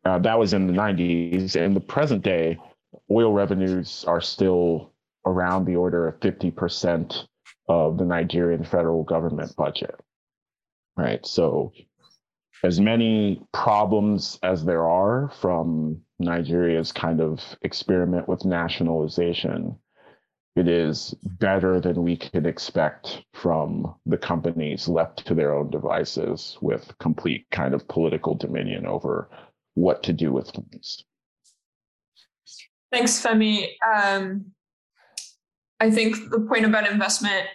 uh, 0.03 0.17
that 0.19 0.39
was 0.39 0.53
in 0.53 0.67
the 0.67 0.73
90s. 0.73 1.55
In 1.55 1.75
the 1.75 1.79
present 1.79 2.23
day, 2.23 2.57
oil 3.11 3.33
revenues 3.33 4.03
are 4.07 4.21
still 4.21 4.93
around 5.25 5.65
the 5.65 5.75
order 5.75 6.07
of 6.07 6.19
50% 6.19 7.27
of 7.67 7.97
the 7.97 8.05
Nigerian 8.05 8.63
federal 8.63 9.03
government 9.03 9.55
budget. 9.55 9.99
Right. 10.97 11.25
So, 11.25 11.73
as 12.63 12.79
many 12.79 13.41
problems 13.53 14.39
as 14.41 14.63
there 14.63 14.87
are 14.87 15.29
from 15.41 16.01
Nigeria's 16.19 16.91
kind 16.91 17.21
of 17.21 17.41
experiment 17.61 18.27
with 18.27 18.45
nationalization, 18.45 19.77
it 20.55 20.69
is 20.69 21.13
better 21.23 21.81
than 21.81 22.03
we 22.03 22.15
could 22.15 22.45
expect 22.45 23.23
from 23.33 23.93
the 24.05 24.17
companies 24.17 24.87
left 24.87 25.25
to 25.27 25.35
their 25.35 25.53
own 25.53 25.69
devices 25.69 26.57
with 26.61 26.97
complete 26.99 27.45
kind 27.51 27.73
of 27.73 27.87
political 27.89 28.35
dominion 28.35 28.85
over 28.85 29.29
what 29.73 30.01
to 30.03 30.13
do 30.13 30.31
with 30.31 30.49
things. 30.49 31.03
Thanks, 32.91 33.21
Femi. 33.21 33.67
Um, 33.85 34.53
I 35.79 35.91
think 35.91 36.15
the 36.31 36.39
point 36.41 36.65
about 36.65 36.89
investment 36.89 37.47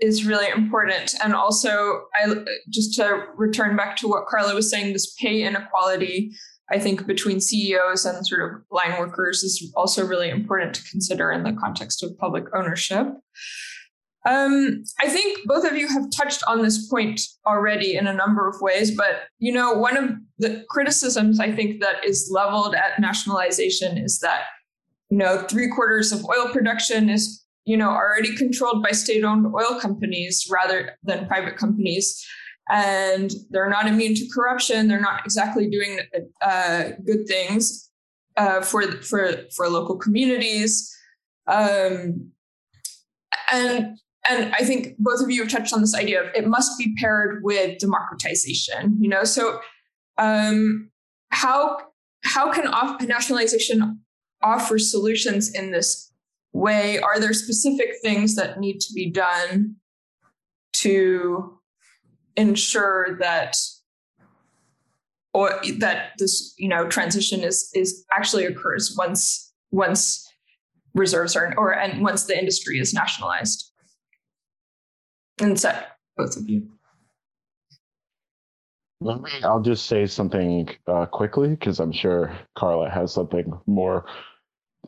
is 0.00 0.26
really 0.26 0.48
important. 0.48 1.14
And 1.22 1.34
also, 1.34 2.02
I 2.14 2.34
just 2.70 2.94
to 2.96 3.26
return 3.36 3.76
back 3.76 3.96
to 3.98 4.08
what 4.08 4.26
Carla 4.26 4.54
was 4.54 4.70
saying, 4.70 4.92
this 4.92 5.14
pay 5.14 5.42
inequality, 5.42 6.32
I 6.70 6.78
think 6.78 7.06
between 7.06 7.40
CEOs 7.40 8.04
and 8.06 8.26
sort 8.26 8.42
of 8.42 8.62
line 8.70 8.98
workers 8.98 9.42
is 9.42 9.72
also 9.76 10.06
really 10.06 10.30
important 10.30 10.74
to 10.74 10.90
consider 10.90 11.30
in 11.32 11.42
the 11.42 11.52
context 11.52 12.02
of 12.02 12.16
public 12.18 12.44
ownership. 12.54 13.08
Um, 14.26 14.84
I 15.00 15.08
think 15.08 15.46
both 15.46 15.64
of 15.64 15.76
you 15.76 15.88
have 15.88 16.10
touched 16.14 16.42
on 16.46 16.62
this 16.62 16.88
point 16.88 17.20
already 17.46 17.96
in 17.96 18.06
a 18.06 18.12
number 18.12 18.48
of 18.48 18.60
ways, 18.60 18.94
but 18.94 19.22
you 19.38 19.52
know, 19.52 19.72
one 19.72 19.96
of 19.96 20.10
the 20.38 20.64
criticisms 20.68 21.40
I 21.40 21.50
think 21.52 21.80
that 21.80 22.04
is 22.04 22.30
leveled 22.30 22.74
at 22.74 23.00
nationalization 23.00 23.96
is 23.96 24.18
that 24.20 24.42
you 25.08 25.16
know 25.16 25.46
three 25.48 25.70
quarters 25.70 26.12
of 26.12 26.24
oil 26.26 26.52
production 26.52 27.08
is 27.08 27.42
you 27.64 27.76
know 27.76 27.90
already 27.90 28.34
controlled 28.36 28.82
by 28.82 28.90
state-owned 28.90 29.46
oil 29.54 29.78
companies 29.80 30.46
rather 30.50 30.96
than 31.02 31.26
private 31.26 31.56
companies 31.56 32.24
and 32.70 33.32
they're 33.50 33.68
not 33.68 33.86
immune 33.86 34.14
to 34.14 34.28
corruption. 34.32 34.86
They're 34.86 35.00
not 35.00 35.24
exactly 35.24 35.68
doing 35.68 36.00
uh, 36.40 36.90
good 37.04 37.26
things 37.26 37.90
uh, 38.36 38.60
for 38.62 38.82
for 39.02 39.34
for 39.54 39.68
local 39.68 39.96
communities. 39.96 40.96
Um, 41.46 42.30
and 43.52 43.98
and 44.28 44.54
I 44.54 44.64
think 44.64 44.96
both 44.98 45.20
of 45.20 45.30
you 45.30 45.42
have 45.42 45.50
touched 45.50 45.72
on 45.72 45.80
this 45.80 45.94
idea 45.94 46.22
of 46.22 46.28
it 46.34 46.46
must 46.46 46.78
be 46.78 46.94
paired 46.98 47.42
with 47.42 47.78
democratization. 47.78 48.96
You 49.00 49.08
know, 49.08 49.24
so 49.24 49.60
um, 50.16 50.90
how 51.30 51.78
how 52.22 52.52
can 52.52 52.68
off- 52.68 53.02
nationalization 53.02 54.00
offer 54.42 54.78
solutions 54.78 55.52
in 55.52 55.72
this 55.72 56.09
way? 56.60 57.00
Are 57.00 57.18
there 57.18 57.32
specific 57.32 57.94
things 58.02 58.36
that 58.36 58.60
need 58.60 58.80
to 58.80 58.92
be 58.92 59.10
done 59.10 59.76
to 60.74 61.58
ensure 62.36 63.16
that 63.18 63.56
or 65.32 65.60
that 65.78 66.12
this 66.18 66.54
you 66.58 66.68
know 66.68 66.88
transition 66.88 67.40
is 67.40 67.70
is 67.74 68.04
actually 68.14 68.44
occurs 68.44 68.94
once 68.96 69.52
once 69.70 70.28
reserves 70.94 71.36
are 71.36 71.54
or 71.56 71.72
and 71.72 72.02
once 72.02 72.24
the 72.24 72.38
industry 72.38 72.78
is 72.78 72.92
nationalized 72.92 73.72
and 75.40 75.58
so 75.58 75.72
both 76.16 76.36
of 76.36 76.48
you 76.48 76.68
let 79.00 79.20
me 79.20 79.30
i'll 79.44 79.60
just 79.60 79.86
say 79.86 80.06
something 80.06 80.68
uh, 80.88 81.06
quickly 81.06 81.50
because 81.50 81.78
i'm 81.78 81.92
sure 81.92 82.36
carla 82.56 82.90
has 82.90 83.12
something 83.12 83.52
more 83.66 84.04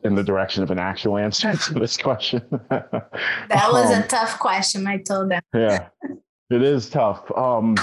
in 0.03 0.15
the 0.15 0.23
direction 0.23 0.63
of 0.63 0.71
an 0.71 0.79
actual 0.79 1.17
answer 1.17 1.55
to 1.65 1.73
this 1.73 1.97
question 1.97 2.41
that 2.69 3.69
was 3.71 3.91
um, 3.91 4.01
a 4.01 4.07
tough 4.07 4.39
question 4.39 4.87
i 4.87 4.97
told 4.97 5.29
them 5.29 5.41
yeah 5.53 5.87
it 6.53 6.61
is 6.61 6.89
tough. 6.89 7.23
Um, 7.35 7.75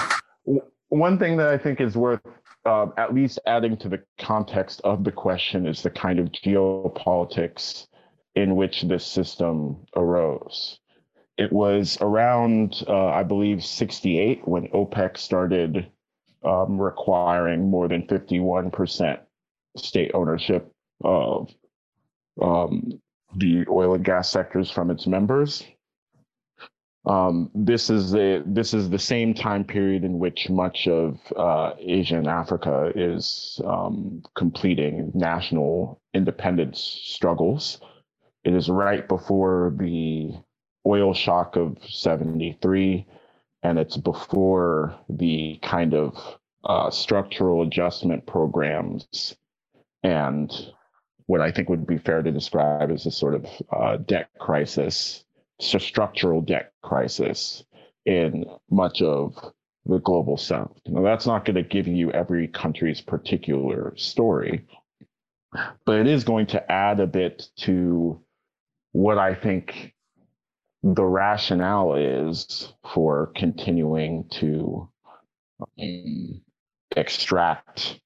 one 0.89 1.19
thing 1.19 1.37
that 1.39 1.49
I 1.49 1.59
think 1.59 1.81
is 1.81 1.97
worth 1.97 2.21
uh, 2.65 2.87
at 2.97 3.15
least 3.15 3.39
adding 3.47 3.77
to 3.79 3.89
the 3.89 4.03
context 4.19 4.81
of 4.85 5.03
the 5.03 5.13
question 5.13 5.67
is 5.67 5.83
the 5.83 5.91
kind 5.91 6.19
of 6.19 6.27
geopolitics 6.27 7.87
in 8.35 8.55
which 8.55 8.83
this 8.83 9.05
system 9.05 9.85
arose. 9.97 10.79
It 11.39 11.53
was 11.53 11.99
around, 12.01 12.85
uh, 12.87 13.07
I 13.07 13.23
believe, 13.23 13.65
68 13.65 14.47
when 14.47 14.69
OPEC 14.69 15.17
started 15.17 15.91
um, 16.45 16.79
requiring 16.81 17.71
more 17.71 17.89
than 17.89 18.07
51% 18.07 19.19
state 19.79 20.11
ownership 20.13 20.71
of 21.03 21.51
um, 22.41 23.01
the 23.37 23.65
oil 23.69 23.95
and 23.95 24.05
gas 24.05 24.31
sectors 24.31 24.71
from 24.71 24.91
its 24.91 25.07
members. 25.07 25.65
Um, 27.07 27.51
this 27.55 27.89
is 27.89 28.11
the 28.11 28.43
this 28.47 28.75
is 28.75 28.91
the 28.91 28.99
same 28.99 29.33
time 29.33 29.65
period 29.65 30.05
in 30.05 30.19
which 30.19 30.51
much 30.51 30.87
of 30.87 31.19
uh, 31.35 31.73
Asia 31.79 32.19
and 32.19 32.27
Africa 32.27 32.93
is 32.95 33.59
um, 33.65 34.23
completing 34.37 35.11
national 35.15 36.01
independence 36.13 36.81
struggles. 36.81 37.81
It 38.45 38.55
is 38.55 38.69
right 38.69 39.09
before 39.09 39.75
the 39.79 40.33
oil 40.87 41.15
shock 41.15 41.57
of 41.57 41.79
'73, 41.89 43.07
and 43.63 43.79
it's 43.79 43.97
before 43.97 44.95
the 45.09 45.59
kind 45.63 45.95
of 45.95 46.39
uh, 46.65 46.91
structural 46.91 47.63
adjustment 47.63 48.27
programs 48.27 49.35
and 50.03 50.53
what 51.31 51.41
I 51.41 51.53
think 51.53 51.69
would 51.69 51.87
be 51.87 51.99
fair 51.99 52.23
to 52.23 52.33
describe 52.33 52.91
as 52.91 53.07
a 53.07 53.11
sort 53.13 53.37
of 53.37 53.47
uh, 53.71 53.99
debt 53.99 54.31
crisis 54.41 55.25
structural 55.61 56.41
debt 56.41 56.73
crisis 56.83 57.63
in 58.05 58.47
much 58.69 59.01
of 59.01 59.37
the 59.87 59.99
global 59.99 60.37
south. 60.37 60.77
Now, 60.87 61.03
that's 61.03 61.29
not 61.29 61.45
going 61.45 61.55
to 61.55 61.63
give 61.63 61.87
you 61.87 62.11
every 62.11 62.49
country's 62.49 63.01
particular 63.01 63.93
story, 63.97 64.67
but 65.87 66.01
it 66.01 66.09
is 66.09 66.25
going 66.25 66.47
to 66.49 66.73
add 66.73 66.99
a 66.99 67.07
bit 67.07 67.49
to 67.59 68.21
what 68.91 69.19
I 69.19 69.33
think 69.35 69.95
the 70.83 71.05
rationale 71.05 71.95
is 71.95 72.73
for 72.93 73.31
continuing 73.37 74.27
to 74.31 74.89
um, 75.61 76.41
extract 76.97 78.01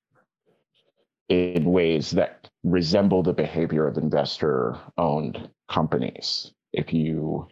in 1.30 1.64
ways 1.64 2.10
that 2.10 2.50
resemble 2.64 3.22
the 3.22 3.33
behavior 3.33 3.87
of 3.87 3.98
investor 3.98 4.77
owned 4.96 5.50
companies 5.70 6.53
if 6.72 6.92
you 6.92 7.46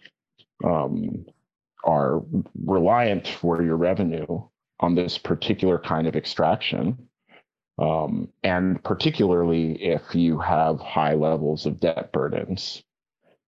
um, 0.64 1.24
are 1.84 2.22
reliant 2.64 3.28
for 3.28 3.62
your 3.62 3.76
revenue 3.76 4.42
on 4.80 4.94
this 4.94 5.18
particular 5.18 5.78
kind 5.78 6.06
of 6.06 6.16
extraction, 6.16 7.08
um, 7.78 8.28
and 8.42 8.82
particularly 8.82 9.82
if 9.82 10.14
you 10.14 10.38
have 10.38 10.80
high 10.80 11.14
levels 11.14 11.66
of 11.66 11.78
debt 11.78 12.10
burdens, 12.12 12.82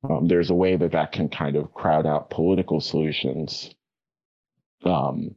um, 0.09 0.29
there's 0.29 0.51
a 0.51 0.55
way 0.55 0.77
that 0.77 0.93
that 0.93 1.13
can 1.13 1.29
kind 1.29 1.57
of 1.57 1.73
crowd 1.73 2.07
out 2.07 2.31
political 2.31 2.81
solutions. 2.81 3.75
Um, 4.85 5.35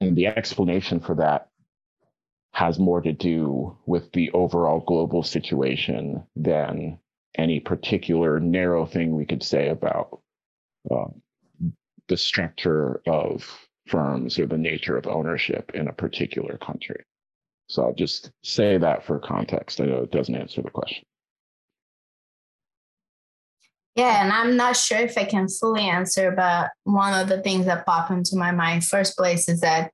and 0.00 0.16
the 0.16 0.26
explanation 0.26 1.00
for 1.00 1.14
that 1.16 1.47
has 2.52 2.78
more 2.78 3.00
to 3.00 3.12
do 3.12 3.76
with 3.86 4.10
the 4.12 4.30
overall 4.32 4.80
global 4.80 5.22
situation 5.22 6.24
than 6.34 6.98
any 7.36 7.60
particular 7.60 8.40
narrow 8.40 8.84
thing 8.84 9.14
we 9.14 9.24
could 9.24 9.42
say 9.42 9.68
about 9.68 10.20
uh, 10.90 11.06
the 12.08 12.16
structure 12.16 13.00
of 13.06 13.68
firms 13.86 14.38
or 14.38 14.46
the 14.46 14.58
nature 14.58 14.96
of 14.96 15.06
ownership 15.06 15.70
in 15.74 15.88
a 15.88 15.92
particular 15.92 16.58
country. 16.58 17.04
So 17.68 17.84
I'll 17.84 17.94
just 17.94 18.30
say 18.42 18.78
that 18.78 19.04
for 19.04 19.18
context. 19.18 19.80
I 19.80 19.84
know 19.84 20.02
it 20.02 20.10
doesn't 20.10 20.34
answer 20.34 20.62
the 20.62 20.70
question. 20.70 21.04
Yeah, 23.94 24.22
and 24.22 24.32
I'm 24.32 24.56
not 24.56 24.76
sure 24.76 24.98
if 24.98 25.18
I 25.18 25.24
can 25.24 25.48
fully 25.48 25.82
answer, 25.82 26.30
but 26.30 26.70
one 26.84 27.18
of 27.18 27.28
the 27.28 27.42
things 27.42 27.66
that 27.66 27.84
pop 27.84 28.10
into 28.10 28.36
my 28.36 28.52
mind 28.52 28.84
first 28.84 29.16
place 29.16 29.48
is 29.48 29.60
that 29.60 29.90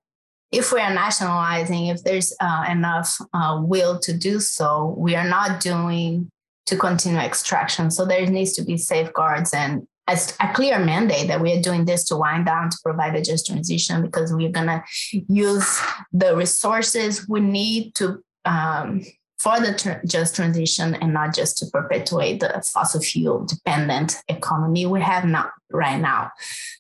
if 0.53 0.73
we 0.73 0.81
are 0.81 0.95
nationalizing, 0.95 1.87
if 1.87 2.03
there's 2.05 2.35
uh, 2.41 2.67
enough 2.71 3.17
uh, 3.33 3.61
will 3.63 3.99
to 4.01 4.17
do 4.17 4.41
so, 4.41 4.95
we 4.97 5.17
are 5.17 5.29
not 5.29 5.61
doing 5.61 6.31
to 6.67 6.77
continue 6.77 7.19
extraction. 7.19 7.91
So 7.91 8.05
there 8.05 8.27
needs 8.27 8.55
to 8.55 8.65
be 8.65 8.77
safeguards 8.77 9.53
and 9.53 9.87
a, 10.07 10.19
a 10.41 10.53
clear 10.53 10.79
mandate 10.79 11.29
that 11.29 11.41
we 11.41 11.53
are 11.53 11.63
doing 11.63 11.85
this 11.85 12.05
to 12.05 12.17
wind 12.17 12.47
down 12.47 12.71
to 12.71 12.77
provide 12.83 13.17
a 13.17 13.23
just 13.23 13.47
transition 13.47 14.03
because 14.03 14.33
we're 14.33 14.51
going 14.51 14.67
to 14.67 14.83
use 15.29 15.81
the 16.13 16.37
resources 16.37 17.27
we 17.29 17.41
need 17.41 17.95
to 17.97 18.23
um, 18.45 19.03
for 19.45 19.61
the 19.61 19.75
tr- 19.75 20.07
just 20.07 20.35
transition 20.35 20.95
and 20.95 21.13
not 21.13 21.35
just 21.35 21.59
to 21.59 21.67
perpetuate 21.67 22.41
the 22.41 22.65
fossil 22.73 23.03
fuel 23.03 23.45
dependent 23.45 24.17
economy 24.29 24.87
we 24.87 25.03
have 25.03 25.27
now 25.27 25.51
right 25.71 26.01
now. 26.01 26.31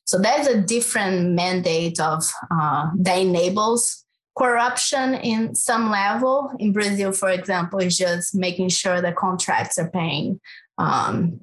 So 0.07 0.19
there's 0.19 0.47
a 0.47 0.63
different 0.63 1.33
mandate 1.33 2.01
of 2.01 2.25
uh, 2.51 2.89
that 3.01 3.19
enables 3.19 4.05
corruption 4.39 5.13
in 5.15 5.55
some 5.55 5.91
level. 5.91 6.53
In 6.59 6.73
Brazil, 6.73 7.13
for 7.13 7.29
example, 7.29 7.81
is 7.81 7.99
just 7.99 8.35
making 8.35 8.71
sure 8.71 9.03
the 9.03 9.13
contracts 9.13 9.79
are 9.79 9.91
paying 9.91 10.41
um, 10.79 11.41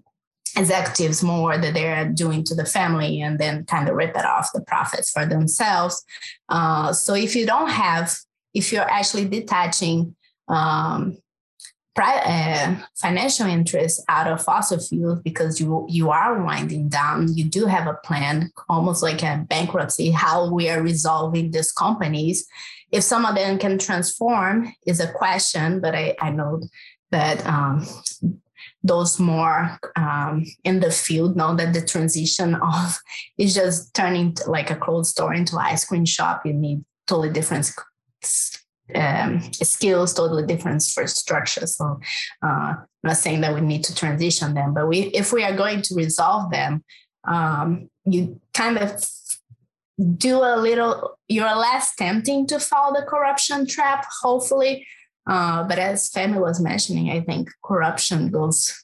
executives 0.57 1.21
more 1.21 1.55
that 1.55 1.75
they're 1.75 2.09
doing 2.09 2.43
to 2.45 2.55
the 2.55 2.65
family 2.65 3.21
and 3.21 3.37
then 3.37 3.63
kind 3.65 3.87
of 3.87 3.95
rip 3.95 4.17
it 4.17 4.25
off 4.25 4.49
the 4.55 4.61
profits 4.61 5.11
for 5.11 5.27
themselves. 5.27 6.03
Uh, 6.49 6.91
so 6.91 7.13
if 7.13 7.35
you 7.35 7.45
don't 7.45 7.69
have, 7.69 8.17
if 8.55 8.73
you're 8.73 8.89
actually 8.89 9.25
detaching 9.25 10.15
um, 10.51 11.17
pri- 11.95 12.23
uh, 12.25 12.75
financial 12.95 13.47
interests 13.47 14.03
out 14.09 14.27
of 14.27 14.43
fossil 14.43 14.79
fuels 14.79 15.19
because 15.23 15.59
you 15.59 15.85
you 15.89 16.09
are 16.09 16.43
winding 16.43 16.89
down. 16.89 17.33
You 17.33 17.45
do 17.45 17.65
have 17.65 17.87
a 17.87 17.99
plan, 18.05 18.51
almost 18.69 19.01
like 19.01 19.23
a 19.23 19.45
bankruptcy, 19.49 20.11
how 20.11 20.51
we 20.51 20.69
are 20.69 20.81
resolving 20.81 21.51
these 21.51 21.71
companies. 21.71 22.45
If 22.91 23.03
some 23.03 23.25
of 23.25 23.35
them 23.35 23.57
can 23.57 23.77
transform 23.77 24.73
is 24.85 24.99
a 24.99 25.11
question, 25.11 25.79
but 25.79 25.95
I, 25.95 26.15
I 26.19 26.31
know 26.31 26.61
that 27.11 27.45
um, 27.47 27.85
those 28.83 29.19
more 29.19 29.79
um, 29.95 30.45
in 30.63 30.79
the 30.79 30.91
field 30.91 31.35
know 31.35 31.55
that 31.55 31.73
the 31.73 31.85
transition 31.85 32.55
of 32.61 32.99
is 33.37 33.53
just 33.53 33.93
turning 33.93 34.35
like 34.47 34.71
a 34.71 34.75
cold 34.75 35.07
store 35.07 35.33
into 35.33 35.55
an 35.57 35.65
ice 35.65 35.85
cream 35.85 36.05
shop. 36.05 36.45
You 36.45 36.53
need 36.53 36.83
totally 37.07 37.31
different 37.31 37.71
um, 38.95 39.41
skills, 39.53 40.13
totally 40.13 40.45
different 40.45 40.83
for 40.83 41.07
structure. 41.07 41.67
So 41.67 41.99
uh, 42.43 42.75
I'm 42.75 42.85
not 43.03 43.17
saying 43.17 43.41
that 43.41 43.53
we 43.53 43.61
need 43.61 43.83
to 43.85 43.95
transition 43.95 44.53
them, 44.53 44.73
but 44.73 44.87
we 44.87 44.99
if 45.13 45.33
we 45.33 45.43
are 45.43 45.55
going 45.55 45.81
to 45.83 45.95
resolve 45.95 46.51
them, 46.51 46.83
um, 47.27 47.89
you 48.05 48.39
kind 48.53 48.77
of 48.77 49.03
do 50.17 50.37
a 50.37 50.57
little, 50.57 51.19
you're 51.27 51.55
less 51.55 51.95
tempting 51.95 52.47
to 52.47 52.59
fall 52.59 52.93
the 52.93 53.03
corruption 53.03 53.67
trap, 53.67 54.05
hopefully. 54.21 54.87
Uh, 55.27 55.63
but 55.63 55.77
as 55.77 56.09
Femi 56.09 56.39
was 56.39 56.59
mentioning, 56.59 57.11
I 57.11 57.21
think 57.21 57.49
corruption 57.63 58.31
goes 58.31 58.83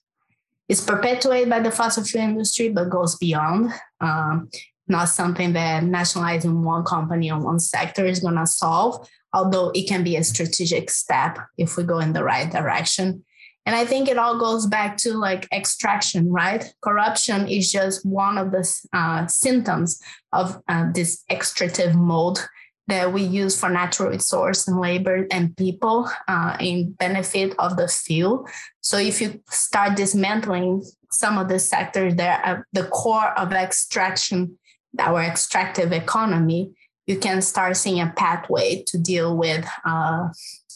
is 0.70 0.82
perpetuated 0.82 1.50
by 1.50 1.62
the 1.62 1.72
fossil 1.72 2.04
fuel 2.04 2.26
industry, 2.26 2.70
but 2.70 2.90
goes 2.90 3.16
beyond. 3.16 3.72
Um, 4.02 4.50
not 4.88 5.10
something 5.10 5.54
that 5.54 5.84
nationalizing 5.84 6.64
one 6.64 6.84
company 6.84 7.32
or 7.32 7.40
one 7.40 7.60
sector 7.60 8.06
is 8.06 8.20
going 8.20 8.36
to 8.36 8.48
solve, 8.48 9.08
although 9.34 9.72
it 9.76 9.88
can 9.88 10.04
be 10.04 10.16
a 10.16 10.24
strategic 10.24 10.90
step 10.90 11.38
if 11.58 11.78
we 11.78 11.84
go 11.84 12.00
in 12.00 12.14
the 12.14 12.24
right 12.24 12.52
direction. 12.52 13.24
And 13.66 13.76
I 13.76 13.84
think 13.84 14.08
it 14.08 14.18
all 14.18 14.40
goes 14.40 14.66
back 14.66 14.96
to 15.00 15.14
like 15.14 15.46
extraction, 15.52 16.32
right? 16.32 16.64
Corruption 16.82 17.50
is 17.50 17.70
just 17.70 18.06
one 18.06 18.38
of 18.38 18.52
the 18.52 18.66
uh, 18.94 19.28
symptoms 19.28 20.02
of 20.32 20.62
uh, 20.70 20.90
this 20.94 21.26
extractive 21.30 21.94
mode 21.94 22.40
that 22.88 23.12
we 23.12 23.22
use 23.22 23.60
for 23.60 23.70
natural 23.70 24.10
resource 24.10 24.70
and 24.70 24.80
labor 24.80 25.28
and 25.32 25.56
people 25.58 26.10
uh, 26.30 26.56
in 26.62 26.94
benefit 26.94 27.54
of 27.60 27.76
the 27.76 27.90
field. 27.90 28.48
So 28.80 28.98
if 28.98 29.20
you 29.20 29.42
start 29.50 29.98
dismantling 29.98 30.84
some 31.12 31.38
of 31.38 31.50
the 31.50 31.60
sectors 31.60 32.16
that 32.16 32.46
are 32.46 32.68
the 32.72 32.86
core 32.86 33.38
of 33.38 33.52
extraction, 33.52 34.58
our 35.00 35.22
extractive 35.22 35.92
economy, 35.92 36.72
you 37.06 37.18
can 37.18 37.42
start 37.42 37.78
seeing 37.78 38.02
a 38.02 38.14
pathway 38.16 38.84
to 38.88 38.98
deal 38.98 39.36
with 39.36 39.66
uh, 39.86 40.30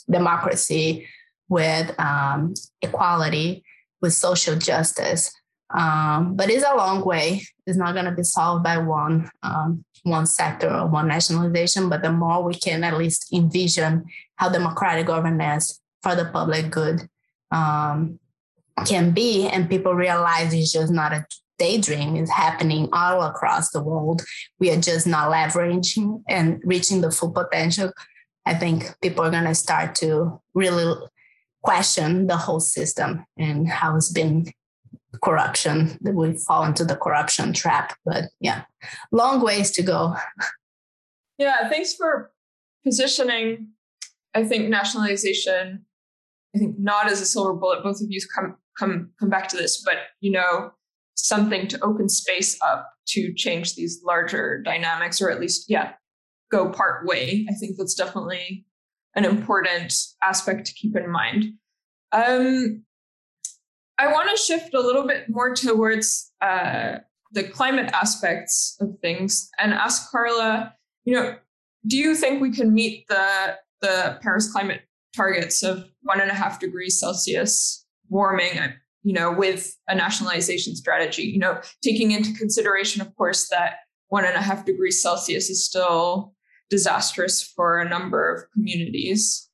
democracy, 0.09 1.07
with 1.49 1.93
um, 1.99 2.53
equality, 2.81 3.63
with 4.01 4.13
social 4.13 4.55
justice. 4.55 5.31
Um, 5.73 6.35
but 6.35 6.49
it's 6.49 6.65
a 6.65 6.75
long 6.75 7.03
way. 7.05 7.41
It's 7.65 7.77
not 7.77 7.93
going 7.93 8.05
to 8.05 8.11
be 8.11 8.23
solved 8.23 8.63
by 8.63 8.77
one 8.77 9.29
um, 9.43 9.85
one 10.03 10.25
sector 10.25 10.69
or 10.69 10.87
one 10.87 11.07
nationalization. 11.07 11.89
But 11.89 12.01
the 12.01 12.11
more 12.11 12.43
we 12.43 12.55
can 12.55 12.83
at 12.83 12.97
least 12.97 13.31
envision 13.33 14.05
how 14.35 14.49
democratic 14.49 15.07
governance 15.07 15.79
for 16.01 16.15
the 16.15 16.25
public 16.25 16.71
good 16.71 17.07
um, 17.51 18.19
can 18.85 19.11
be, 19.11 19.47
and 19.47 19.69
people 19.69 19.93
realize 19.93 20.53
it's 20.53 20.73
just 20.73 20.91
not 20.91 21.13
a 21.13 21.25
daydream; 21.61 22.15
is 22.15 22.29
happening 22.29 22.89
all 22.91 23.21
across 23.21 23.69
the 23.69 23.83
world. 23.83 24.23
We 24.59 24.71
are 24.71 24.81
just 24.81 25.05
not 25.05 25.31
leveraging 25.31 26.23
and 26.27 26.59
reaching 26.65 27.01
the 27.01 27.11
full 27.11 27.31
potential. 27.31 27.91
I 28.47 28.55
think 28.55 28.95
people 29.01 29.23
are 29.23 29.29
going 29.29 29.45
to 29.45 29.53
start 29.53 29.93
to 29.95 30.41
really 30.55 30.95
question 31.61 32.25
the 32.25 32.37
whole 32.37 32.59
system 32.59 33.23
and 33.37 33.67
how 33.67 33.95
it's 33.95 34.11
been 34.11 34.51
corruption 35.23 35.99
that 36.01 36.15
we 36.15 36.33
fall 36.33 36.63
into 36.63 36.83
the 36.83 36.95
corruption 36.95 37.53
trap 37.53 37.95
but 38.05 38.23
yeah 38.39 38.63
long 39.11 39.41
ways 39.41 39.69
to 39.69 39.83
go 39.83 40.15
yeah 41.37 41.69
thanks 41.69 41.93
for 41.93 42.31
positioning 42.83 43.67
i 44.33 44.43
think 44.43 44.69
nationalization 44.69 45.85
i 46.55 46.57
think 46.57 46.79
not 46.79 47.11
as 47.11 47.21
a 47.21 47.25
silver 47.25 47.53
bullet 47.53 47.83
both 47.83 48.01
of 48.01 48.07
you 48.09 48.19
come 48.33 48.55
come 48.79 49.11
come 49.19 49.29
back 49.29 49.47
to 49.47 49.57
this 49.57 49.83
but 49.85 49.97
you 50.21 50.31
know 50.31 50.71
something 51.27 51.67
to 51.67 51.83
open 51.83 52.09
space 52.09 52.57
up 52.61 52.91
to 53.07 53.33
change 53.33 53.75
these 53.75 54.01
larger 54.03 54.61
dynamics 54.63 55.21
or 55.21 55.29
at 55.29 55.39
least 55.39 55.65
yeah 55.67 55.93
go 56.51 56.69
part 56.69 57.07
way. 57.07 57.47
I 57.49 57.53
think 57.53 57.77
that's 57.77 57.93
definitely 57.93 58.65
an 59.15 59.25
important 59.25 59.93
aspect 60.23 60.67
to 60.67 60.73
keep 60.73 60.95
in 60.95 61.09
mind. 61.09 61.45
Um, 62.11 62.83
I 63.97 64.11
want 64.11 64.29
to 64.29 64.37
shift 64.37 64.73
a 64.73 64.79
little 64.79 65.07
bit 65.07 65.29
more 65.29 65.55
towards 65.55 66.31
uh, 66.41 66.97
the 67.31 67.43
climate 67.43 67.91
aspects 67.93 68.77
of 68.81 68.89
things 69.01 69.49
and 69.57 69.73
ask 69.73 70.11
Carla, 70.11 70.75
you 71.05 71.15
know, 71.15 71.35
do 71.87 71.97
you 71.97 72.15
think 72.15 72.41
we 72.41 72.51
can 72.51 72.73
meet 72.73 73.07
the 73.07 73.57
the 73.81 74.19
Paris 74.21 74.51
climate 74.51 74.81
targets 75.15 75.63
of 75.63 75.85
one 76.03 76.21
and 76.21 76.29
a 76.29 76.33
half 76.35 76.59
degrees 76.59 76.99
Celsius 76.99 77.85
warming, 78.09 78.59
you 79.03 79.13
know, 79.13 79.31
with 79.31 79.75
a 79.87 79.95
nationalization 79.95 80.75
strategy, 80.75 81.23
you 81.23 81.39
know, 81.39 81.59
taking 81.81 82.11
into 82.11 82.33
consideration, 82.33 83.01
of 83.01 83.15
course, 83.15 83.49
that 83.49 83.77
one 84.09 84.25
and 84.25 84.35
a 84.35 84.41
half 84.41 84.65
degrees 84.65 85.01
Celsius 85.01 85.49
is 85.49 85.65
still 85.65 86.33
disastrous 86.69 87.41
for 87.43 87.79
a 87.79 87.89
number 87.89 88.33
of 88.33 88.51
communities. 88.51 89.49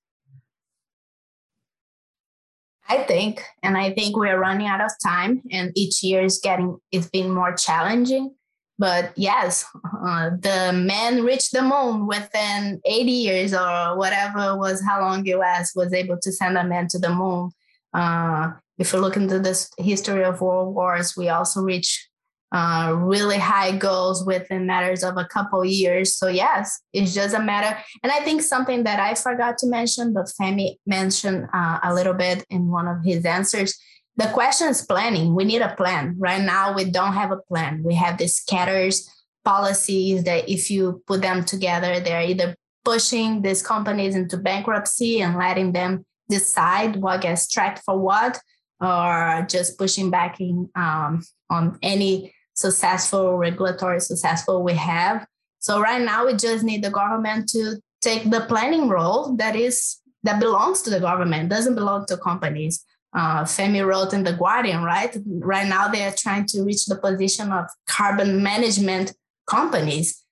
I 2.89 3.03
think, 3.03 3.43
and 3.63 3.77
I 3.77 3.91
think 3.93 4.15
we're 4.15 4.39
running 4.39 4.67
out 4.67 4.81
of 4.81 4.91
time, 5.03 5.41
and 5.51 5.71
each 5.75 6.03
year 6.03 6.23
is 6.23 6.39
getting 6.41 6.77
it's 6.91 7.09
been 7.09 7.31
more 7.31 7.53
challenging. 7.53 8.33
But 8.79 9.11
yes, 9.15 9.65
uh, 10.05 10.29
the 10.39 10.71
man 10.71 11.23
reached 11.23 11.51
the 11.51 11.63
moon 11.63 12.05
within 12.05 12.79
80 12.85 13.11
years 13.11 13.53
or 13.53 13.97
whatever 13.97 14.55
was 14.55 14.83
how 14.87 15.01
long 15.01 15.25
US 15.25 15.75
was 15.75 15.93
able 15.93 16.17
to 16.21 16.31
send 16.31 16.57
a 16.57 16.63
man 16.63 16.87
to 16.89 16.99
the 16.99 17.09
moon. 17.09 17.49
Uh, 17.93 18.51
if 18.77 18.93
you 18.93 18.99
look 18.99 19.17
into 19.17 19.39
this 19.39 19.69
history 19.77 20.23
of 20.23 20.41
world 20.41 20.75
wars, 20.75 21.15
we 21.17 21.29
also 21.29 21.61
reach 21.61 22.09
uh, 22.51 22.93
really 22.95 23.37
high 23.37 23.75
goals 23.75 24.25
within 24.25 24.65
matters 24.65 25.03
of 25.03 25.17
a 25.17 25.25
couple 25.25 25.65
years. 25.65 26.15
So 26.15 26.27
yes, 26.27 26.79
it's 26.93 27.13
just 27.13 27.35
a 27.35 27.41
matter. 27.41 27.77
And 28.03 28.11
I 28.11 28.19
think 28.21 28.41
something 28.41 28.83
that 28.83 28.99
I 28.99 29.15
forgot 29.15 29.57
to 29.59 29.67
mention, 29.67 30.13
but 30.13 30.31
Femi 30.39 30.77
mentioned 30.85 31.47
uh, 31.53 31.79
a 31.83 31.93
little 31.93 32.13
bit 32.13 32.45
in 32.49 32.69
one 32.69 32.87
of 32.87 33.03
his 33.03 33.25
answers. 33.25 33.77
The 34.15 34.27
question 34.29 34.69
is 34.69 34.81
planning. 34.81 35.35
We 35.35 35.43
need 35.43 35.61
a 35.61 35.75
plan. 35.75 36.15
Right 36.17 36.41
now, 36.41 36.73
we 36.73 36.85
don't 36.85 37.13
have 37.13 37.31
a 37.31 37.37
plan. 37.37 37.83
We 37.83 37.95
have 37.95 38.17
these 38.17 38.35
scatters 38.35 39.09
policies 39.43 40.23
that 40.23 40.49
if 40.49 40.71
you 40.71 41.03
put 41.05 41.21
them 41.21 41.43
together, 41.43 41.99
they're 41.99 42.23
either 42.23 42.55
pushing 42.83 43.41
these 43.41 43.61
companies 43.61 44.15
into 44.15 44.37
bankruptcy 44.37 45.21
and 45.21 45.37
letting 45.37 45.73
them 45.73 46.05
decide 46.29 46.95
what 46.95 47.21
gets 47.21 47.47
tracked 47.47 47.81
for 47.85 47.97
what, 47.97 48.39
or 48.79 49.45
just 49.49 49.77
pushing 49.77 50.09
back 50.09 50.39
in, 50.39 50.69
um, 50.75 51.23
on 51.49 51.77
any 51.81 52.33
successful 52.53 53.37
regulatory 53.37 53.99
successful 53.99 54.63
we 54.63 54.73
have. 54.73 55.25
So 55.59 55.79
right 55.79 56.01
now 56.01 56.25
we 56.25 56.33
just 56.33 56.63
need 56.63 56.83
the 56.83 56.89
government 56.89 57.49
to 57.49 57.77
take 58.01 58.29
the 58.29 58.41
planning 58.41 58.89
role 58.89 59.35
that 59.37 59.55
is 59.55 59.97
that 60.23 60.39
belongs 60.39 60.81
to 60.81 60.89
the 60.89 60.99
government, 60.99 61.49
doesn't 61.49 61.75
belong 61.75 62.05
to 62.07 62.17
companies. 62.17 62.83
Uh, 63.13 63.43
Femi 63.43 63.85
wrote 63.85 64.13
in 64.13 64.23
the 64.23 64.33
Guardian, 64.33 64.83
right? 64.83 65.15
Right 65.25 65.67
now 65.67 65.87
they 65.87 66.03
are 66.03 66.13
trying 66.15 66.45
to 66.47 66.63
reach 66.63 66.85
the 66.85 66.97
position 66.97 67.51
of 67.51 67.65
carbon 67.87 68.43
management 68.43 69.13
companies. 69.47 70.23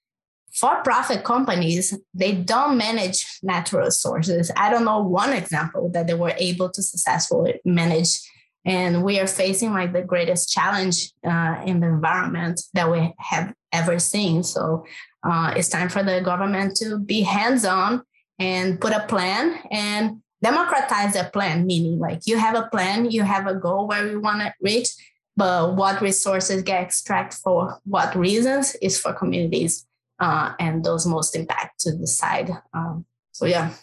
For-profit 0.54 1.24
companies, 1.24 1.98
they 2.14 2.34
don't 2.34 2.78
manage 2.78 3.26
natural 3.44 3.86
resources. 3.86 4.52
I 4.56 4.70
don't 4.70 4.86
know 4.86 5.02
one 5.02 5.34
example 5.34 5.90
that 5.94 6.08
they 6.08 6.14
were 6.14 6.34
able 6.38 6.70
to 6.70 6.82
successfully 6.82 7.60
manage 7.66 8.20
and 8.66 9.04
we 9.04 9.20
are 9.20 9.28
facing 9.28 9.74
like 9.74 9.94
the 9.94 10.02
greatest 10.02 10.52
challenge 10.52 11.12
uh, 11.24 11.62
in 11.66 11.80
the 11.80 11.88
environment 11.88 12.62
that 12.74 12.92
we 12.92 13.14
have 13.20 13.54
ever 13.72 14.00
seen. 14.00 14.44
So 14.44 14.86
uh, 15.24 15.54
it's 15.56 15.70
time 15.70 15.90
for 15.90 16.04
the 16.04 16.22
government 16.22 16.76
to 16.78 16.98
be 16.98 17.22
hands-on 17.22 18.02
and 18.40 18.82
put 18.82 18.92
a 18.92 19.06
plan 19.08 19.60
and 19.72 20.22
democratize 20.42 21.14
that 21.14 21.32
plan 21.34 21.66
meaning 21.66 21.98
like 21.98 22.20
you 22.26 22.38
have 22.38 22.56
a 22.56 22.68
plan 22.68 23.10
you 23.10 23.24
have 23.24 23.48
a 23.48 23.56
goal 23.56 23.88
where 23.88 24.08
you 24.08 24.20
want 24.20 24.42
to 24.42 24.54
reach 24.62 24.90
but 25.38 25.76
what 25.76 26.02
resources 26.02 26.62
get 26.62 26.84
extracted 26.84 27.40
for 27.40 27.80
what 27.86 28.16
reasons 28.16 28.76
is 28.82 29.00
for 29.00 29.14
communities 29.14 29.88
uh, 30.20 30.54
and 30.60 30.84
those 30.84 31.06
most 31.08 31.36
impact 31.36 31.80
to 31.80 31.92
decide 31.94 32.52
um, 32.74 33.06
so 33.32 33.46
yeah. 33.46 33.74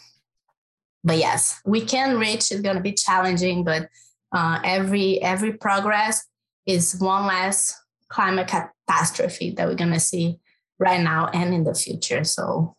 But 1.03 1.17
yes 1.17 1.61
we 1.65 1.81
can 1.81 2.19
reach 2.19 2.53
it's 2.53 2.61
going 2.61 2.77
to 2.77 2.83
be 2.83 2.93
challenging 2.93 3.65
but 3.65 3.89
uh, 4.33 4.61
every 4.65 5.21
every 5.23 5.53
progress 5.53 6.25
is 6.67 6.97
one 7.01 7.27
less 7.27 7.79
climate 8.09 8.49
catastrophe 8.49 9.53
that 9.53 9.67
we're 9.67 9.75
going 9.75 9.93
to 9.93 10.01
see 10.01 10.39
right 10.79 11.01
now 11.01 11.29
and 11.29 11.55
in 11.55 11.65
the 11.65 11.75
future. 11.75 12.25
So 12.25 12.77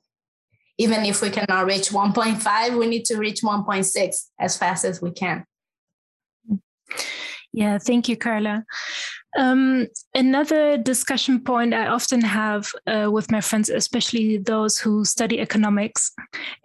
even 0.77 1.05
if 1.05 1.21
we 1.21 1.29
cannot 1.29 1.65
reach 1.65 1.89
1.5, 1.89 2.77
we 2.77 2.87
need 2.87 3.05
to 3.05 3.17
reach 3.17 3.41
1.6 3.41 4.15
as 4.39 4.57
fast 4.57 4.85
as 4.85 5.01
we 5.01 5.11
can. 5.11 5.45
Yeah, 7.51 7.77
thank 7.77 8.09
you, 8.09 8.17
Carla. 8.17 8.65
Um, 9.37 9.87
another 10.13 10.77
discussion 10.77 11.43
point 11.43 11.73
I 11.73 11.87
often 11.87 12.21
have 12.21 12.71
uh, 12.87 13.09
with 13.11 13.31
my 13.31 13.41
friends, 13.41 13.69
especially 13.69 14.37
those 14.37 14.77
who 14.79 15.05
study 15.05 15.39
economics, 15.39 16.11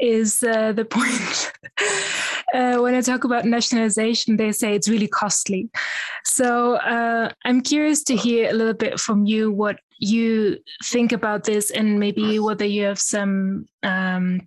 is 0.01 0.43
uh, 0.43 0.73
the 0.73 0.85
point 0.85 1.53
uh, 2.55 2.79
when 2.79 2.95
I 2.95 3.01
talk 3.01 3.25
about 3.25 3.45
nationalization, 3.45 4.37
they 4.37 4.53
say 4.53 4.75
it's 4.75 4.89
really 4.89 5.09
costly. 5.09 5.71
So 6.25 6.75
uh, 6.77 7.31
I'm 7.45 7.61
curious 7.61 8.03
to 8.05 8.17
hear 8.17 8.51
a 8.51 8.53
little 8.53 8.75
bit 8.75 8.99
from 8.99 9.27
you 9.27 9.53
what 9.53 9.79
you 9.99 10.59
think 10.85 11.13
about 11.13 11.45
this 11.45 11.71
and 11.71 11.99
maybe 11.99 12.39
whether 12.39 12.65
you 12.65 12.85
have 12.85 13.01
some 13.01 13.67
um, 13.83 14.41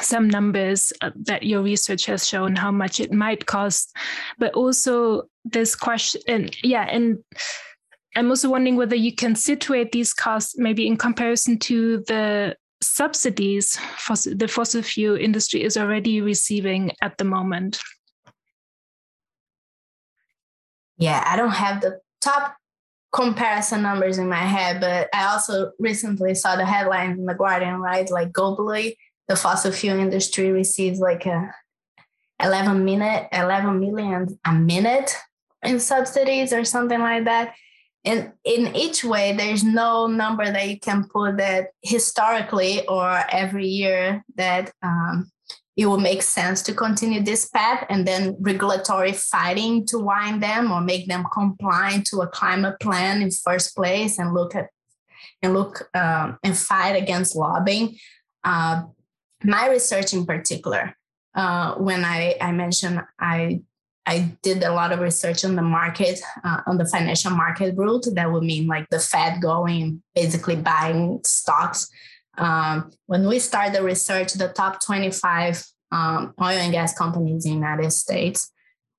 some 0.00 0.28
numbers 0.28 0.92
uh, 1.02 1.10
that 1.14 1.44
your 1.44 1.62
research 1.62 2.06
has 2.06 2.26
shown 2.26 2.56
how 2.56 2.70
much 2.70 3.00
it 3.00 3.12
might 3.12 3.46
cost 3.46 3.94
but 4.38 4.52
also 4.54 5.22
this 5.44 5.76
question 5.76 6.20
and 6.26 6.56
yeah 6.64 6.86
and 6.90 7.18
i'm 8.16 8.28
also 8.28 8.50
wondering 8.50 8.76
whether 8.76 8.96
you 8.96 9.14
can 9.14 9.36
situate 9.36 9.92
these 9.92 10.12
costs 10.12 10.58
maybe 10.58 10.86
in 10.86 10.96
comparison 10.96 11.58
to 11.58 12.02
the 12.08 12.56
subsidies 12.86 13.76
fossil, 13.96 14.34
the 14.36 14.48
fossil 14.48 14.82
fuel 14.82 15.16
industry 15.16 15.62
is 15.62 15.76
already 15.76 16.20
receiving 16.20 16.92
at 17.02 17.18
the 17.18 17.24
moment? 17.24 17.80
Yeah 20.96 21.24
i 21.26 21.36
don't 21.36 21.50
have 21.50 21.80
the 21.80 22.00
top 22.20 22.56
comparison 23.12 23.82
numbers 23.82 24.18
in 24.18 24.28
my 24.28 24.36
head 24.36 24.80
but 24.80 25.08
i 25.12 25.24
also 25.24 25.72
recently 25.78 26.34
saw 26.34 26.56
the 26.56 26.64
headlines 26.64 27.18
in 27.18 27.26
the 27.26 27.34
guardian 27.34 27.76
right? 27.76 28.10
Like 28.10 28.32
globally 28.32 28.96
the 29.28 29.36
fossil 29.36 29.72
fuel 29.72 29.98
industry 29.98 30.52
receives 30.52 31.00
like 31.00 31.26
a 31.26 31.52
11 32.42 32.84
minute 32.84 33.28
11 33.32 33.80
million 33.80 34.38
a 34.44 34.52
minute 34.52 35.16
in 35.62 35.80
subsidies 35.80 36.52
or 36.52 36.64
something 36.64 37.00
like 37.00 37.24
that 37.24 37.54
and 38.04 38.32
in 38.44 38.74
each 38.76 39.02
way 39.04 39.32
there's 39.32 39.64
no 39.64 40.06
number 40.06 40.44
that 40.44 40.68
you 40.68 40.78
can 40.78 41.04
put 41.04 41.38
that 41.38 41.68
historically 41.82 42.86
or 42.86 43.22
every 43.30 43.66
year 43.66 44.24
that 44.36 44.72
um, 44.82 45.30
it 45.76 45.86
will 45.86 45.98
make 45.98 46.22
sense 46.22 46.62
to 46.62 46.72
continue 46.72 47.22
this 47.22 47.48
path 47.48 47.84
and 47.88 48.06
then 48.06 48.36
regulatory 48.38 49.12
fighting 49.12 49.84
to 49.86 49.98
wind 49.98 50.42
them 50.42 50.70
or 50.70 50.80
make 50.80 51.08
them 51.08 51.24
compliant 51.32 52.06
to 52.06 52.20
a 52.20 52.28
climate 52.28 52.78
plan 52.80 53.22
in 53.22 53.30
first 53.30 53.74
place 53.74 54.18
and 54.18 54.34
look 54.34 54.54
at 54.54 54.68
and 55.42 55.52
look 55.52 55.88
um, 55.94 56.38
and 56.42 56.56
fight 56.56 56.96
against 56.96 57.36
lobbying. 57.36 57.96
Uh, 58.44 58.84
my 59.42 59.68
research 59.68 60.12
in 60.12 60.24
particular, 60.24 60.96
uh, 61.34 61.74
when 61.74 62.04
I, 62.04 62.36
I 62.40 62.52
mentioned 62.52 63.02
I 63.18 63.62
I 64.06 64.36
did 64.42 64.62
a 64.62 64.72
lot 64.72 64.92
of 64.92 65.00
research 65.00 65.44
on 65.44 65.56
the 65.56 65.62
market, 65.62 66.20
uh, 66.42 66.60
on 66.66 66.76
the 66.76 66.86
financial 66.86 67.30
market 67.30 67.74
route. 67.76 68.06
That 68.12 68.30
would 68.30 68.42
mean 68.42 68.66
like 68.66 68.88
the 68.90 68.98
Fed 68.98 69.40
going, 69.40 70.02
basically 70.14 70.56
buying 70.56 71.20
stocks. 71.24 71.88
Um, 72.36 72.90
when 73.06 73.26
we 73.26 73.38
started 73.38 73.74
the 73.74 73.82
research, 73.82 74.34
the 74.34 74.48
top 74.48 74.82
25 74.84 75.64
um, 75.90 76.34
oil 76.40 76.48
and 76.48 76.72
gas 76.72 76.96
companies 76.96 77.46
in 77.46 77.52
the 77.52 77.56
United 77.56 77.92
States, 77.92 78.50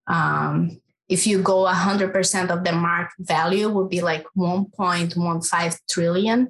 um, 0.08 0.82
if 1.08 1.28
you 1.28 1.42
go 1.42 1.66
100% 1.66 2.50
of 2.50 2.64
the 2.64 2.72
market 2.72 3.14
value, 3.20 3.70
would 3.70 3.90
be 3.90 4.02
like 4.02 4.26
1.15 4.36 5.80
trillion. 5.88 6.50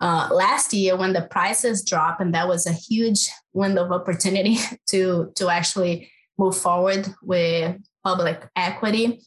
Uh, 0.00 0.28
last 0.32 0.74
year 0.74 0.96
when 0.96 1.12
the 1.12 1.22
prices 1.22 1.84
dropped 1.84 2.20
and 2.20 2.34
that 2.34 2.48
was 2.48 2.66
a 2.66 2.72
huge 2.72 3.30
window 3.52 3.84
of 3.84 3.92
opportunity 3.92 4.58
to 4.86 5.32
to 5.36 5.48
actually 5.48 6.10
move 6.38 6.56
forward 6.56 7.06
with 7.22 7.76
public 8.02 8.48
equity 8.56 9.20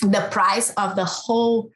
the 0.00 0.28
price 0.30 0.70
of 0.76 0.96
the 0.96 1.04
whole 1.04 1.70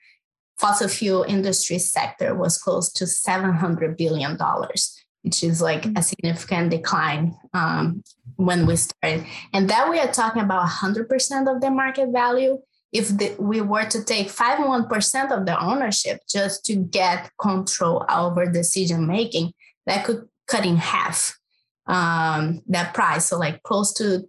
fossil 0.58 0.88
fuel 0.88 1.22
industry 1.22 1.78
sector 1.78 2.34
was 2.34 2.58
close 2.58 2.92
to 2.92 3.06
700 3.06 3.96
billion 3.96 4.36
dollars 4.36 4.94
which 5.22 5.42
is 5.42 5.60
like 5.60 5.84
a 5.96 6.02
significant 6.02 6.70
decline 6.70 7.36
um, 7.52 8.02
when 8.36 8.66
we 8.66 8.76
started 8.76 9.24
and 9.52 9.68
that 9.68 9.90
we 9.90 9.98
are 9.98 10.12
talking 10.12 10.42
about 10.42 10.68
100% 10.68 11.54
of 11.54 11.60
the 11.60 11.70
market 11.70 12.10
value 12.12 12.58
if 12.92 13.08
the, 13.08 13.36
we 13.38 13.60
were 13.60 13.84
to 13.84 14.02
take 14.02 14.28
51% 14.28 15.30
of 15.30 15.46
the 15.46 15.60
ownership 15.62 16.20
just 16.28 16.64
to 16.66 16.76
get 16.76 17.30
control 17.40 18.04
over 18.08 18.46
decision 18.46 19.06
making, 19.06 19.52
that 19.86 20.04
could 20.04 20.26
cut 20.46 20.64
in 20.64 20.76
half 20.76 21.38
um, 21.86 22.62
that 22.66 22.94
price. 22.94 23.26
So, 23.26 23.38
like 23.38 23.62
close 23.62 23.92
to 23.94 24.28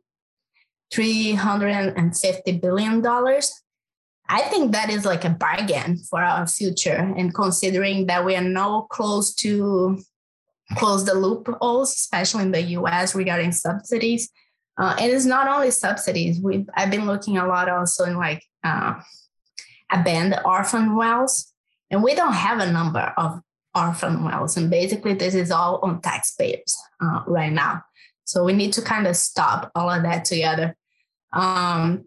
$350 0.94 2.62
billion. 2.62 3.06
I 4.32 4.42
think 4.44 4.72
that 4.74 4.90
is 4.90 5.06
like 5.06 5.26
a 5.26 5.30
bargain 5.30 5.98
for 5.98 6.22
our 6.22 6.46
future. 6.48 7.14
And 7.18 7.34
considering 7.34 8.06
that 8.08 8.26
we 8.26 8.36
are 8.36 8.44
now 8.44 8.88
close 8.92 9.34
to 9.36 10.00
close 10.76 11.04
the 11.04 11.16
loopholes, 11.16 11.94
especially 11.94 12.44
in 12.44 12.52
the 12.52 12.62
US 12.62 13.16
regarding 13.16 13.52
subsidies, 13.52 14.30
uh, 14.80 14.96
and 14.98 15.12
it's 15.12 15.26
not 15.26 15.48
only 15.48 15.72
subsidies. 15.72 16.40
We 16.40 16.66
I've 16.74 16.90
been 16.90 17.06
looking 17.06 17.38
a 17.38 17.46
lot 17.46 17.68
also 17.70 18.06
in 18.06 18.16
like 18.18 18.44
uh, 18.64 19.00
abandoned 19.92 20.42
orphan 20.46 20.96
wells, 20.96 21.52
and 21.92 22.02
we 22.02 22.16
don't 22.16 22.34
have 22.34 22.60
a 22.60 22.72
number 22.72 23.14
of 23.18 23.42
orphan 23.76 24.24
wells. 24.24 24.56
And 24.56 24.70
basically, 24.70 25.16
this 25.16 25.36
is 25.36 25.52
all 25.52 25.80
on 25.84 26.02
taxpayers 26.02 26.78
uh, 27.04 27.24
right 27.28 27.52
now. 27.52 27.84
So 28.24 28.44
we 28.44 28.54
need 28.54 28.72
to 28.74 28.82
kind 28.82 29.06
of 29.06 29.18
stop 29.18 29.70
all 29.76 29.90
of 29.90 30.04
that 30.04 30.24
together. 30.24 30.76
Um, 31.34 32.06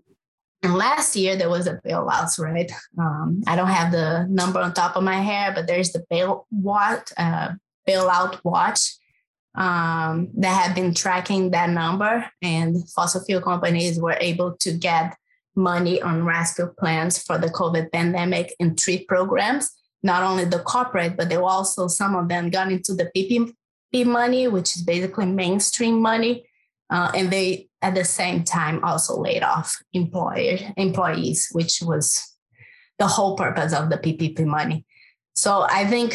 and 0.62 0.74
last 0.74 1.16
year 1.16 1.36
there 1.36 1.50
was 1.50 1.66
a 1.66 1.80
bailout, 1.84 2.38
right? 2.38 2.70
Um, 2.96 3.42
I 3.46 3.56
don't 3.56 3.66
have 3.66 3.90
the 3.90 4.26
number 4.28 4.60
on 4.60 4.72
top 4.72 4.96
of 4.96 5.02
my 5.02 5.20
head, 5.20 5.54
but 5.54 5.66
there's 5.66 5.92
the 5.92 6.04
bail 6.08 6.46
what 6.50 7.12
uh, 7.16 7.50
bailout 7.88 8.40
watch 8.44 8.80
um, 9.56 10.30
that 10.34 10.62
have 10.62 10.74
been 10.74 10.94
tracking 10.94 11.50
that 11.50 11.70
number, 11.70 12.30
and 12.40 12.88
fossil 12.90 13.22
fuel 13.24 13.42
companies 13.42 13.98
were 14.00 14.16
able 14.20 14.56
to 14.60 14.72
get 14.72 15.16
money 15.54 16.00
on 16.00 16.24
rescue 16.24 16.72
plans 16.78 17.22
for 17.22 17.38
the 17.38 17.48
COVID 17.48 17.92
pandemic 17.92 18.54
and 18.58 18.78
three 18.78 19.04
programs. 19.04 19.70
Not 20.02 20.22
only 20.22 20.44
the 20.44 20.60
corporate, 20.60 21.16
but 21.16 21.28
they 21.28 21.36
were 21.36 21.44
also 21.44 21.86
some 21.88 22.16
of 22.16 22.28
them 22.28 22.50
got 22.50 22.72
into 22.72 22.94
the 22.94 23.10
PPP 23.14 24.06
money, 24.06 24.48
which 24.48 24.76
is 24.76 24.82
basically 24.82 25.26
Main 25.26 25.60
Street 25.60 25.92
money, 25.92 26.44
uh, 26.88 27.10
and 27.14 27.30
they 27.30 27.68
at 27.82 27.94
the 27.94 28.04
same 28.04 28.44
time 28.44 28.82
also 28.84 29.20
laid 29.20 29.42
off 29.42 29.76
employer 29.92 30.58
employees, 30.76 31.48
which 31.52 31.80
was 31.82 32.36
the 32.98 33.06
whole 33.06 33.36
purpose 33.36 33.74
of 33.74 33.90
the 33.90 33.98
PPP 33.98 34.46
money. 34.46 34.86
So 35.34 35.66
I 35.68 35.86
think 35.86 36.14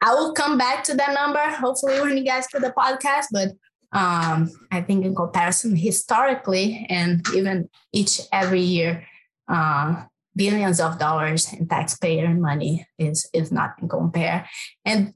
I 0.00 0.14
will 0.14 0.32
come 0.32 0.58
back 0.58 0.84
to 0.84 0.94
that 0.94 1.14
number 1.14 1.40
hopefully 1.40 2.00
when 2.00 2.16
you 2.16 2.24
guys 2.24 2.46
put 2.50 2.62
the 2.62 2.72
podcast. 2.76 3.26
But 3.30 3.50
um, 3.92 4.50
I 4.70 4.80
think 4.80 5.04
in 5.04 5.14
comparison 5.14 5.76
historically 5.76 6.86
and 6.88 7.24
even 7.34 7.68
each 7.92 8.20
every 8.32 8.60
year, 8.60 9.06
uh, 9.48 10.04
billions 10.34 10.80
of 10.80 10.98
dollars 10.98 11.52
in 11.52 11.68
taxpayer 11.68 12.34
money 12.34 12.86
is 12.98 13.28
is 13.32 13.52
nothing 13.52 13.88
compare. 13.88 14.48
And 14.84 15.14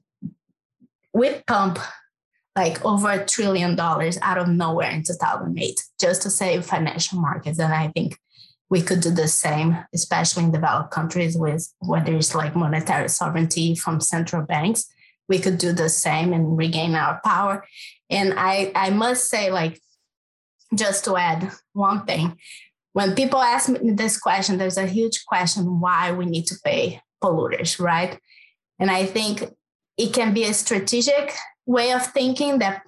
we 1.13 1.41
pump 1.45 1.79
like 2.55 2.83
over 2.83 3.11
a 3.11 3.25
trillion 3.25 3.75
dollars 3.75 4.17
out 4.21 4.37
of 4.37 4.47
nowhere 4.47 4.91
in 4.91 5.03
2008 5.03 5.79
just 5.99 6.21
to 6.23 6.29
save 6.29 6.65
financial 6.65 7.19
markets. 7.19 7.59
And 7.59 7.73
I 7.73 7.89
think 7.89 8.17
we 8.69 8.81
could 8.81 9.01
do 9.01 9.11
the 9.11 9.27
same, 9.27 9.77
especially 9.93 10.43
in 10.43 10.51
developed 10.51 10.91
countries 10.91 11.37
with 11.37 11.71
where 11.79 12.03
there's 12.03 12.35
like 12.35 12.55
monetary 12.55 13.09
sovereignty 13.09 13.75
from 13.75 13.99
central 13.99 14.43
banks. 14.43 14.85
We 15.27 15.39
could 15.39 15.57
do 15.57 15.73
the 15.73 15.89
same 15.89 16.33
and 16.33 16.57
regain 16.57 16.95
our 16.95 17.19
power. 17.23 17.65
And 18.09 18.33
I, 18.35 18.71
I 18.75 18.89
must 18.89 19.29
say, 19.29 19.51
like, 19.51 19.79
just 20.75 21.05
to 21.05 21.17
add 21.17 21.51
one 21.73 22.05
thing, 22.05 22.37
when 22.93 23.15
people 23.15 23.39
ask 23.39 23.69
me 23.69 23.91
this 23.91 24.19
question, 24.19 24.57
there's 24.57 24.77
a 24.77 24.87
huge 24.87 25.25
question 25.25 25.79
why 25.79 26.11
we 26.11 26.25
need 26.25 26.45
to 26.47 26.55
pay 26.63 27.01
polluters, 27.23 27.79
right? 27.79 28.19
And 28.79 28.89
I 28.89 29.05
think 29.05 29.43
it 29.97 30.13
can 30.13 30.33
be 30.33 30.45
a 30.45 30.53
strategic 30.53 31.33
way 31.69 31.91
of 31.91 32.03
thinking 32.07 32.57
that 32.57 32.81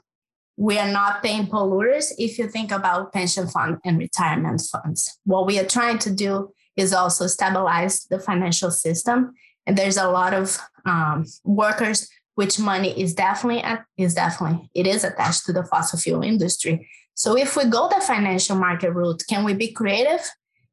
we 0.58 0.80
are 0.80 0.92
not 0.92 1.22
paying 1.22 1.46
polluters 1.46 2.12
if 2.18 2.40
you 2.40 2.48
think 2.48 2.72
about 2.72 3.14
pension 3.14 3.48
fund 3.48 3.78
and 3.86 4.00
retirement 4.00 4.60
funds. 4.72 5.20
What 5.24 5.46
we 5.46 5.60
are 5.60 5.66
trying 5.66 6.00
to 6.00 6.12
do 6.12 6.52
is 6.76 6.92
also 6.92 7.28
stabilize 7.28 8.06
the 8.10 8.18
financial 8.20 8.72
system. 8.72 9.34
And 9.68 9.78
there's 9.78 9.98
a 9.98 10.10
lot 10.10 10.34
of 10.34 10.58
um, 10.86 11.26
workers 11.44 12.10
which 12.36 12.58
money 12.58 13.00
is 13.00 13.14
definitely 13.14 13.64
is 13.98 14.16
definitely 14.16 14.70
it 14.74 14.88
is 14.88 15.04
attached 15.04 15.46
to 15.46 15.54
the 15.54 15.64
fossil 15.64 16.00
fuel 16.00 16.24
industry. 16.24 16.90
So 17.14 17.38
if 17.38 17.56
we 17.56 17.66
go 17.66 17.88
the 17.88 18.02
financial 18.02 18.56
market 18.56 18.92
route, 18.94 19.22
can 19.30 19.44
we 19.44 19.54
be 19.54 19.72
creative? 19.72 20.24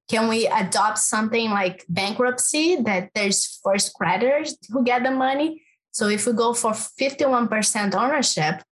Can 0.08 0.28
we 0.28 0.46
adopt 0.46 0.98
something 0.98 1.50
like 1.50 1.84
bankruptcy 1.90 2.76
that 2.76 3.10
there's 3.14 3.60
first 3.62 3.92
creditors 3.92 4.56
who 4.70 4.82
get 4.82 5.02
the 5.02 5.10
money? 5.10 5.62
So 5.98 6.06
if 6.06 6.26
we 6.26 6.32
go 6.32 6.54
for 6.54 6.70
51% 6.70 7.92
ownership, 7.96 8.62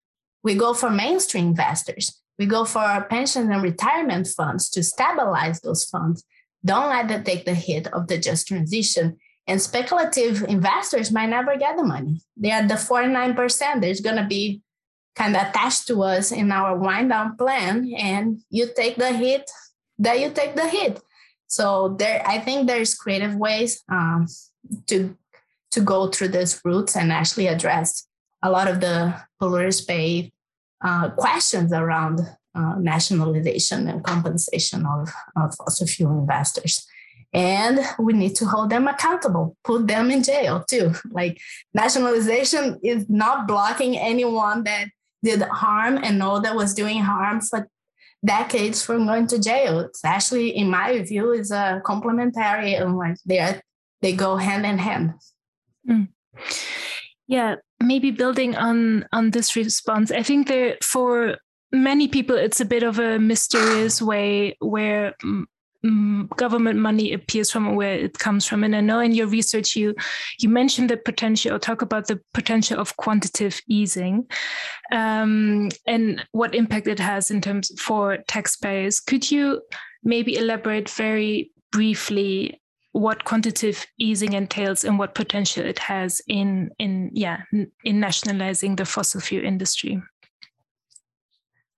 we 0.45 0.55
go 0.55 0.73
for 0.75 0.91
mainstream 0.91 1.47
investors. 1.47 2.23
We 2.39 2.47
go 2.47 2.65
for 2.65 3.05
pension 3.11 3.51
and 3.51 3.65
retirement 3.65 4.29
funds 4.29 4.71
to 4.71 4.85
stabilize 4.85 5.61
those 5.61 5.83
funds. 5.87 6.23
Don't 6.65 6.89
let 6.89 7.09
them 7.09 7.25
take 7.25 7.45
the 7.45 7.55
hit 7.55 7.89
of 7.89 8.07
the 8.07 8.19
just 8.19 8.47
transition. 8.47 9.17
And 9.49 9.61
speculative 9.61 10.45
investors 10.45 11.11
might 11.11 11.31
never 11.31 11.57
get 11.57 11.77
the 11.77 11.83
money. 11.83 12.21
They 12.37 12.53
are 12.53 12.63
the 12.63 12.75
49%. 12.75 13.81
There's 13.81 14.01
going 14.01 14.23
to 14.23 14.29
be 14.29 14.63
kind 15.17 15.35
of 15.35 15.49
attached 15.49 15.89
to 15.89 16.05
us 16.05 16.31
in 16.31 16.53
our 16.53 16.79
wind 16.79 17.09
down 17.09 17.37
plan, 17.37 17.93
and 17.99 18.39
you 18.51 18.69
take 18.77 18.99
the 18.99 19.13
hit, 19.13 19.51
that 19.99 20.21
you 20.21 20.31
take 20.31 20.55
the 20.55 20.69
hit. 20.69 21.01
So 21.49 21.97
there, 21.99 22.23
I 22.25 22.39
think 22.39 22.69
there's 22.69 22.95
creative 22.95 23.35
ways 23.35 23.83
um, 23.91 24.29
to 24.87 25.17
to 25.73 25.81
go 25.81 26.09
through 26.09 26.29
these 26.29 26.61
routes 26.65 26.97
and 26.97 27.13
actually 27.13 27.47
address 27.47 28.07
a 28.43 28.51
lot 28.51 28.69
of 28.69 28.81
the 28.81 29.15
polluters 29.41 29.87
pay 29.87 30.33
uh, 30.83 31.11
questions 31.11 31.73
around 31.73 32.21
uh, 32.55 32.75
nationalization 32.79 33.89
and 33.89 34.05
compensation 34.05 34.87
of, 34.87 35.13
of 35.37 35.55
fossil 35.57 35.87
fuel 35.87 36.19
investors. 36.19 36.87
And 37.33 37.81
we 37.99 38.13
need 38.13 38.35
to 38.37 38.47
hold 38.47 38.71
them 38.71 38.89
accountable, 38.89 39.57
put 39.65 39.87
them 39.87 40.11
in 40.11 40.23
jail 40.23 40.65
too. 40.65 40.93
Like 41.11 41.39
nationalization 41.75 42.81
is 42.83 43.07
not 43.09 43.47
blocking 43.47 43.99
anyone 43.99 44.65
that 44.65 44.89
did 45.23 45.43
harm 45.43 45.99
and 46.03 46.19
know 46.19 46.41
that 46.41 46.55
was 46.55 46.73
doing 46.73 47.01
harm 47.01 47.41
for 47.41 47.69
decades 48.25 48.83
from 48.83 49.07
going 49.07 49.27
to 49.29 49.39
jail. 49.39 49.81
It's 49.81 50.05
actually, 50.05 50.57
in 50.57 50.71
my 50.71 51.03
view, 51.03 51.33
is 51.33 51.51
a 51.51 51.83
complementary 51.85 52.75
and 52.75 52.97
like 52.97 53.17
they 53.27 53.39
are, 53.39 53.61
they 54.01 54.15
go 54.15 54.37
hand 54.37 54.65
in 54.65 54.79
hand. 54.79 55.15
Mm. 55.89 56.09
Yeah, 57.29 57.57
maybe 57.81 58.11
building 58.11 58.57
on 58.57 59.07
on 59.13 59.31
this 59.31 59.57
response, 59.57 60.11
I 60.11 60.23
think 60.23 60.49
that 60.49 60.85
for 60.85 61.37
many 61.73 62.09
people 62.09 62.37
it's 62.37 62.61
a 62.61 62.65
bit 62.65 62.83
of 62.83 62.99
a 62.99 63.19
mysterious 63.19 64.01
way 64.01 64.57
where 64.61 65.15
government 66.37 66.79
money 66.79 67.13
appears 67.13 67.51
from 67.51 67.77
where 67.77 67.95
it 67.95 68.19
comes 68.19 68.47
from 68.47 68.65
and 68.65 68.75
i 68.75 68.81
know 68.81 68.99
in 68.99 69.13
your 69.13 69.27
research 69.27 69.77
you 69.77 69.95
you 70.41 70.49
mentioned 70.49 70.91
the 70.91 70.97
potential 70.97 71.55
or 71.55 71.59
talk 71.59 71.83
about 71.83 72.07
the 72.09 72.21
potential 72.35 72.79
of 72.81 72.97
quantitative 72.97 73.61
easing 73.69 74.27
um, 74.93 75.69
and 75.87 76.25
what 76.33 76.55
impact 76.55 76.87
it 76.89 76.99
has 76.99 77.31
in 77.31 77.41
terms 77.41 77.71
for 77.81 78.19
taxpayers 78.27 79.01
could 79.01 79.31
you 79.31 79.61
maybe 80.03 80.37
elaborate 80.37 80.89
very 80.89 81.53
briefly 81.71 82.61
what 82.97 83.25
quantitative 83.25 83.87
easing 83.99 84.33
entails 84.33 84.85
and 84.85 84.99
what 84.99 85.15
potential 85.15 85.65
it 85.65 85.79
has 85.79 86.21
in 86.29 86.71
in 86.79 87.11
yeah 87.13 87.43
in 87.53 88.01
nationalizing 88.01 88.77
the 88.77 88.85
fossil 88.85 89.21
fuel 89.21 89.45
industry 89.45 90.03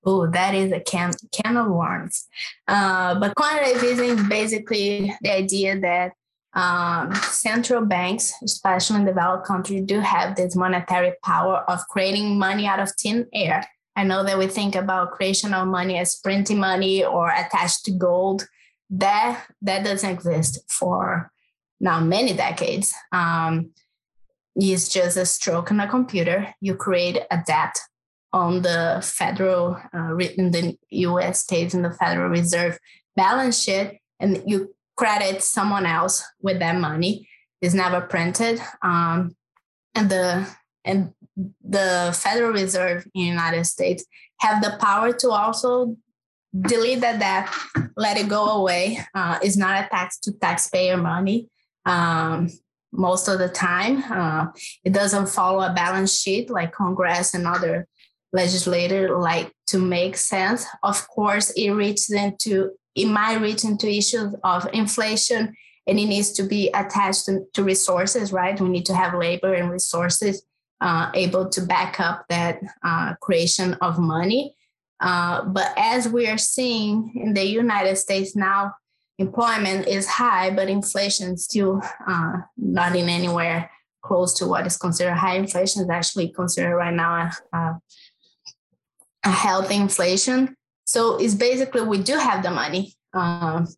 Oh, 0.04 0.26
that 0.28 0.54
is 0.54 0.72
a 0.72 0.80
can, 0.80 1.12
can 1.32 1.56
of 1.58 1.66
worms. 1.66 2.28
Uh, 2.66 3.18
but 3.18 3.34
quantitative 3.34 3.82
easing 3.82 4.10
is 4.10 4.28
basically 4.28 5.14
the 5.20 5.30
idea 5.30 5.78
that 5.80 6.12
um, 6.54 7.14
central 7.14 7.84
banks, 7.84 8.32
especially 8.42 9.00
in 9.00 9.04
developed 9.04 9.46
countries, 9.46 9.82
do 9.84 10.00
have 10.00 10.34
this 10.34 10.56
monetary 10.56 11.12
power 11.22 11.58
of 11.68 11.80
creating 11.90 12.38
money 12.38 12.66
out 12.66 12.80
of 12.80 12.90
thin 12.92 13.26
air. 13.34 13.66
I 13.96 14.04
know 14.04 14.24
that 14.24 14.38
we 14.38 14.46
think 14.46 14.76
about 14.76 15.12
creation 15.12 15.52
of 15.52 15.68
money 15.68 15.98
as 15.98 16.16
printing 16.16 16.58
money 16.58 17.04
or 17.04 17.30
attached 17.30 17.84
to 17.84 17.90
gold. 17.90 18.46
That 18.90 19.44
that 19.62 19.84
doesn't 19.84 20.10
exist 20.10 20.60
for 20.70 21.30
now 21.80 22.00
many 22.00 22.32
decades. 22.32 22.94
Um, 23.12 23.70
it's 24.56 24.88
just 24.88 25.16
a 25.16 25.26
stroke 25.26 25.70
on 25.70 25.80
a 25.80 25.88
computer. 25.88 26.52
You 26.60 26.74
create 26.74 27.18
a 27.30 27.42
debt 27.46 27.78
on 28.32 28.62
the 28.62 29.00
federal, 29.02 29.76
uh, 29.94 30.16
in 30.16 30.50
the 30.50 30.76
US 30.90 31.40
states 31.40 31.74
in 31.74 31.82
the 31.82 31.92
Federal 31.92 32.28
Reserve 32.28 32.78
balance 33.16 33.62
sheet, 33.62 34.00
and 34.20 34.42
you 34.46 34.74
credit 34.96 35.42
someone 35.42 35.86
else 35.86 36.24
with 36.42 36.58
that 36.58 36.78
money. 36.78 37.28
It's 37.62 37.74
never 37.74 38.00
printed. 38.00 38.60
Um, 38.82 39.36
and 39.94 40.10
the 40.10 40.46
and 40.84 41.12
the 41.64 42.16
Federal 42.16 42.52
Reserve 42.52 43.06
in 43.14 43.22
the 43.22 43.28
United 43.28 43.64
States 43.64 44.04
have 44.40 44.62
the 44.62 44.76
power 44.80 45.12
to 45.12 45.30
also 45.30 45.96
delete 46.60 47.00
that 47.00 47.18
debt, 47.18 47.48
let 47.96 48.16
it 48.16 48.28
go 48.28 48.44
away. 48.60 48.98
Uh, 49.14 49.38
it's 49.42 49.56
not 49.56 49.84
a 49.84 49.88
tax 49.88 50.18
to 50.20 50.32
taxpayer 50.32 50.96
money. 50.96 51.48
Um, 51.84 52.50
most 52.92 53.28
of 53.28 53.38
the 53.38 53.48
time, 53.48 54.02
uh, 54.10 54.46
it 54.84 54.92
doesn't 54.92 55.28
follow 55.28 55.62
a 55.62 55.72
balance 55.72 56.18
sheet 56.18 56.50
like 56.50 56.72
Congress 56.72 57.34
and 57.34 57.46
other 57.46 57.86
legislator 58.32 59.18
like 59.18 59.52
to 59.66 59.78
make 59.78 60.16
sense. 60.16 60.66
Of 60.82 61.06
course, 61.08 61.50
it 61.50 61.70
reaches 61.70 62.10
into 62.10 62.70
it 62.94 63.06
might 63.06 63.40
reach 63.40 63.64
into 63.64 63.88
issues 63.88 64.34
of 64.42 64.68
inflation 64.72 65.54
and 65.86 65.98
it 65.98 66.06
needs 66.06 66.32
to 66.32 66.42
be 66.42 66.68
attached 66.74 67.26
to, 67.26 67.44
to 67.54 67.62
resources, 67.62 68.32
right? 68.32 68.60
We 68.60 68.68
need 68.68 68.86
to 68.86 68.94
have 68.94 69.14
labor 69.14 69.54
and 69.54 69.70
resources 69.70 70.42
uh, 70.80 71.10
able 71.14 71.48
to 71.48 71.60
back 71.62 72.00
up 72.00 72.24
that 72.28 72.60
uh, 72.82 73.14
creation 73.20 73.74
of 73.74 73.98
money. 73.98 74.54
Uh, 75.00 75.44
but 75.44 75.72
as 75.76 76.08
we 76.08 76.26
are 76.26 76.38
seeing 76.38 77.12
in 77.14 77.34
the 77.34 77.44
United 77.44 77.96
States 77.96 78.34
now, 78.34 78.74
employment 79.18 79.86
is 79.86 80.06
high, 80.06 80.50
but 80.50 80.68
inflation 80.68 81.34
is 81.34 81.44
still 81.44 81.80
uh, 82.06 82.32
not 82.56 82.96
in 82.96 83.08
anywhere 83.08 83.70
close 84.02 84.32
to 84.34 84.46
what 84.46 84.66
is 84.66 84.76
considered 84.76 85.14
high. 85.14 85.36
Inflation 85.36 85.82
is 85.82 85.90
actually 85.90 86.28
considered 86.30 86.76
right 86.76 86.94
now 86.94 87.30
a, 87.52 87.80
a 89.24 89.30
healthy 89.30 89.76
inflation. 89.76 90.56
So 90.84 91.16
it's 91.18 91.34
basically 91.34 91.82
we 91.82 92.02
do 92.02 92.16
have 92.16 92.42
the 92.42 92.50
money. 92.50 92.94
Um, 93.12 93.68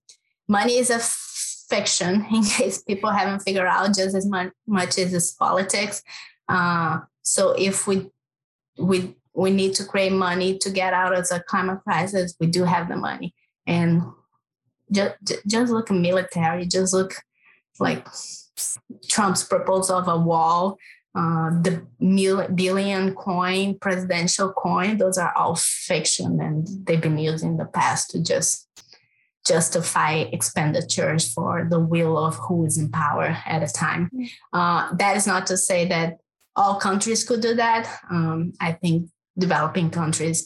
money 0.49 0.77
is 0.77 0.91
a 0.91 1.01
fiction, 1.01 2.27
in 2.33 2.45
case 2.45 2.83
people 2.83 3.11
haven't 3.11 3.41
figured 3.41 3.67
out 3.67 3.95
just 3.95 4.15
as 4.15 4.27
much, 4.27 4.53
much 4.67 4.99
as 4.99 5.13
it's 5.15 5.33
politics. 5.33 6.03
Uh, 6.49 7.01
so 7.23 7.53
if 7.53 7.87
we 7.87 8.11
we 8.79 9.15
we 9.35 9.51
need 9.51 9.75
to 9.75 9.85
create 9.85 10.13
money 10.13 10.59
to 10.59 10.71
get 10.71 10.93
out 10.93 11.17
of 11.17 11.29
the 11.29 11.43
climate 11.47 11.81
crisis, 11.85 12.35
we 12.41 12.47
do 12.47 12.65
have 12.65 12.89
the 12.89 12.97
money. 12.97 13.35
And 13.67 14.03
just 14.91 15.17
just 15.47 15.73
look 15.73 15.91
at 15.91 15.97
military, 15.97 16.67
just 16.67 16.93
look 16.93 17.15
like 17.79 18.07
Trump's 19.09 19.45
proposal 19.45 19.99
of 19.99 20.09
a 20.09 20.19
wall 20.19 20.79
uh, 21.15 21.51
the 21.63 21.85
mil- 21.99 22.47
billion 22.55 23.15
coin, 23.15 23.77
presidential 23.79 24.53
coin, 24.53 24.97
those 24.97 25.19
are 25.19 25.33
all 25.37 25.57
fiction 25.57 26.41
and 26.41 26.69
they've 26.87 27.01
been 27.01 27.19
used 27.19 27.43
in 27.43 27.57
the 27.57 27.65
past 27.65 28.11
to 28.11 28.23
just 28.23 28.69
justify 29.45 30.13
expenditures 30.33 31.33
for 31.33 31.67
the 31.69 31.81
will 31.81 32.17
of 32.17 32.37
who 32.37 32.65
is 32.65 32.79
in 32.79 32.91
power 32.91 33.37
at 33.45 33.63
a 33.63 33.67
time. 33.67 34.09
Mm. 34.15 34.31
Uh, 34.53 34.95
that 34.95 35.17
is 35.17 35.27
not 35.27 35.49
to 35.49 35.57
say 35.57 35.89
that 35.89 36.19
all 36.55 36.77
countries 36.77 37.25
could 37.25 37.41
do 37.41 37.55
that. 37.55 37.91
Um, 38.09 38.53
I 38.61 38.73
think 38.73 39.11
developing 39.39 39.91
countries 39.91 40.45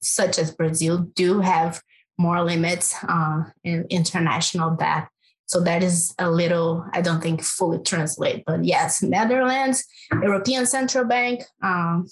such 0.00 0.38
as 0.38 0.54
Brazil 0.54 0.98
do 1.14 1.40
have 1.40 1.80
more 2.18 2.42
limits 2.42 2.94
uh, 3.08 3.44
in 3.64 3.86
international 3.90 4.76
debt 4.76 5.08
so 5.52 5.60
that 5.64 5.82
is 5.82 6.14
a 6.18 6.30
little, 6.30 6.86
I 6.94 7.02
don't 7.02 7.22
think 7.22 7.42
fully 7.42 7.78
translate, 7.80 8.42
but 8.46 8.64
yes, 8.64 9.02
Netherlands, 9.02 9.84
European 10.10 10.64
Central 10.64 11.04
Bank, 11.04 11.42
um, 11.62 12.06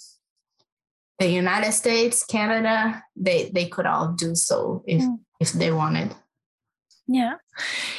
the 1.19 1.27
United 1.27 1.73
States, 1.73 2.23
Canada, 2.23 3.03
they 3.17 3.51
they 3.55 3.67
could 3.67 3.87
all 3.87 4.13
do 4.13 4.35
so 4.35 4.83
if 4.87 5.01
mm. 5.01 5.19
if 5.41 5.53
they 5.53 5.71
wanted. 5.73 6.15
Yeah. 7.07 7.37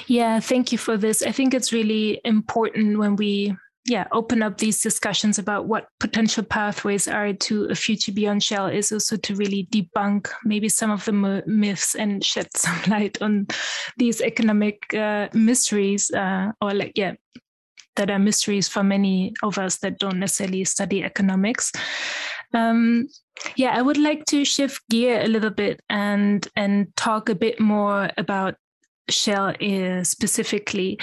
Yeah, 0.06 0.40
thank 0.40 0.72
you 0.72 0.78
for 0.78 0.96
this. 0.96 1.24
I 1.24 1.32
think 1.32 1.56
it's 1.56 1.74
really 1.74 2.22
important 2.24 3.00
when 3.00 3.16
we 3.16 3.56
yeah 3.86 4.08
open 4.12 4.44
up 4.44 4.58
these 4.58 4.82
discussions 4.82 5.40
about 5.40 5.66
what 5.66 5.88
potential 6.00 6.44
pathways 6.44 7.08
are 7.08 7.34
to 7.34 7.66
a 7.66 7.76
future 7.76 8.12
beyond 8.12 8.44
shell 8.44 8.68
is 8.68 8.92
also 8.92 9.18
to 9.18 9.36
really 9.36 9.68
debunk 9.72 10.30
maybe 10.46 10.70
some 10.70 10.92
of 10.92 11.04
the 11.06 11.44
myths 11.46 11.96
and 11.96 12.24
shed 12.24 12.48
some 12.56 12.80
light 12.88 13.22
on 13.22 13.48
these 13.98 14.22
economic 14.22 14.94
uh, 14.94 15.28
mysteries 15.34 16.12
uh, 16.12 16.52
or 16.62 16.74
like 16.74 16.94
yeah 16.96 17.14
that 17.96 18.10
are 18.10 18.20
mysteries 18.20 18.68
for 18.68 18.84
many 18.84 19.34
of 19.44 19.58
us 19.58 19.78
that 19.80 20.00
don't 20.00 20.18
necessarily 20.18 20.64
study 20.64 21.04
economics. 21.04 21.74
Um, 22.54 23.08
yeah 23.56 23.72
i 23.76 23.82
would 23.82 23.98
like 23.98 24.26
to 24.26 24.46
shift 24.46 24.82
gear 24.90 25.22
a 25.22 25.28
little 25.28 25.50
bit 25.50 25.80
and 25.90 26.48
and 26.56 26.96
talk 26.96 27.30
a 27.30 27.34
bit 27.34 27.60
more 27.60 28.12
about 28.18 28.56
shell 29.12 29.54
uh, 29.62 30.04
specifically. 30.04 31.00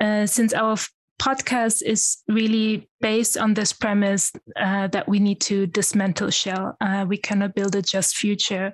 Uh, 0.00 0.26
since 0.26 0.52
our 0.52 0.76
podcast 1.20 1.82
is 1.82 2.18
really 2.28 2.88
based 3.00 3.36
on 3.36 3.54
this 3.54 3.72
premise 3.72 4.32
uh, 4.56 4.88
that 4.88 5.08
we 5.08 5.18
need 5.18 5.40
to 5.42 5.66
dismantle 5.66 6.30
Shell. 6.30 6.76
Uh, 6.80 7.06
we 7.08 7.16
cannot 7.16 7.54
build 7.54 7.74
a 7.76 7.82
just 7.82 8.16
future 8.16 8.72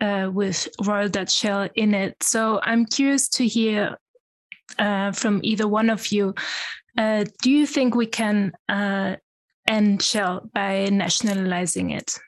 uh, 0.00 0.30
with 0.32 0.68
Royal 0.84 1.08
Dutch 1.08 1.32
Shell 1.32 1.68
in 1.74 1.94
it. 1.94 2.22
So 2.22 2.60
I'm 2.62 2.86
curious 2.86 3.28
to 3.30 3.46
hear 3.46 3.98
uh, 4.78 5.12
from 5.12 5.40
either 5.42 5.66
one 5.66 5.90
of 5.90 6.12
you. 6.12 6.34
Uh, 6.96 7.24
do 7.42 7.50
you 7.50 7.66
think 7.66 7.94
we 7.94 8.06
can 8.06 8.52
uh, 8.68 9.16
end 9.68 10.02
Shell 10.02 10.50
by 10.52 10.88
nationalizing 10.90 11.90
it? 11.90 12.18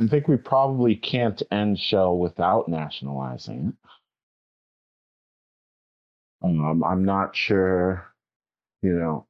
I 0.00 0.06
think 0.06 0.28
we 0.28 0.36
probably 0.36 0.96
can't 0.96 1.42
end 1.50 1.78
Shell 1.78 2.16
without 2.18 2.68
nationalizing 2.68 3.68
it. 3.68 3.74
Um, 6.42 6.82
I'm 6.82 7.04
not 7.04 7.36
sure, 7.36 8.09
you 8.82 8.92
know, 8.92 9.26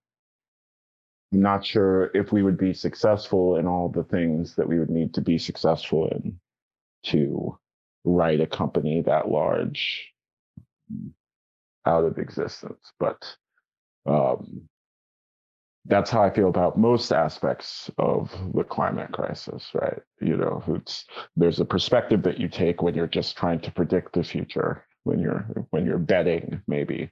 I'm 1.32 1.40
not 1.40 1.64
sure 1.64 2.10
if 2.14 2.32
we 2.32 2.42
would 2.42 2.58
be 2.58 2.74
successful 2.74 3.56
in 3.56 3.66
all 3.66 3.88
the 3.88 4.04
things 4.04 4.56
that 4.56 4.68
we 4.68 4.78
would 4.78 4.90
need 4.90 5.14
to 5.14 5.20
be 5.20 5.38
successful 5.38 6.08
in 6.08 6.40
to 7.04 7.58
write 8.04 8.40
a 8.40 8.46
company 8.46 9.02
that 9.02 9.28
large 9.28 10.12
out 11.86 12.04
of 12.04 12.18
existence. 12.18 12.92
But 12.98 13.36
um, 14.06 14.68
that's 15.86 16.10
how 16.10 16.22
I 16.22 16.30
feel 16.30 16.48
about 16.48 16.78
most 16.78 17.12
aspects 17.12 17.90
of 17.98 18.30
the 18.54 18.64
climate 18.64 19.12
crisis, 19.12 19.70
right? 19.74 20.00
You 20.20 20.36
know, 20.36 20.62
it's 20.68 21.06
there's 21.36 21.60
a 21.60 21.64
perspective 21.64 22.22
that 22.24 22.38
you 22.38 22.48
take 22.48 22.82
when 22.82 22.94
you're 22.94 23.06
just 23.06 23.36
trying 23.36 23.60
to 23.60 23.72
predict 23.72 24.12
the 24.12 24.22
future, 24.22 24.84
when 25.04 25.20
you're 25.20 25.46
when 25.70 25.86
you're 25.86 25.98
betting, 25.98 26.62
maybe. 26.66 27.10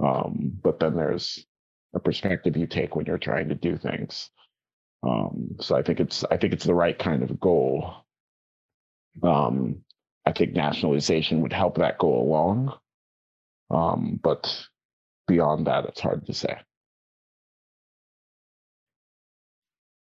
Um, 0.00 0.58
but 0.62 0.80
then 0.80 0.96
there's 0.96 1.46
a 1.94 2.00
perspective 2.00 2.56
you 2.56 2.66
take 2.66 2.96
when 2.96 3.06
you're 3.06 3.18
trying 3.18 3.48
to 3.48 3.54
do 3.54 3.76
things. 3.76 4.30
Um, 5.02 5.56
so 5.60 5.76
I 5.76 5.82
think 5.82 6.00
it's 6.00 6.24
I 6.30 6.36
think 6.36 6.52
it's 6.52 6.64
the 6.64 6.74
right 6.74 6.98
kind 6.98 7.22
of 7.22 7.38
goal. 7.40 7.94
Um, 9.22 9.84
I 10.26 10.32
think 10.32 10.54
nationalization 10.54 11.40
would 11.42 11.52
help 11.52 11.76
that 11.76 11.98
go 11.98 12.14
along. 12.14 12.72
Um, 13.70 14.18
but 14.22 14.66
beyond 15.26 15.66
that, 15.66 15.84
it's 15.84 16.00
hard 16.00 16.26
to 16.26 16.34
say. 16.34 16.56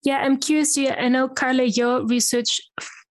Yeah, 0.03 0.19
I'm 0.19 0.39
curious. 0.39 0.79
I 0.79 1.09
know, 1.09 1.29
Carla, 1.29 1.65
your 1.65 2.07
research 2.07 2.61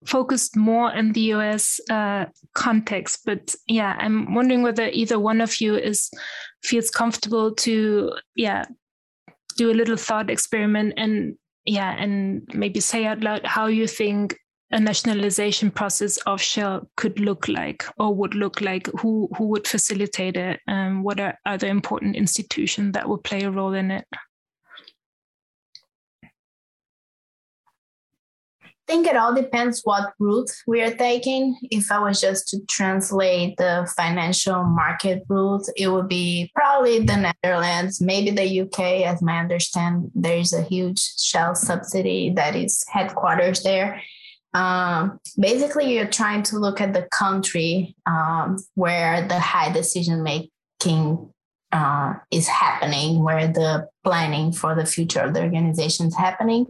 focused 0.06 0.56
more 0.56 0.92
in 0.92 1.12
the 1.14 1.34
US 1.34 1.80
uh, 1.90 2.26
context, 2.54 3.22
but 3.26 3.56
yeah, 3.68 3.96
I'm 4.00 4.34
wondering 4.34 4.64
whether 4.64 4.88
either 4.88 5.20
one 5.20 5.42
of 5.42 5.60
you 5.62 5.76
is 5.76 6.10
feels 6.64 6.90
comfortable 6.90 7.54
to 7.56 8.14
yeah 8.36 8.66
do 9.58 9.72
a 9.72 9.74
little 9.74 9.98
thought 9.98 10.30
experiment 10.30 10.94
and 10.98 11.36
yeah 11.66 11.96
and 11.98 12.42
maybe 12.54 12.80
say 12.80 13.06
out 13.06 13.22
loud 13.22 13.46
how 13.46 13.68
you 13.68 13.88
think 13.88 14.38
a 14.72 14.80
nationalization 14.80 15.72
process 15.72 16.18
of 16.28 16.40
Shell 16.40 16.88
could 16.96 17.20
look 17.20 17.48
like 17.48 17.86
or 17.98 18.14
would 18.14 18.36
look 18.36 18.62
like 18.62 18.88
who 19.00 19.30
who 19.36 19.46
would 19.48 19.68
facilitate 19.68 20.38
it 20.38 20.60
and 20.68 21.04
what 21.04 21.20
are 21.20 21.38
other 21.46 21.68
important 21.68 22.16
institutions 22.16 22.94
that 22.94 23.08
would 23.10 23.24
play 23.24 23.42
a 23.44 23.52
role 23.52 23.74
in 23.74 23.90
it 23.90 24.06
think 28.90 29.06
it 29.06 29.16
all 29.16 29.36
depends 29.36 29.82
what 29.84 30.14
route 30.18 30.50
we 30.66 30.82
are 30.82 30.94
taking. 30.94 31.56
If 31.70 31.92
I 31.92 32.00
was 32.00 32.20
just 32.20 32.48
to 32.50 32.60
translate 32.66 33.56
the 33.58 33.88
financial 33.96 34.64
market 34.64 35.24
route, 35.30 35.68
it 35.78 35.90
would 35.90 36.08
be 36.08 36.52
probably 36.56 36.98
the 36.98 37.32
Netherlands, 37.44 38.02
maybe 38.02 38.32
the 38.32 38.62
UK. 38.62 39.06
As 39.06 39.22
my 39.22 39.38
understand, 39.38 40.10
there's 40.16 40.54
a 40.54 40.64
huge 40.64 41.00
Shell 41.20 41.54
subsidy 41.54 42.32
that 42.32 42.56
is 42.56 42.84
headquarters 42.90 43.62
there. 43.62 44.02
Um, 44.56 45.20
basically, 45.40 45.94
you're 45.94 46.08
trying 46.08 46.42
to 46.44 46.58
look 46.58 46.82
at 46.82 46.94
the 46.94 47.08
country 47.12 47.96
um, 48.08 48.58
where 48.74 49.28
the 49.28 49.40
high 49.40 49.72
decision 49.72 50.24
making 50.24 51.32
uh, 51.72 52.14
is 52.32 52.48
happening, 52.48 53.24
where 53.24 53.48
the 53.48 53.88
planning 54.04 54.52
for 54.52 54.74
the 54.74 54.88
future 54.88 55.20
of 55.20 55.36
the 55.36 55.44
organization 55.44 56.08
is 56.08 56.18
happening. 56.18 56.66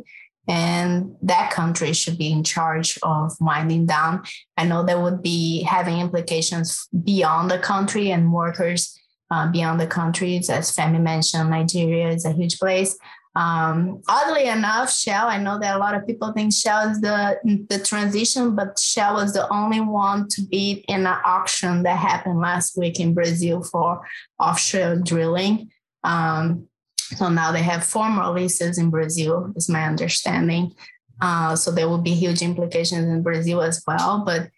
And 0.49 1.15
that 1.21 1.51
country 1.51 1.93
should 1.93 2.17
be 2.17 2.31
in 2.31 2.43
charge 2.43 2.97
of 3.03 3.33
winding 3.39 3.85
down. 3.85 4.23
I 4.57 4.65
know 4.65 4.83
that 4.83 4.99
would 4.99 5.21
be 5.21 5.61
having 5.61 5.99
implications 5.99 6.87
beyond 7.03 7.51
the 7.51 7.59
country 7.59 8.09
and 8.11 8.33
workers 8.33 8.99
uh, 9.29 9.51
beyond 9.51 9.79
the 9.79 9.85
countries. 9.85 10.49
As 10.49 10.75
Femi 10.75 10.99
mentioned, 10.99 11.51
Nigeria 11.51 12.09
is 12.09 12.25
a 12.25 12.31
huge 12.31 12.57
place. 12.57 12.97
Um, 13.35 14.01
oddly 14.09 14.47
enough, 14.47 14.91
Shell, 14.91 15.27
I 15.27 15.37
know 15.37 15.59
that 15.59 15.75
a 15.75 15.77
lot 15.77 15.93
of 15.93 16.07
people 16.07 16.31
think 16.33 16.51
Shell 16.51 16.89
is 16.89 17.01
the, 17.01 17.37
the 17.69 17.77
transition, 17.77 18.55
but 18.55 18.79
Shell 18.79 19.13
was 19.13 19.33
the 19.33 19.47
only 19.53 19.81
one 19.81 20.27
to 20.29 20.41
beat 20.41 20.83
in 20.87 21.01
an 21.01 21.17
auction 21.25 21.83
that 21.83 21.99
happened 21.99 22.39
last 22.39 22.75
week 22.75 22.99
in 22.99 23.13
Brazil 23.13 23.61
for 23.61 24.01
offshore 24.39 24.95
drilling. 24.95 25.69
Um, 26.03 26.68
so 27.15 27.29
now 27.29 27.51
they 27.51 27.63
have 27.63 27.83
four 27.83 28.09
more 28.09 28.29
leases 28.31 28.77
in 28.77 28.89
Brazil, 28.89 29.51
is 29.55 29.69
my 29.69 29.85
understanding. 29.85 30.73
Uh, 31.21 31.55
so 31.55 31.71
there 31.71 31.89
will 31.89 32.01
be 32.01 32.13
huge 32.13 32.41
implications 32.41 33.05
in 33.07 33.21
Brazil 33.23 33.61
as 33.61 33.83
well. 33.85 34.23
But 34.25 34.49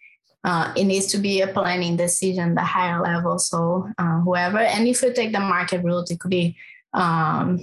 uh, 0.44 0.72
it 0.76 0.84
needs 0.84 1.06
to 1.06 1.18
be 1.18 1.40
a 1.40 1.46
planning 1.46 1.96
decision, 1.96 2.54
the 2.54 2.62
higher 2.62 3.00
level. 3.00 3.38
So 3.38 3.88
uh, 3.98 4.20
whoever, 4.20 4.58
and 4.58 4.86
if 4.86 5.02
you 5.02 5.12
take 5.12 5.32
the 5.32 5.40
market 5.40 5.82
route, 5.82 6.10
it 6.10 6.20
could 6.20 6.30
be 6.30 6.56
um, 6.92 7.58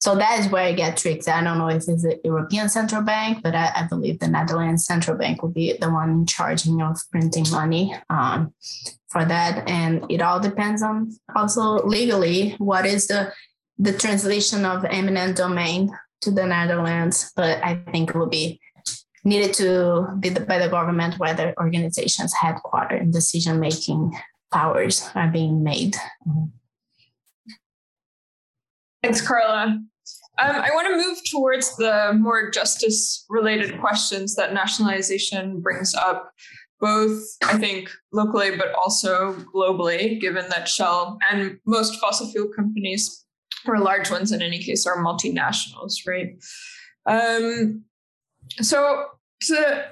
so 0.00 0.14
that 0.14 0.40
is 0.40 0.48
where 0.48 0.68
it 0.68 0.76
gets 0.76 1.02
tricky. 1.02 1.30
I 1.30 1.44
don't 1.44 1.58
know 1.58 1.68
if 1.68 1.86
it's 1.86 2.02
the 2.02 2.18
European 2.24 2.70
Central 2.70 3.02
Bank, 3.02 3.42
but 3.42 3.54
I, 3.54 3.70
I, 3.76 3.82
believe 3.86 4.18
the 4.18 4.28
Netherlands 4.28 4.86
Central 4.86 5.18
Bank 5.18 5.42
will 5.42 5.50
be 5.50 5.76
the 5.78 5.90
one 5.90 6.24
charging 6.24 6.80
of 6.80 6.98
printing 7.10 7.44
money 7.50 7.94
um, 8.08 8.54
for 9.10 9.24
that. 9.24 9.68
And 9.68 10.04
it 10.08 10.22
all 10.22 10.40
depends 10.40 10.82
on 10.82 11.12
also 11.34 11.84
legally 11.86 12.54
what 12.58 12.86
is 12.86 13.06
the 13.06 13.32
the 13.78 13.92
translation 13.92 14.66
of 14.66 14.84
eminent 14.84 15.36
domain 15.36 15.90
to 16.20 16.30
the 16.30 16.46
Netherlands. 16.46 17.32
But 17.34 17.64
I 17.64 17.76
think 17.92 18.10
it 18.10 18.16
will 18.16 18.28
be 18.28 18.60
needed 19.24 19.54
to 19.54 20.16
be 20.20 20.30
by 20.30 20.58
the 20.58 20.68
government 20.68 21.18
where 21.18 21.34
the 21.34 21.58
organization's 21.58 22.34
headquarter 22.34 22.96
and 22.96 23.12
decision 23.12 23.60
making 23.60 24.12
powers 24.52 25.08
are 25.14 25.28
being 25.28 25.62
made. 25.62 25.94
Mm-hmm. 26.26 26.44
Thanks, 29.02 29.26
Carla. 29.26 29.80
Um, 30.38 30.56
I 30.56 30.70
want 30.72 30.88
to 30.88 30.96
move 30.96 31.18
towards 31.30 31.76
the 31.76 32.16
more 32.18 32.50
justice 32.50 33.24
related 33.28 33.78
questions 33.80 34.36
that 34.36 34.54
nationalization 34.54 35.60
brings 35.60 35.94
up, 35.94 36.32
both, 36.80 37.22
I 37.44 37.58
think, 37.58 37.90
locally, 38.12 38.56
but 38.56 38.72
also 38.74 39.34
globally, 39.54 40.20
given 40.20 40.48
that 40.48 40.68
Shell 40.68 41.18
and 41.30 41.58
most 41.66 42.00
fossil 42.00 42.30
fuel 42.30 42.48
companies, 42.48 43.24
or 43.66 43.78
large 43.78 44.10
ones 44.10 44.32
in 44.32 44.40
any 44.40 44.58
case, 44.58 44.86
are 44.86 45.04
multinationals, 45.04 46.06
right? 46.06 46.42
Um, 47.06 47.84
so, 48.60 49.06
to, 49.42 49.84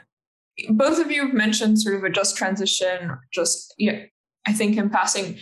both 0.70 0.99
of 0.99 1.11
you 1.11 1.26
have 1.26 1.34
mentioned 1.34 1.80
sort 1.80 1.97
of 1.97 2.05
a 2.05 2.11
just 2.11 2.36
transition, 2.36 3.16
just, 3.32 3.74
yeah, 3.78 4.05
I 4.47 4.53
think 4.53 4.76
in 4.76 4.91
passing. 4.91 5.39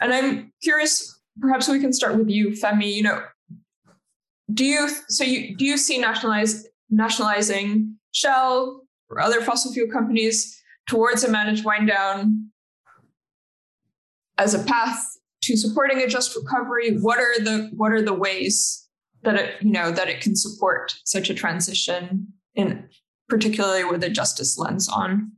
And 0.00 0.12
I'm 0.12 0.52
curious 0.62 1.20
perhaps 1.40 1.68
we 1.68 1.80
can 1.80 1.92
start 1.92 2.16
with 2.16 2.28
you, 2.28 2.50
Femi. 2.50 2.92
You 2.92 3.02
know, 3.02 3.22
do 4.52 4.64
you 4.64 4.88
so 5.08 5.24
you 5.24 5.56
do 5.56 5.64
you 5.64 5.76
see 5.76 5.98
nationalize 5.98 6.66
nationalizing 6.90 7.96
Shell 8.12 8.82
or 9.10 9.20
other 9.20 9.40
fossil 9.40 9.72
fuel 9.72 9.90
companies 9.90 10.62
towards 10.86 11.24
a 11.24 11.30
managed 11.30 11.64
wind 11.64 11.88
down 11.88 12.50
as 14.38 14.54
a 14.54 14.62
path 14.64 15.02
to 15.42 15.56
supporting 15.56 16.02
a 16.02 16.08
just 16.08 16.36
recovery? 16.36 16.96
What 16.98 17.18
are 17.18 17.38
the 17.42 17.70
what 17.76 17.92
are 17.92 18.02
the 18.02 18.14
ways 18.14 18.88
that 19.22 19.36
it 19.36 19.62
you 19.62 19.72
know 19.72 19.90
that 19.90 20.08
it 20.08 20.20
can 20.20 20.36
support 20.36 20.94
such 21.04 21.30
a 21.30 21.34
transition 21.34 22.28
in 22.54 22.88
particularly 23.28 23.84
with 23.84 24.02
a 24.04 24.10
justice 24.10 24.58
lens 24.58 24.88
on? 24.88 25.32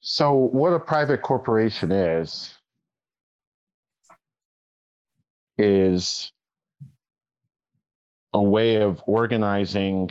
So, 0.00 0.32
what 0.32 0.72
a 0.72 0.80
private 0.80 1.22
corporation 1.22 1.92
is, 1.92 2.52
is 5.58 6.32
a 8.32 8.42
way 8.42 8.76
of 8.76 9.02
organizing 9.06 10.10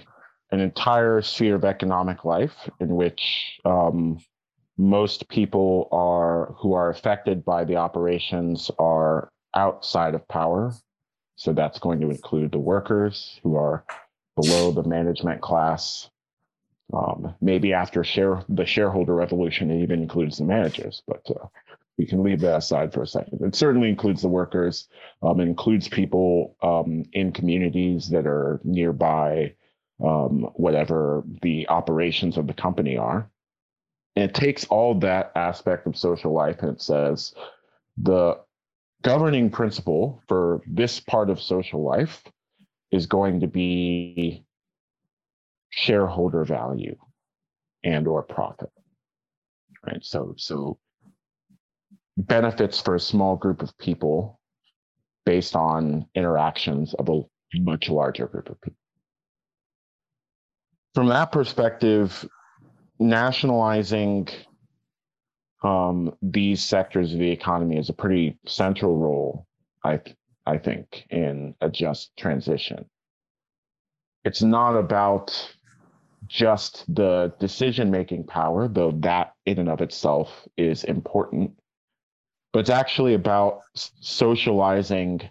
an 0.52 0.60
entire 0.60 1.22
sphere 1.22 1.56
of 1.56 1.66
economic 1.66 2.24
life 2.26 2.70
in 2.80 2.96
which 2.96 3.60
um, 3.66 4.20
most 4.78 5.28
people 5.30 5.90
are 5.92 6.54
who 6.58 6.74
are 6.74 6.90
affected 6.90 7.44
by 7.44 7.64
the 7.64 7.76
operations 7.76 8.72
are 8.80 9.30
outside 9.56 10.16
of 10.16 10.28
power. 10.28 10.74
So 11.36 11.54
that's 11.54 11.80
going 11.80 12.00
to 12.02 12.10
include 12.10 12.52
the 12.52 12.60
workers 12.60 13.40
who 13.44 13.56
are 13.56 13.86
below 14.36 14.72
the 14.72 14.84
management 14.84 15.42
class 15.42 16.10
um, 16.94 17.36
maybe 17.42 17.74
after 17.74 18.04
share 18.04 18.44
the 18.48 18.66
shareholder 18.66 19.14
revolution, 19.14 19.72
it 19.72 19.82
even 19.82 20.02
includes 20.02 20.38
the 20.38 20.46
managers, 20.46 21.04
but 21.08 21.22
uh, 21.30 21.48
we 21.98 22.06
can 22.06 22.24
leave 22.24 22.40
that 22.42 22.58
aside 22.58 22.94
for 22.94 23.02
a 23.02 23.08
second. 23.08 23.42
It 23.42 23.56
certainly 23.56 23.90
includes 23.90 24.22
the 24.22 24.30
workers. 24.30 24.88
Um, 25.22 25.40
it 25.40 25.48
includes 25.48 25.90
people 25.90 26.56
um, 26.62 27.04
in 27.12 27.34
communities 27.34 28.10
that 28.10 28.26
are 28.26 28.62
nearby, 28.64 29.56
um, 30.04 30.50
whatever 30.56 31.24
the 31.42 31.68
operations 31.70 32.38
of 32.38 32.48
the 32.48 32.54
company 32.54 32.98
are. 32.98 33.30
And 34.16 34.26
it 34.26 34.34
takes 34.34 34.66
all 34.66 34.96
that 35.00 35.32
aspect 35.36 35.88
of 35.88 35.98
social 35.98 36.34
life 36.34 36.62
and 36.62 36.72
it 36.72 36.82
says 36.82 37.34
the 37.98 38.40
governing 39.04 39.50
principle 39.50 40.22
for 40.28 40.62
this 40.68 41.00
part 41.00 41.30
of 41.30 41.42
social 41.42 41.84
life 41.84 42.24
is 42.92 43.06
going 43.06 43.42
to 43.42 43.48
be 43.48 44.44
shareholder 45.70 46.44
value 46.44 46.98
and 47.84 48.08
or 48.08 48.24
profit. 48.24 48.72
Right? 49.86 50.04
So 50.04 50.34
so 50.38 50.80
benefits 52.18 52.82
for 52.82 52.96
a 52.96 53.00
small 53.00 53.36
group 53.36 53.62
of 53.62 53.78
people 53.78 54.40
based 55.26 55.56
on 55.56 56.08
interactions 56.16 56.96
of 56.96 57.10
a 57.10 57.22
much 57.56 57.90
larger 57.90 58.26
group 58.26 58.50
of 58.50 58.60
people 58.62 58.78
from 60.98 61.10
that 61.10 61.32
perspective 61.32 62.28
nationalizing 62.98 64.28
um, 65.62 66.12
these 66.24 66.64
sectors 66.64 67.14
of 67.14 67.20
the 67.20 67.30
economy 67.30 67.78
is 67.78 67.90
a 67.90 67.94
pretty 67.94 68.36
central 68.48 68.98
role, 68.98 69.46
I 69.84 70.00
I 70.48 70.58
think, 70.58 71.06
in 71.12 71.54
a 71.62 71.70
just 71.70 72.18
transition. 72.18 72.90
It's 74.24 74.42
not 74.42 74.76
about 74.76 75.54
just 76.26 76.84
the 76.92 77.32
decision 77.40 77.92
making 77.92 78.24
power, 78.24 78.68
though 78.68 78.94
that 79.02 79.34
in 79.46 79.60
and 79.60 79.70
of 79.70 79.82
itself 79.82 80.48
is 80.58 80.84
important, 80.84 81.52
but 82.54 82.62
it's 82.62 82.72
actually 82.72 83.14
about 83.14 83.62
socializing 83.76 85.22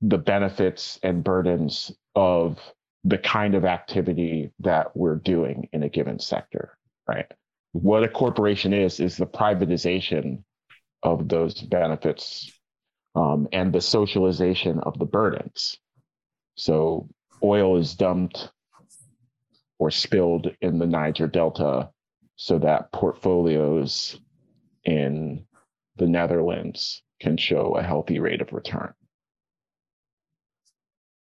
the 0.00 0.18
benefits 0.18 0.98
and 1.04 1.22
burdens 1.22 1.92
of 2.16 2.58
the 3.04 3.18
kind 3.18 3.54
of 3.54 3.64
activity 3.64 4.50
that 4.60 4.96
we're 4.96 5.16
doing 5.16 5.68
in 5.72 5.82
a 5.82 5.88
given 5.88 6.18
sector, 6.18 6.76
right? 7.06 7.26
What 7.72 8.02
a 8.02 8.08
corporation 8.08 8.72
is, 8.72 9.00
is 9.00 9.16
the 9.16 9.26
privatization 9.26 10.42
of 11.02 11.28
those 11.28 11.60
benefits 11.60 12.50
um, 13.14 13.48
and 13.52 13.72
the 13.72 13.80
socialization 13.80 14.80
of 14.80 14.98
the 14.98 15.04
burdens. 15.04 15.76
So 16.56 17.08
oil 17.42 17.76
is 17.76 17.94
dumped 17.94 18.50
or 19.78 19.90
spilled 19.90 20.48
in 20.60 20.78
the 20.78 20.86
Niger 20.86 21.28
Delta 21.28 21.90
so 22.36 22.58
that 22.58 22.92
portfolios 22.92 24.18
in 24.84 25.44
the 25.96 26.06
Netherlands 26.06 27.02
can 27.20 27.36
show 27.36 27.76
a 27.76 27.82
healthy 27.82 28.18
rate 28.20 28.40
of 28.40 28.52
return 28.52 28.92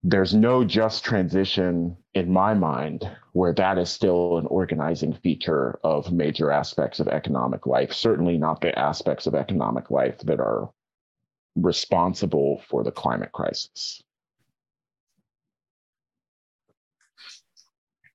there's 0.08 0.34
no 0.34 0.62
just 0.62 1.04
transition 1.04 1.96
in 2.14 2.32
my 2.32 2.54
mind 2.54 3.10
where 3.32 3.52
that 3.52 3.76
is 3.76 3.90
still 3.90 4.38
an 4.38 4.46
organizing 4.46 5.12
feature 5.12 5.80
of 5.82 6.12
major 6.12 6.52
aspects 6.52 7.00
of 7.00 7.08
economic 7.08 7.66
life, 7.66 7.92
certainly 7.92 8.38
not 8.38 8.60
the 8.60 8.78
aspects 8.78 9.26
of 9.26 9.34
economic 9.34 9.90
life 9.90 10.16
that 10.20 10.38
are 10.38 10.70
responsible 11.56 12.62
for 12.68 12.84
the 12.84 12.92
climate 12.92 13.32
crisis. 13.32 14.00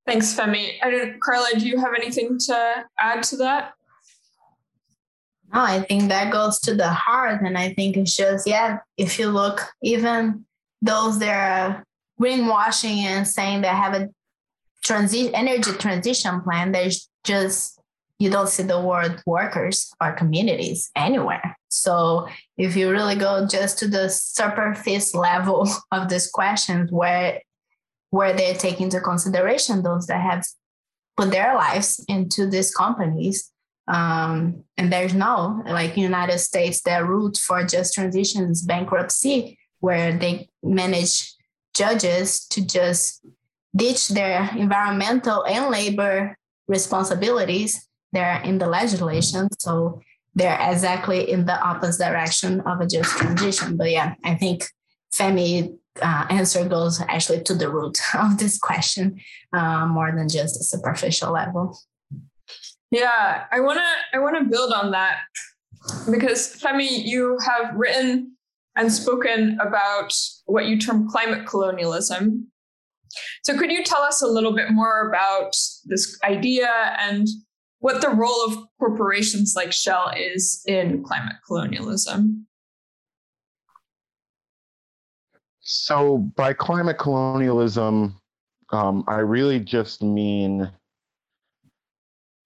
Thanks, 0.07 0.33
Femi. 0.33 0.75
I 0.81 0.91
don't, 0.91 1.19
Carla, 1.19 1.59
do 1.59 1.67
you 1.67 1.77
have 1.77 1.93
anything 1.93 2.37
to 2.45 2.85
add 2.99 3.21
to 3.23 3.35
that? 3.37 3.73
No, 5.53 5.59
I 5.59 5.81
think 5.81 6.07
that 6.07 6.31
goes 6.31 6.57
to 6.61 6.73
the 6.73 6.87
heart. 6.87 7.41
And 7.41 7.57
I 7.57 7.73
think 7.73 7.97
it 7.97 8.07
shows, 8.07 8.47
yeah, 8.47 8.77
if 8.95 9.19
you 9.19 9.27
look 9.27 9.59
even 9.83 10.45
those 10.81 11.19
that 11.19 11.29
are 11.29 11.83
greenwashing 12.19 13.03
and 13.03 13.27
saying 13.27 13.61
they 13.61 13.67
have 13.67 13.93
a 13.93 14.09
transition 14.83 15.33
energy 15.35 15.71
transition 15.73 16.41
plan, 16.41 16.71
there's 16.71 17.09
just 17.23 17.79
you 18.19 18.29
don't 18.29 18.49
see 18.49 18.63
the 18.63 18.79
word 18.79 19.21
workers 19.25 19.91
or 19.99 20.11
communities 20.13 20.91
anywhere. 20.95 21.57
So 21.69 22.27
if 22.55 22.75
you 22.75 22.91
really 22.91 23.15
go 23.15 23.47
just 23.47 23.79
to 23.79 23.87
the 23.87 24.09
surface 24.09 25.15
level 25.15 25.67
of 25.91 26.09
these 26.09 26.29
questions 26.29 26.91
where 26.91 27.41
where 28.11 28.33
they 28.33 28.53
take 28.53 28.81
into 28.81 28.99
consideration 28.99 29.83
those 29.83 30.05
that 30.07 30.21
have 30.21 30.45
put 31.15 31.31
their 31.31 31.55
lives 31.55 32.03
into 32.09 32.45
these 32.45 32.75
companies, 32.75 33.51
um, 33.87 34.63
and 34.77 34.91
there's 34.91 35.13
no 35.13 35.63
like 35.65 35.97
United 35.97 36.39
States, 36.39 36.81
their 36.81 37.05
route 37.05 37.37
for 37.37 37.63
just 37.63 37.93
transitions 37.93 38.61
bankruptcy 38.61 39.57
where 39.81 40.17
they 40.17 40.47
manage 40.63 41.35
judges 41.75 42.47
to 42.47 42.65
just 42.65 43.25
ditch 43.75 44.09
their 44.09 44.49
environmental 44.55 45.45
and 45.45 45.69
labor 45.69 46.37
responsibilities. 46.67 47.87
They're 48.13 48.41
in 48.41 48.57
the 48.57 48.67
legislation, 48.67 49.49
so 49.59 50.01
they're 50.35 50.59
exactly 50.71 51.29
in 51.29 51.45
the 51.45 51.59
opposite 51.61 52.03
direction 52.03 52.61
of 52.61 52.79
a 52.79 52.87
just 52.87 53.17
transition. 53.17 53.77
But 53.77 53.91
yeah, 53.91 54.15
I 54.23 54.35
think 54.35 54.65
Femi 55.13 55.75
uh, 56.01 56.25
answer 56.29 56.67
goes 56.67 57.01
actually 57.07 57.43
to 57.43 57.53
the 57.53 57.69
root 57.69 57.99
of 58.15 58.37
this 58.37 58.57
question 58.57 59.19
uh, 59.53 59.85
more 59.87 60.11
than 60.15 60.29
just 60.29 60.59
a 60.59 60.63
superficial 60.63 61.31
level. 61.31 61.77
Yeah, 62.91 63.45
I 63.51 63.61
wanna 63.61 63.87
I 64.13 64.19
wanna 64.19 64.43
build 64.43 64.73
on 64.73 64.91
that 64.91 65.19
because 66.09 66.59
Femi, 66.61 67.05
you 67.05 67.37
have 67.45 67.73
written 67.75 68.30
and 68.75 68.91
spoken 68.91 69.57
about 69.61 70.13
what 70.45 70.65
you 70.65 70.79
term 70.79 71.09
climate 71.09 71.45
colonialism. 71.45 72.47
So, 73.43 73.57
could 73.57 73.71
you 73.71 73.83
tell 73.83 74.01
us 74.01 74.21
a 74.21 74.27
little 74.27 74.55
bit 74.55 74.71
more 74.71 75.09
about 75.09 75.55
this 75.85 76.17
idea 76.23 76.69
and 76.99 77.27
what 77.79 78.01
the 78.01 78.09
role 78.09 78.45
of 78.45 78.57
corporations 78.79 79.53
like 79.55 79.73
Shell 79.73 80.13
is 80.15 80.63
in 80.67 81.03
climate 81.03 81.35
colonialism? 81.45 82.47
So, 85.59 86.17
by 86.35 86.53
climate 86.53 86.97
colonialism, 86.97 88.15
um, 88.71 89.03
I 89.07 89.17
really 89.17 89.59
just 89.59 90.01
mean 90.01 90.71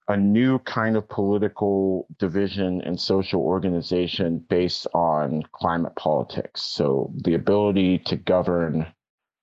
a 0.08 0.16
new 0.16 0.60
kind 0.60 0.95
of 0.95 1.10
political 1.10 2.08
division 2.20 2.82
and 2.82 2.99
social 2.99 3.41
organization 3.41 4.38
based 4.38 4.86
on 4.93 5.43
climate 5.51 5.95
politics. 5.95 6.62
So 6.62 7.12
the 7.16 7.34
ability 7.34 7.99
to 7.99 8.16
govern 8.16 8.86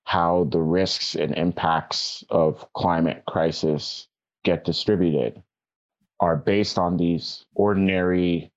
how 0.05 0.47
the 0.51 0.61
risks 0.61 1.15
and 1.15 1.35
impacts 1.35 2.23
of 2.29 2.71
climate 2.73 3.23
crisis 3.27 4.07
get 4.43 4.63
distributed 4.65 5.41
are 6.19 6.37
based 6.37 6.77
on 6.77 6.97
these 6.97 7.45
ordinary 7.55 8.51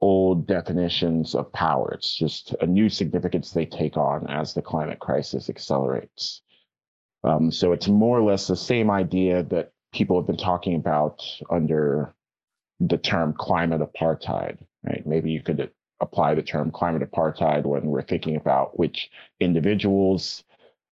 old 0.00 0.46
definitions 0.46 1.34
of 1.34 1.52
power. 1.52 1.92
It's 1.92 2.16
just 2.16 2.54
a 2.60 2.66
new 2.66 2.88
significance 2.88 3.50
they 3.50 3.66
take 3.66 3.96
on 3.96 4.26
as 4.28 4.54
the 4.54 4.62
climate 4.62 5.00
crisis 5.00 5.50
accelerates. 5.50 6.42
Um, 7.24 7.50
so 7.50 7.72
it's 7.72 7.88
more 7.88 8.18
or 8.18 8.22
less 8.22 8.46
the 8.46 8.56
same 8.56 8.90
idea 8.90 9.42
that 9.44 9.72
people 9.92 10.18
have 10.18 10.26
been 10.26 10.36
talking 10.36 10.74
about 10.74 11.22
under 11.50 12.14
the 12.80 12.98
term 12.98 13.34
climate 13.36 13.80
apartheid, 13.80 14.58
right? 14.84 15.06
Maybe 15.06 15.30
you 15.30 15.42
could 15.42 15.70
apply 16.00 16.34
the 16.34 16.42
term 16.42 16.70
climate 16.70 17.08
apartheid 17.10 17.64
when 17.64 17.86
we're 17.86 18.02
thinking 18.02 18.36
about 18.36 18.78
which 18.78 19.10
individuals 19.40 20.44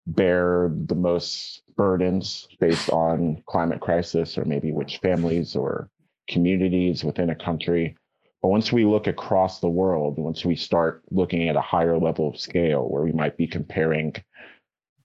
bear 0.08 0.72
the 0.88 0.96
most 0.96 1.62
burdens 1.78 2.48
based 2.60 2.90
on 2.90 3.42
climate 3.48 3.80
crisis, 3.80 4.38
or 4.38 4.46
maybe 4.46 4.72
which 4.72 4.98
families 4.98 5.56
or 5.56 5.90
communities 6.28 7.04
within 7.04 7.30
a 7.30 7.36
country. 7.36 7.96
But 8.42 8.50
once 8.50 8.72
we 8.72 8.86
look 8.86 9.08
across 9.08 9.60
the 9.60 9.70
world, 9.70 10.18
once 10.18 10.44
we 10.46 10.56
start 10.56 11.04
looking 11.12 11.48
at 11.50 11.56
a 11.56 11.62
higher 11.62 11.98
level 11.98 12.30
of 12.30 12.40
scale 12.40 12.88
where 12.90 13.04
we 13.04 13.12
might 13.12 13.38
be 13.38 13.48
comparing 13.48 14.16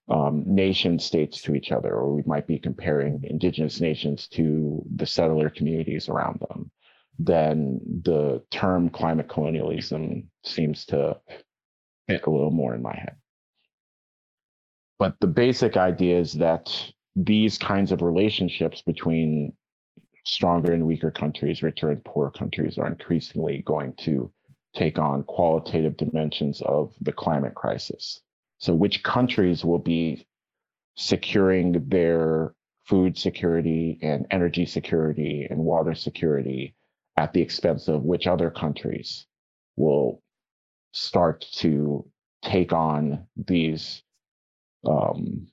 um, 0.09 0.43
nation 0.47 0.99
states 0.99 1.41
to 1.43 1.55
each 1.55 1.73
other, 1.73 1.95
or 1.95 2.15
we 2.15 2.23
might 2.27 2.47
be 2.47 2.59
comparing 2.59 3.25
indigenous 3.25 3.81
nations 3.81 4.29
to 4.29 4.85
the 4.95 5.07
settler 5.07 5.49
communities 5.49 6.09
around 6.09 6.41
them, 6.41 6.71
then 7.19 7.81
the 8.03 8.43
term 8.51 8.91
climate 8.91 9.29
colonialism 9.29 10.31
seems 10.45 10.85
to 10.87 11.19
fit 12.09 12.27
a 12.27 12.31
little 12.31 12.51
more 12.51 12.75
in 12.75 12.83
my 12.83 12.95
head. 12.95 13.17
But 14.99 15.17
the 15.21 15.27
basic 15.27 15.77
idea 15.77 16.19
is 16.19 16.35
that 16.35 16.71
these 17.17 17.59
kinds 17.59 17.93
of 17.93 18.03
relationships 18.03 18.83
between 18.83 19.53
stronger 20.27 20.73
and 20.73 20.87
weaker 20.87 21.11
countries, 21.11 21.63
richer 21.63 21.91
and 21.91 22.05
poorer 22.05 22.31
countries, 22.31 22.79
are 22.79 22.87
increasingly 22.87 23.63
going 23.67 23.95
to 23.95 24.33
take 24.75 24.99
on 24.99 25.23
qualitative 25.25 25.97
dimensions 25.97 26.61
of 26.63 26.93
the 27.01 27.13
climate 27.13 27.55
crisis. 27.55 28.21
So, 28.59 28.75
which 28.75 29.03
countries 29.03 29.65
will 29.65 29.79
be 29.79 30.27
securing 30.97 31.89
their 31.89 32.55
food 32.85 33.19
security 33.19 33.99
and 34.03 34.27
energy 34.31 34.67
security 34.67 35.47
and 35.49 35.59
water 35.59 35.95
security 35.95 36.75
at 37.17 37.33
the 37.33 37.41
expense 37.41 37.89
of 37.89 38.03
which 38.05 38.27
other 38.27 38.51
countries 38.51 39.27
will 39.77 40.23
start 40.93 41.45
to 41.53 42.09
take 42.43 42.73
on 42.73 43.27
these 43.37 44.03
um, 44.87 45.47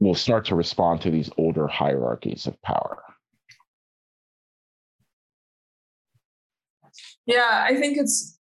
will 0.00 0.14
start 0.14 0.46
to 0.46 0.54
respond 0.54 1.00
to 1.02 1.10
these 1.10 1.30
older 1.36 1.66
hierarchies 1.66 2.46
of 2.46 2.60
power. 2.62 3.02
Yeah, 7.26 7.64
I 7.66 7.76
think 7.76 7.98
it's 7.98 8.37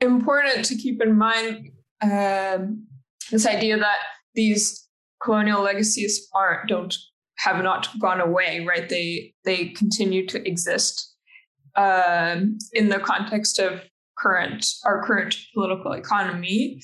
important 0.00 0.64
to 0.66 0.76
keep 0.76 1.02
in 1.02 1.16
mind 1.16 1.70
um, 2.02 2.86
this 3.30 3.46
idea 3.46 3.78
that 3.78 3.98
these 4.34 4.86
colonial 5.22 5.62
legacies 5.62 6.28
aren't 6.34 6.68
don't 6.68 6.94
have 7.38 7.62
not 7.62 7.88
gone 8.00 8.20
away, 8.20 8.64
right? 8.66 8.88
They 8.88 9.34
they 9.44 9.68
continue 9.68 10.26
to 10.28 10.46
exist 10.46 11.14
um, 11.76 12.58
in 12.72 12.88
the 12.88 12.98
context 12.98 13.58
of 13.58 13.82
current 14.18 14.66
our 14.84 15.02
current 15.04 15.36
political 15.54 15.92
economy. 15.92 16.80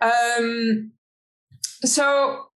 Um, 0.00 0.92
so, 1.84 2.46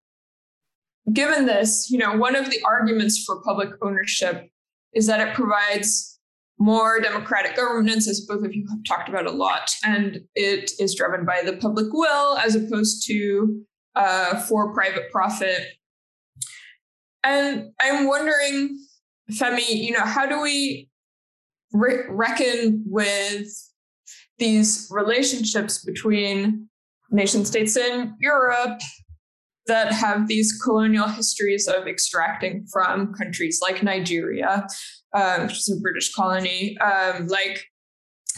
given 1.13 1.47
this, 1.47 1.89
you 1.91 1.99
know, 1.99 2.17
one 2.17 2.37
of 2.37 2.51
the 2.51 2.61
arguments 2.65 3.25
for 3.25 3.43
public 3.43 3.71
ownership 3.83 4.49
is 4.95 5.07
that 5.07 5.27
it 5.27 5.35
provides 5.35 6.18
more 6.59 7.01
democratic 7.01 7.57
governance, 7.57 8.09
as 8.09 8.21
both 8.23 8.45
of 8.45 8.55
you 8.55 8.67
have 8.69 8.83
talked 8.87 9.09
about 9.09 9.27
a 9.27 9.31
lot, 9.31 9.71
and 9.85 10.21
it 10.35 10.73
is 10.81 10.95
driven 10.95 11.25
by 11.25 11.43
the 11.45 11.57
public 11.57 11.87
will 11.93 12.37
as 12.39 12.55
opposed 12.57 13.07
to 13.07 13.65
uh, 13.95 14.41
for 14.43 14.73
private 14.75 15.11
profit. 15.11 15.63
And 17.23 17.71
I'm 17.81 18.07
wondering, 18.07 18.79
Femi, 19.31 19.69
you 19.69 19.93
know, 19.93 20.05
how 20.05 20.27
do 20.27 20.41
we 20.41 20.89
re- 21.73 22.05
reckon 22.09 22.83
with 22.87 23.49
these 24.39 24.89
relationships 24.91 25.85
between 25.85 26.69
nation 27.11 27.45
states 27.45 27.77
in 27.77 28.15
Europe 28.21 28.81
that 29.69 29.93
have 29.93 30.27
these 30.27 30.53
colonial 30.61 31.07
histories 31.07 31.69
of 31.69 31.87
extracting 31.87 32.67
from 32.73 33.15
countries 33.15 33.61
like 33.63 33.83
Nigeria, 33.83 34.67
uh, 35.15 35.41
which 35.43 35.53
is 35.53 35.75
a 35.77 35.81
British 35.81 36.13
colony, 36.13 36.77
um, 36.79 37.27
like 37.29 37.65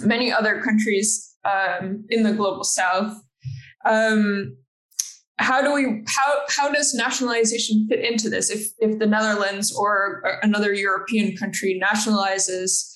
many 0.03 0.33
other 0.33 0.61
countries 0.61 1.35
um, 1.45 2.05
in 2.11 2.23
the 2.23 2.33
global 2.33 2.65
south. 2.65 3.17
Um, 3.85 4.57
how 5.39 5.63
do 5.63 5.73
we 5.73 6.03
how 6.07 6.35
how 6.51 6.71
does 6.71 6.95
nationalization 6.95 7.87
fit 7.89 8.05
into 8.05 8.29
this 8.29 8.51
if 8.51 8.69
if 8.79 8.99
the 8.99 9.07
netherlands 9.07 9.75
or 9.75 10.23
another 10.43 10.75
european 10.75 11.35
country 11.35 11.81
nationalizes 11.83 12.95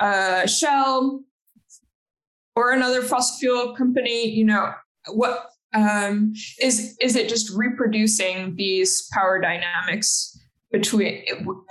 uh, 0.00 0.44
shell 0.46 1.22
or 2.56 2.72
another 2.72 3.02
fossil 3.02 3.38
fuel 3.38 3.76
company 3.76 4.28
you 4.28 4.44
know 4.44 4.72
what 5.12 5.46
um, 5.74 6.32
is 6.60 6.96
is 7.00 7.16
it 7.16 7.28
just 7.28 7.50
reproducing 7.50 8.54
these 8.56 9.08
power 9.12 9.40
dynamics 9.40 10.38
between 10.72 11.24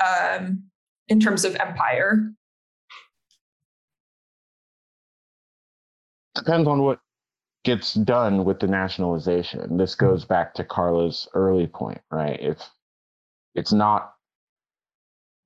um, 0.05 0.63
in 1.07 1.19
terms 1.19 1.45
of 1.45 1.55
empire 1.55 2.31
depends 6.35 6.67
on 6.67 6.81
what 6.81 6.99
gets 7.63 7.93
done 7.95 8.45
with 8.45 8.59
the 8.59 8.67
nationalization. 8.67 9.77
This 9.77 9.95
hmm. 9.95 10.05
goes 10.05 10.25
back 10.25 10.53
to 10.55 10.63
Carla's 10.63 11.27
early 11.33 11.67
point, 11.67 12.01
right? 12.11 12.39
If 12.39 12.59
it's 13.55 13.73
not 13.73 14.13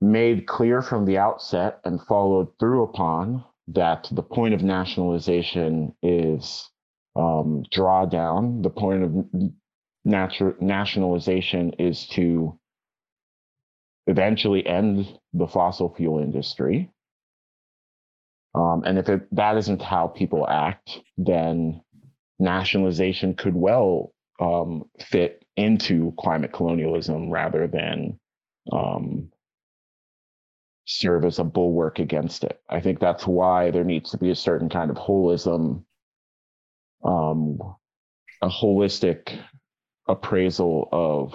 made 0.01 0.47
clear 0.47 0.81
from 0.81 1.05
the 1.05 1.17
outset 1.17 1.79
and 1.85 2.01
followed 2.01 2.47
through 2.59 2.83
upon 2.83 3.43
that 3.67 4.07
the 4.11 4.23
point 4.23 4.53
of 4.53 4.63
nationalization 4.63 5.93
is 6.01 6.69
um, 7.15 7.63
drawdown, 7.73 8.63
the 8.63 8.69
point 8.69 9.03
of 9.03 9.11
natu- 10.07 10.61
nationalization 10.61 11.73
is 11.79 12.07
to 12.07 12.57
eventually 14.07 14.65
end 14.65 15.19
the 15.33 15.47
fossil 15.47 15.93
fuel 15.95 16.19
industry. 16.19 16.89
Um, 18.55 18.83
and 18.85 18.97
if 18.97 19.09
it, 19.09 19.27
that 19.35 19.57
isn't 19.57 19.81
how 19.81 20.07
people 20.07 20.47
act, 20.47 20.99
then 21.17 21.81
nationalization 22.39 23.35
could 23.35 23.55
well 23.55 24.13
um, 24.39 24.85
fit 24.99 25.45
into 25.57 26.13
climate 26.17 26.53
colonialism 26.53 27.29
rather 27.29 27.67
than 27.67 28.19
um, 28.71 29.29
serve 30.85 31.25
as 31.25 31.37
a 31.37 31.43
bulwark 31.43 31.99
against 31.99 32.43
it. 32.43 32.59
I 32.67 32.79
think 32.79 32.99
that's 32.99 33.27
why 33.27 33.69
there 33.69 33.83
needs 33.83 34.09
to 34.11 34.17
be 34.17 34.31
a 34.31 34.35
certain 34.35 34.69
kind 34.69 34.89
of 34.89 34.97
holism, 34.97 35.83
um, 37.03 37.59
a 38.41 38.49
holistic 38.49 39.37
appraisal 40.07 40.89
of 40.91 41.33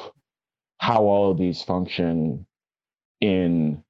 how 0.79 1.05
all 1.05 1.31
of 1.31 1.39
these 1.39 1.63
function 1.63 2.47
in 3.21 3.83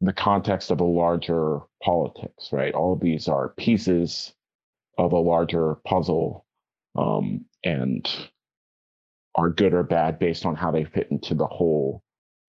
the 0.00 0.12
context 0.12 0.70
of 0.70 0.80
a 0.80 0.84
larger 0.84 1.60
politics, 1.82 2.50
right? 2.52 2.74
All 2.74 2.92
of 2.92 3.00
these 3.00 3.28
are 3.28 3.50
pieces 3.50 4.34
of 4.98 5.12
a 5.12 5.18
larger 5.18 5.76
puzzle 5.86 6.44
um, 6.96 7.44
and 7.64 8.08
are 9.34 9.50
good 9.50 9.74
or 9.74 9.82
bad 9.82 10.18
based 10.18 10.46
on 10.46 10.54
how 10.54 10.70
they 10.70 10.84
fit 10.84 11.08
into 11.10 11.34
the 11.34 11.46
whole 11.46 12.02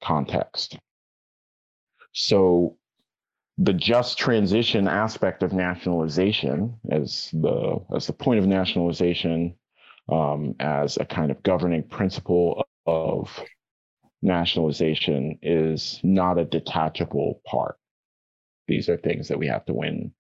context. 0.03 0.77
So 2.13 2.77
the 3.58 3.74
just 3.74 4.18
transition 4.18 4.88
aspect 4.88 5.41
of 5.43 5.53
nationalization 5.53 6.78
as 6.91 7.30
the 7.32 7.80
as 7.95 8.08
the 8.08 8.14
point 8.14 8.39
of 8.39 8.47
nationalization 8.47 9.56
um, 10.12 10.56
as 10.60 10.97
a 10.97 11.06
kind 11.06 11.32
of 11.32 11.41
governing 11.43 11.84
principle 11.84 12.66
of 12.86 13.30
nationalization 14.22 15.39
is 15.41 15.99
not 16.03 16.38
a 16.38 16.45
detachable 16.45 17.41
part. 17.45 17.78
These 18.68 18.89
are 18.89 18.97
things 18.97 19.28
that 19.30 19.39
we 19.39 19.47
have 19.47 19.66
to 19.66 19.74
win 19.74 20.12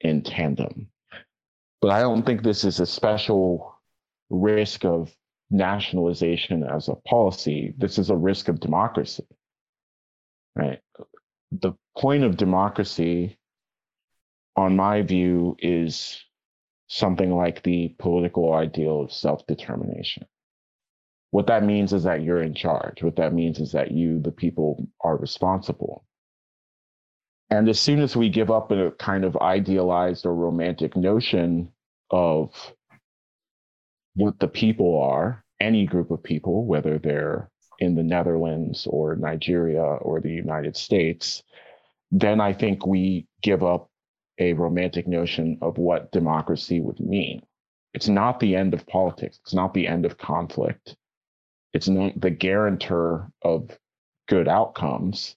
in 0.00 0.22
tandem. 0.22 0.88
But 1.80 1.92
I 1.92 2.00
don't 2.00 2.24
think 2.24 2.42
this 2.42 2.64
is 2.64 2.80
a 2.80 2.86
special 2.86 3.74
risk 4.30 4.84
of 4.84 5.14
nationalization 5.50 6.62
as 6.64 6.88
a 6.88 6.94
policy. 6.94 7.74
This 7.76 7.98
is 7.98 8.10
a 8.10 8.16
risk 8.16 8.48
of 8.48 8.60
democracy, 8.60 9.26
right? 10.56 10.80
The 11.60 11.72
point 11.98 12.24
of 12.24 12.36
democracy, 12.36 13.38
on 14.56 14.76
my 14.76 15.02
view, 15.02 15.56
is 15.58 16.24
something 16.88 17.34
like 17.34 17.62
the 17.62 17.94
political 17.98 18.54
ideal 18.54 19.02
of 19.02 19.12
self 19.12 19.46
determination. 19.46 20.26
What 21.30 21.46
that 21.46 21.64
means 21.64 21.92
is 21.92 22.04
that 22.04 22.22
you're 22.22 22.42
in 22.42 22.54
charge. 22.54 23.02
What 23.02 23.16
that 23.16 23.32
means 23.32 23.58
is 23.58 23.72
that 23.72 23.90
you, 23.90 24.20
the 24.20 24.32
people, 24.32 24.86
are 25.00 25.16
responsible. 25.16 26.04
And 27.50 27.68
as 27.68 27.78
soon 27.78 28.00
as 28.00 28.16
we 28.16 28.30
give 28.30 28.50
up 28.50 28.70
a 28.70 28.92
kind 28.92 29.24
of 29.24 29.36
idealized 29.36 30.24
or 30.24 30.34
romantic 30.34 30.96
notion 30.96 31.70
of 32.10 32.50
what 34.14 34.38
the 34.40 34.48
people 34.48 35.02
are, 35.02 35.44
any 35.60 35.86
group 35.86 36.10
of 36.10 36.22
people, 36.22 36.64
whether 36.64 36.98
they're 36.98 37.50
in 37.82 37.96
the 37.96 38.04
Netherlands 38.04 38.88
or 38.90 39.16
Nigeria 39.16 39.82
or 39.82 40.20
the 40.20 40.32
United 40.32 40.76
States, 40.76 41.44
then 42.12 42.40
I 42.40 42.54
think 42.54 42.86
we 42.86 43.28
give 43.42 43.64
up 43.64 43.90
a 44.38 44.54
romantic 44.54 45.08
notion 45.08 45.58
of 45.62 45.78
what 45.78 46.12
democracy 46.12 46.80
would 46.80 47.00
mean. 47.00 47.42
It's 47.94 48.08
not 48.08 48.40
the 48.40 48.56
end 48.56 48.74
of 48.74 48.86
politics, 48.88 49.40
it's 49.44 49.54
not 49.54 49.74
the 49.74 49.88
end 49.88 50.06
of 50.06 50.18
conflict, 50.18 50.96
it's 51.74 51.88
not 51.88 52.20
the 52.20 52.30
guarantor 52.30 53.30
of 53.42 53.78
good 54.28 54.48
outcomes 54.48 55.36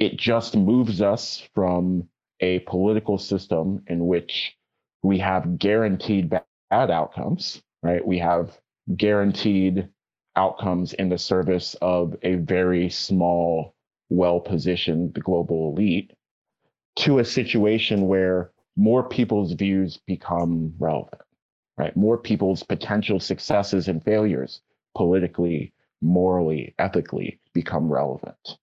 it 0.00 0.18
just 0.18 0.56
moves 0.56 1.02
us 1.02 1.48
from 1.54 2.08
a 2.40 2.60
political 2.60 3.18
system 3.18 3.84
in 3.88 4.06
which 4.08 4.56
we 5.02 5.18
have 5.20 5.58
guaranteed 5.58 6.30
bad 6.30 6.90
outcomes, 6.92 7.62
right? 7.84 8.06
We 8.06 8.18
have 8.20 8.58
guaranteed 8.96 9.90
outcomes 10.36 10.92
in 10.94 11.08
the 11.08 11.18
service 11.18 11.74
of 11.82 12.16
a 12.22 12.36
very 12.36 12.88
small, 12.88 13.74
well 14.08 14.40
positioned 14.40 15.14
global 15.14 15.70
elite 15.70 16.12
to 16.96 17.18
a 17.18 17.24
situation 17.24 18.08
where 18.08 18.50
more 18.76 19.08
people's 19.08 19.52
views 19.52 19.98
become 20.06 20.74
relevant, 20.78 21.22
right? 21.76 21.96
More 21.96 22.18
people's 22.18 22.62
potential 22.62 23.20
successes 23.20 23.88
and 23.88 24.02
failures 24.02 24.60
politically, 24.94 25.72
morally, 26.00 26.74
ethically 26.78 27.40
become 27.54 27.92
relevant. 27.92 28.58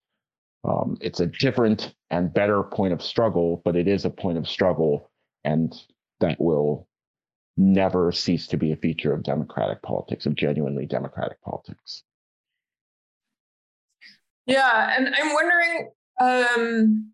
Um, 0.64 0.98
it's 1.02 1.20
a 1.20 1.28
different 1.28 1.96
and 2.10 2.34
better 2.34 2.64
point 2.64 2.94
of 2.94 3.02
struggle, 3.02 3.62
but 3.64 3.76
it 3.76 3.88
is 3.88 4.06
a 4.06 4.10
point 4.10 4.38
of 4.38 4.48
struggle, 4.48 5.10
and 5.44 5.74
that 6.20 6.40
will 6.40 6.89
never 7.60 8.12
cease 8.12 8.48
to 8.48 8.58
be 8.58 8.72
a 8.72 8.78
feature 8.78 9.14
of 9.14 9.22
democratic 9.22 9.82
politics, 9.84 10.26
of 10.26 10.34
genuinely 10.36 10.86
democratic 10.86 11.42
politics. 11.42 12.04
Yeah, 14.46 14.96
and 14.98 15.14
I'm 15.14 15.34
wondering 15.34 15.90
um, 16.22 17.12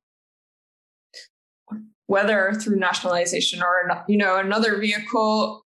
whether 2.06 2.54
through 2.54 2.78
nationalization 2.78 3.62
or 3.62 4.06
you 4.08 4.18
know 4.18 4.38
another 4.38 4.78
vehicle, 4.78 5.66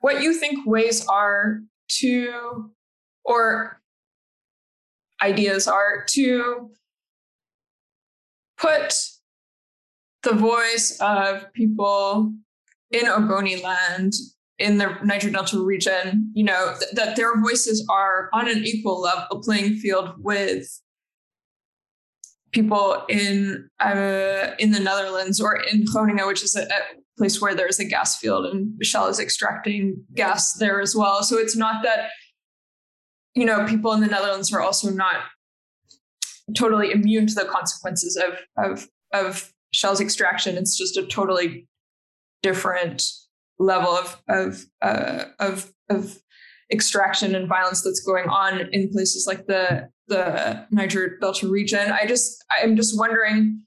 what 0.00 0.22
you 0.22 0.32
think 0.32 0.66
ways 0.66 1.06
are 1.06 1.60
to, 2.00 2.70
or 3.24 3.80
ideas 5.20 5.68
are 5.68 6.04
to 6.08 6.70
put 8.56 8.94
the 10.22 10.32
voice 10.32 10.96
of 11.00 11.52
people 11.52 12.32
in 12.92 13.06
Ogoni 13.06 13.62
land, 13.62 14.12
in 14.58 14.78
the 14.78 14.96
Niger 15.02 15.30
Delta 15.30 15.58
region, 15.58 16.30
you 16.34 16.44
know, 16.44 16.74
th- 16.78 16.92
that 16.92 17.16
their 17.16 17.40
voices 17.40 17.86
are 17.90 18.28
on 18.32 18.48
an 18.48 18.64
equal 18.64 19.00
level 19.00 19.42
playing 19.42 19.76
field 19.76 20.10
with 20.18 20.66
people 22.52 23.04
in 23.08 23.68
uh, 23.80 24.52
in 24.58 24.70
the 24.70 24.80
Netherlands 24.80 25.40
or 25.40 25.56
in 25.56 25.84
Groningen, 25.84 26.26
which 26.26 26.42
is 26.42 26.54
a, 26.54 26.64
a, 26.64 26.80
place 27.18 27.42
where 27.42 27.54
there's 27.54 27.78
a 27.78 27.84
gas 27.84 28.16
field 28.16 28.46
and 28.46 28.74
Shell 28.82 29.06
is 29.08 29.20
extracting 29.20 30.02
gas 30.14 30.54
there 30.54 30.80
as 30.80 30.96
well. 30.96 31.22
So 31.22 31.36
it's 31.36 31.54
not 31.54 31.82
that 31.82 32.08
you 33.34 33.44
know 33.44 33.66
people 33.66 33.92
in 33.92 34.00
the 34.00 34.06
Netherlands 34.06 34.52
are 34.52 34.60
also 34.60 34.90
not 34.90 35.16
totally 36.56 36.90
immune 36.90 37.26
to 37.26 37.34
the 37.34 37.44
consequences 37.44 38.16
of 38.16 38.38
of 38.64 38.88
of 39.12 39.52
Shell's 39.72 40.00
extraction. 40.00 40.56
It's 40.56 40.76
just 40.76 40.96
a 40.96 41.06
totally 41.06 41.66
different 42.42 43.02
level 43.58 43.90
of 43.90 44.20
of 44.28 44.64
uh, 44.82 45.24
of 45.38 45.72
of 45.88 46.18
extraction 46.72 47.34
and 47.34 47.48
violence 47.48 47.82
that's 47.82 48.00
going 48.00 48.28
on 48.28 48.68
in 48.72 48.90
places 48.90 49.26
like 49.26 49.46
the 49.46 49.88
the 50.08 50.66
Niger 50.70 51.18
Delta 51.20 51.48
region. 51.48 51.92
I 51.92 52.06
just 52.06 52.44
I'm 52.62 52.76
just 52.76 52.98
wondering, 52.98 53.62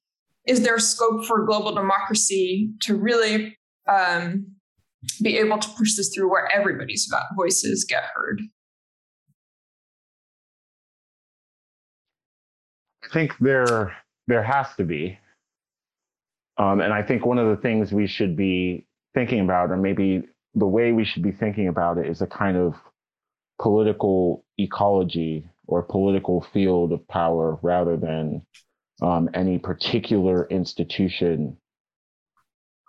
is 0.48 0.62
there 0.62 0.78
scope 0.80 1.26
for 1.26 1.46
global 1.46 1.74
democracy 1.74 2.72
to 2.82 2.96
really 2.96 3.58
um, 3.88 4.48
be 5.22 5.38
able 5.38 5.58
to 5.60 5.70
push 5.78 5.96
this 5.96 6.14
through 6.14 6.30
where 6.30 6.52
everybody's 6.52 7.12
voices 7.36 7.86
get 7.86 8.04
heard? 8.16 8.42
I 13.04 13.08
think 13.14 13.38
there 13.40 13.96
there 14.28 14.44
has 14.44 14.68
to 14.78 14.84
be, 14.84 15.18
um, 16.58 16.82
and 16.82 16.94
I 16.94 17.04
think 17.04 17.26
one 17.26 17.38
of 17.38 17.48
the 17.48 17.62
things 17.62 17.92
we 17.92 18.08
should 18.08 18.36
be 18.36 18.86
thinking 19.14 19.42
about, 19.42 19.72
or 19.72 19.78
maybe 19.78 20.24
the 20.54 20.68
way 20.68 20.92
we 20.92 21.06
should 21.06 21.24
be 21.24 21.32
thinking 21.32 21.68
about 21.68 21.98
it, 21.98 22.08
is 22.08 22.22
a 22.22 22.28
kind 22.28 22.58
of 22.58 22.76
political 23.62 24.46
ecology 24.58 25.48
or 25.68 25.82
political 25.82 26.42
field 26.42 26.92
of 26.92 27.08
power 27.08 27.58
rather 27.62 27.98
than 27.98 28.46
um, 29.02 29.30
any 29.34 29.58
particular 29.58 30.48
institution 30.50 31.58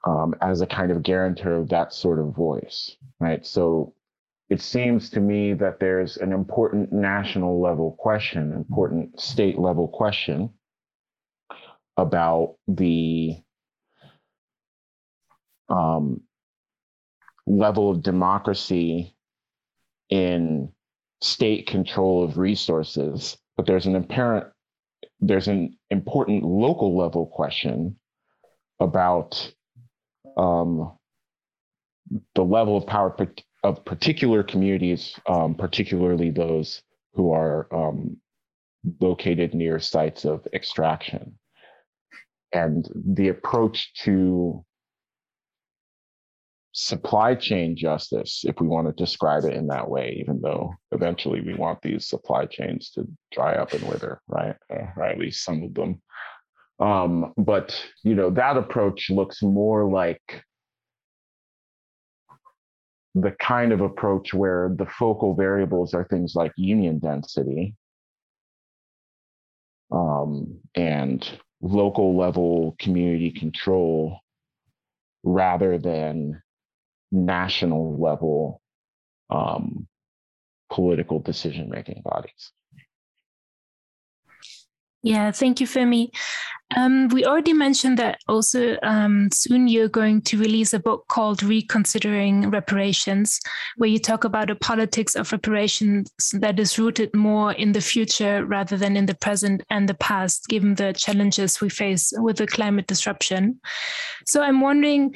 um, 0.07 0.35
as 0.41 0.61
a 0.61 0.67
kind 0.67 0.93
of 0.93 1.03
guarantor 1.03 1.57
of 1.57 1.69
that 1.71 1.93
sort 1.93 2.19
of 2.21 2.35
voice, 2.35 2.97
right? 3.19 3.45
So 3.45 3.95
it 4.49 4.61
seems 4.61 5.11
to 5.11 5.21
me 5.21 5.55
that 5.55 5.81
there's 5.81 6.17
an 6.19 6.33
important 6.33 6.93
national 6.93 7.61
level 7.61 7.97
question, 7.99 8.53
important 8.53 9.19
state 9.21 9.59
level 9.59 9.89
question 9.89 10.51
about 11.97 12.57
the 12.69 13.37
um, 15.69 16.21
level 17.47 17.91
of 17.91 18.03
democracy 18.03 19.15
in 20.11 20.73
state 21.21 21.67
control 21.67 22.25
of 22.25 22.39
resources, 22.39 23.37
but 23.57 23.67
there's 23.67 23.87
an 23.87 23.97
apparent 23.97 24.47
there's 25.21 25.49
an 25.49 25.77
important 25.91 26.45
local 26.45 26.97
level 26.97 27.27
question 27.27 27.97
about 28.81 29.53
um, 30.37 30.93
the 32.35 32.45
level 32.45 32.77
of 32.77 32.87
power 32.87 33.17
of 33.65 33.85
particular 33.85 34.43
communities, 34.43 35.19
um, 35.27 35.55
particularly 35.55 36.31
those 36.31 36.83
who 37.15 37.33
are 37.33 37.67
um, 37.75 38.19
located 39.01 39.55
near 39.55 39.81
sites 39.81 40.25
of 40.25 40.47
extraction. 40.53 41.39
And 42.53 42.89
the 42.95 43.29
approach 43.29 43.93
to 44.05 44.65
supply 46.79 47.35
chain 47.35 47.75
justice, 47.75 48.45
if 48.47 48.61
we 48.61 48.69
want 48.69 48.87
to 48.87 48.93
describe 49.03 49.45
it 49.45 49.55
in 49.55 49.67
that 49.67 49.89
way, 49.89 50.19
even 50.21 50.39
though 50.43 50.75
eventually 50.93 51.41
we 51.41 51.55
want 51.55 51.81
these 51.81 52.07
supply 52.07 52.45
chains 52.45 52.91
to 52.91 53.09
dry 53.33 53.55
up 53.55 53.73
and 53.73 53.83
wither, 53.89 54.21
right? 54.29 54.57
Or 54.69 55.03
at 55.03 55.19
least 55.19 55.43
some 55.43 55.63
of 55.63 55.73
them. 55.73 56.03
Um, 56.79 57.33
but 57.39 57.83
you 58.05 58.15
know, 58.15 58.29
that 58.29 58.59
approach 58.59 59.09
looks 59.09 59.43
more 59.43 59.91
like 59.91 60.21
the 63.15 63.31
kind 63.41 63.73
of 63.73 63.81
approach 63.81 64.35
where 64.35 64.71
the 64.77 64.85
focal 64.85 65.35
variables 65.35 65.95
are 65.95 66.05
things 66.05 66.35
like 66.35 66.53
union 66.59 66.99
density 66.99 67.75
um, 69.91 70.59
and 70.75 71.27
local 71.63 72.19
level 72.19 72.77
community 72.79 73.31
control 73.31 74.21
rather 75.25 75.79
than 75.79 76.43
national 77.13 78.01
level 78.01 78.61
um, 79.31 79.87
political 80.71 81.19
decision 81.19 81.71
making 81.71 82.03
bodies. 82.05 82.53
Yeah, 85.03 85.31
thank 85.31 85.61
you, 85.61 85.69
Femi. 85.69 86.11
Um, 86.77 87.07
we 87.09 87.25
already 87.25 87.53
mentioned 87.53 87.97
that 87.99 88.19
also 88.27 88.77
um, 88.83 89.29
soon 89.33 89.69
you're 89.69 89.89
going 89.89 90.21
to 90.23 90.37
release 90.37 90.75
a 90.75 90.81
book 90.81 91.05
called 91.07 91.45
Reconsidering 91.45 92.51
Reparations, 92.51 93.39
where 93.77 93.89
you 93.89 94.01
talk 94.01 94.25
about 94.25 94.51
a 94.51 94.57
politics 94.57 95.15
of 95.15 95.31
reparations 95.31 96.11
that 96.33 96.59
is 96.59 96.77
rooted 96.77 97.15
more 97.15 97.53
in 97.53 97.71
the 97.71 97.81
future 97.81 98.45
rather 98.45 98.77
than 98.77 98.97
in 98.97 99.07
the 99.07 99.15
present 99.15 99.63
and 99.71 99.89
the 99.89 99.95
past, 99.95 100.49
given 100.49 100.75
the 100.75 100.93
challenges 100.93 101.61
we 101.61 101.69
face 101.69 102.13
with 102.17 102.39
the 102.39 102.47
climate 102.49 102.89
disruption. 102.89 103.61
So 104.27 104.43
I'm 104.43 104.61
wondering 104.61 105.15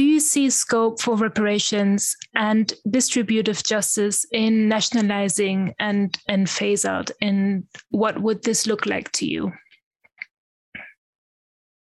do 0.00 0.06
you 0.06 0.18
see 0.18 0.48
scope 0.48 0.98
for 0.98 1.14
reparations 1.14 2.16
and 2.34 2.72
distributive 2.88 3.62
justice 3.62 4.24
in 4.32 4.66
nationalizing 4.66 5.74
and, 5.78 6.16
and 6.26 6.48
phase 6.48 6.86
out? 6.86 7.10
And 7.20 7.64
what 7.90 8.22
would 8.22 8.42
this 8.42 8.66
look 8.66 8.86
like 8.86 9.12
to 9.12 9.26
you? 9.26 9.52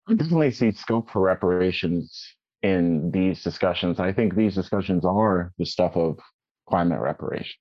I 0.07 0.13
definitely 0.13 0.51
see 0.51 0.71
scope 0.71 1.09
for 1.09 1.19
reparations 1.19 2.23
in 2.61 3.09
these 3.09 3.41
discussions. 3.41 3.99
I 3.99 4.13
think 4.13 4.35
these 4.35 4.53
discussions 4.53 5.03
are 5.03 5.51
the 5.57 5.65
stuff 5.65 5.97
of 5.97 6.19
climate 6.69 6.99
reparations. 6.99 7.57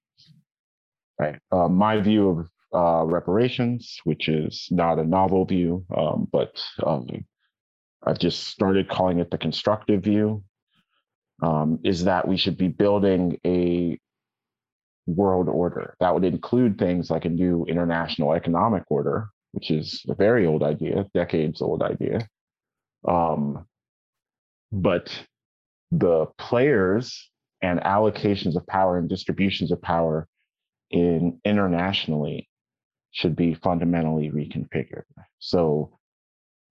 Right. 1.18 1.38
Uh, 1.50 1.68
my 1.68 2.02
view 2.02 2.28
of 2.28 2.38
uh, 2.74 3.06
reparations, 3.06 3.96
which 4.04 4.28
is 4.28 4.68
not 4.70 4.98
a 4.98 5.04
novel 5.04 5.46
view, 5.46 5.86
um, 5.96 6.28
but 6.30 6.62
um, 6.84 7.06
I've 8.06 8.18
just 8.18 8.48
started 8.48 8.88
calling 8.88 9.18
it 9.18 9.30
the 9.30 9.38
constructive 9.38 10.02
view, 10.02 10.44
um, 11.42 11.80
is 11.84 12.04
that 12.04 12.28
we 12.28 12.36
should 12.36 12.56
be 12.56 12.68
building 12.68 13.38
a 13.46 13.98
world 15.06 15.48
order. 15.48 15.96
That 16.00 16.14
would 16.14 16.24
include 16.24 16.78
things 16.78 17.10
like 17.10 17.24
a 17.24 17.30
new 17.30 17.64
international 17.66 18.32
economic 18.32 18.84
order, 18.88 19.28
which 19.52 19.70
is 19.70 20.04
a 20.08 20.14
very 20.14 20.46
old 20.46 20.62
idea, 20.62 21.06
decades 21.14 21.60
old 21.62 21.82
idea. 21.82 22.28
Um, 23.06 23.66
but 24.72 25.10
the 25.90 26.26
players 26.38 27.30
and 27.62 27.80
allocations 27.80 28.56
of 28.56 28.66
power 28.66 28.98
and 28.98 29.08
distributions 29.08 29.72
of 29.72 29.80
power 29.80 30.26
in 30.90 31.40
internationally 31.44 32.48
should 33.12 33.36
be 33.36 33.54
fundamentally 33.54 34.30
reconfigured. 34.30 35.04
So 35.38 35.98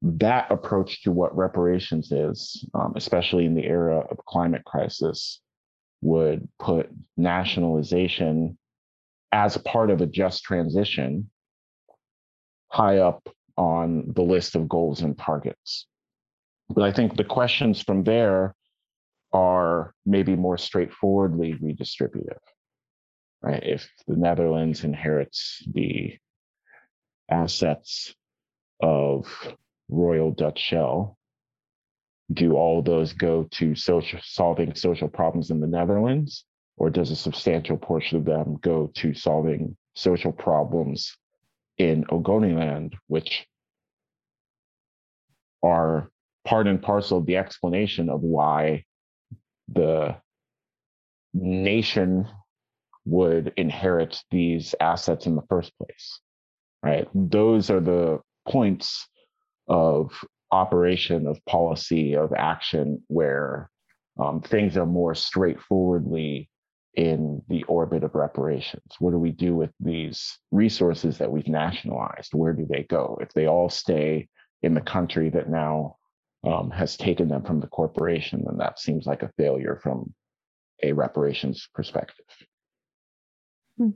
that 0.04 0.52
approach 0.52 1.02
to 1.04 1.12
what 1.12 1.36
reparations 1.36 2.12
is, 2.12 2.66
um, 2.74 2.94
especially 2.98 3.46
in 3.46 3.56
the 3.56 3.66
era 3.66 4.00
of 4.12 4.18
climate 4.26 4.66
crisis, 4.66 5.40
would 6.02 6.48
put 6.60 6.90
nationalization 7.16 8.58
as 9.32 9.58
part 9.58 9.90
of 9.90 10.02
a 10.02 10.06
just 10.06 10.44
transition 10.44 11.30
high 12.68 12.98
up 12.98 13.30
on 13.56 14.12
the 14.14 14.22
list 14.22 14.56
of 14.56 14.68
goals 14.68 15.02
and 15.02 15.18
targets. 15.18 15.88
But 16.70 16.84
I 16.84 16.92
think 16.92 17.16
the 17.16 17.24
questions 17.24 17.82
from 17.82 18.04
there 18.04 18.56
are 19.32 19.94
maybe 20.06 20.36
more 20.36 20.58
straightforwardly 20.58 21.54
redistributive. 21.54 22.40
Right? 23.42 23.64
If 23.64 23.90
the 24.08 24.18
Netherlands 24.18 24.84
inherits 24.84 25.64
the 25.72 26.18
assets 27.30 28.14
of 28.82 29.28
Royal 29.94 30.32
Dutch 30.32 30.60
Shell, 30.60 31.18
do 32.32 32.56
all 32.56 32.82
those 32.82 33.14
go 33.14 33.44
to 33.52 33.76
social 33.76 34.20
solving 34.24 34.76
social 34.76 35.08
problems 35.08 35.52
in 35.52 35.60
the 35.60 35.68
Netherlands, 35.68 36.46
or 36.78 36.90
does 36.90 37.12
a 37.12 37.16
substantial 37.16 37.78
portion 37.78 38.18
of 38.18 38.26
them 38.26 38.58
go 38.62 38.92
to 38.96 39.14
solving 39.14 39.78
social 39.96 40.32
problems 40.32 41.16
in 41.78 42.06
Ogoniland, 42.06 42.94
which 43.08 43.46
are 45.62 46.10
part 46.46 46.68
and 46.68 46.82
parcel 46.82 47.20
of 47.20 47.26
the 47.26 47.38
explanation 47.38 48.10
of 48.10 48.22
why 48.22 48.84
the 49.70 50.16
nation 51.34 52.28
would 53.06 53.54
inherit 53.58 54.24
these 54.32 54.76
assets 54.80 55.26
in 55.26 55.36
the 55.36 55.42
first 55.50 55.72
place 55.78 56.20
right? 56.84 57.08
Those 57.16 57.72
are 57.72 57.80
the 57.80 58.20
points 58.48 59.08
of 59.68 60.12
operation 60.52 61.26
of 61.28 61.44
policy 61.46 62.16
of 62.16 62.32
action 62.34 63.02
where 63.08 63.70
um, 64.20 64.42
things 64.42 64.78
are 64.78 64.86
more 64.86 65.16
straightforwardly 65.16 66.50
in 66.96 67.42
the 67.50 67.64
orbit 67.64 68.04
of 68.04 68.14
reparations? 68.14 68.94
What 69.00 69.12
do 69.12 69.18
we 69.18 69.32
do 69.32 69.56
with 69.56 69.72
these 69.80 70.38
resources 70.52 71.18
that 71.18 71.32
we've 71.32 71.48
nationalized? 71.48 72.34
Where 72.34 72.54
do 72.54 72.68
they 72.70 72.84
go? 72.84 73.18
If 73.20 73.34
they 73.34 73.48
all 73.48 73.70
stay 73.70 74.28
in 74.62 74.76
the 74.76 74.82
country 74.82 75.30
that 75.30 75.50
now 75.50 75.98
um, 76.44 76.70
has 76.72 76.98
taken 76.98 77.28
them 77.30 77.44
from 77.44 77.60
the 77.60 77.68
corporation, 77.68 78.44
then 78.46 78.58
that 78.58 78.80
seems 78.80 79.06
like 79.06 79.24
a 79.24 79.32
failure 79.38 79.80
from 79.82 80.14
a 80.84 80.92
reparations 80.92 81.68
perspective. 81.74 82.26
Hmm. 83.78 83.90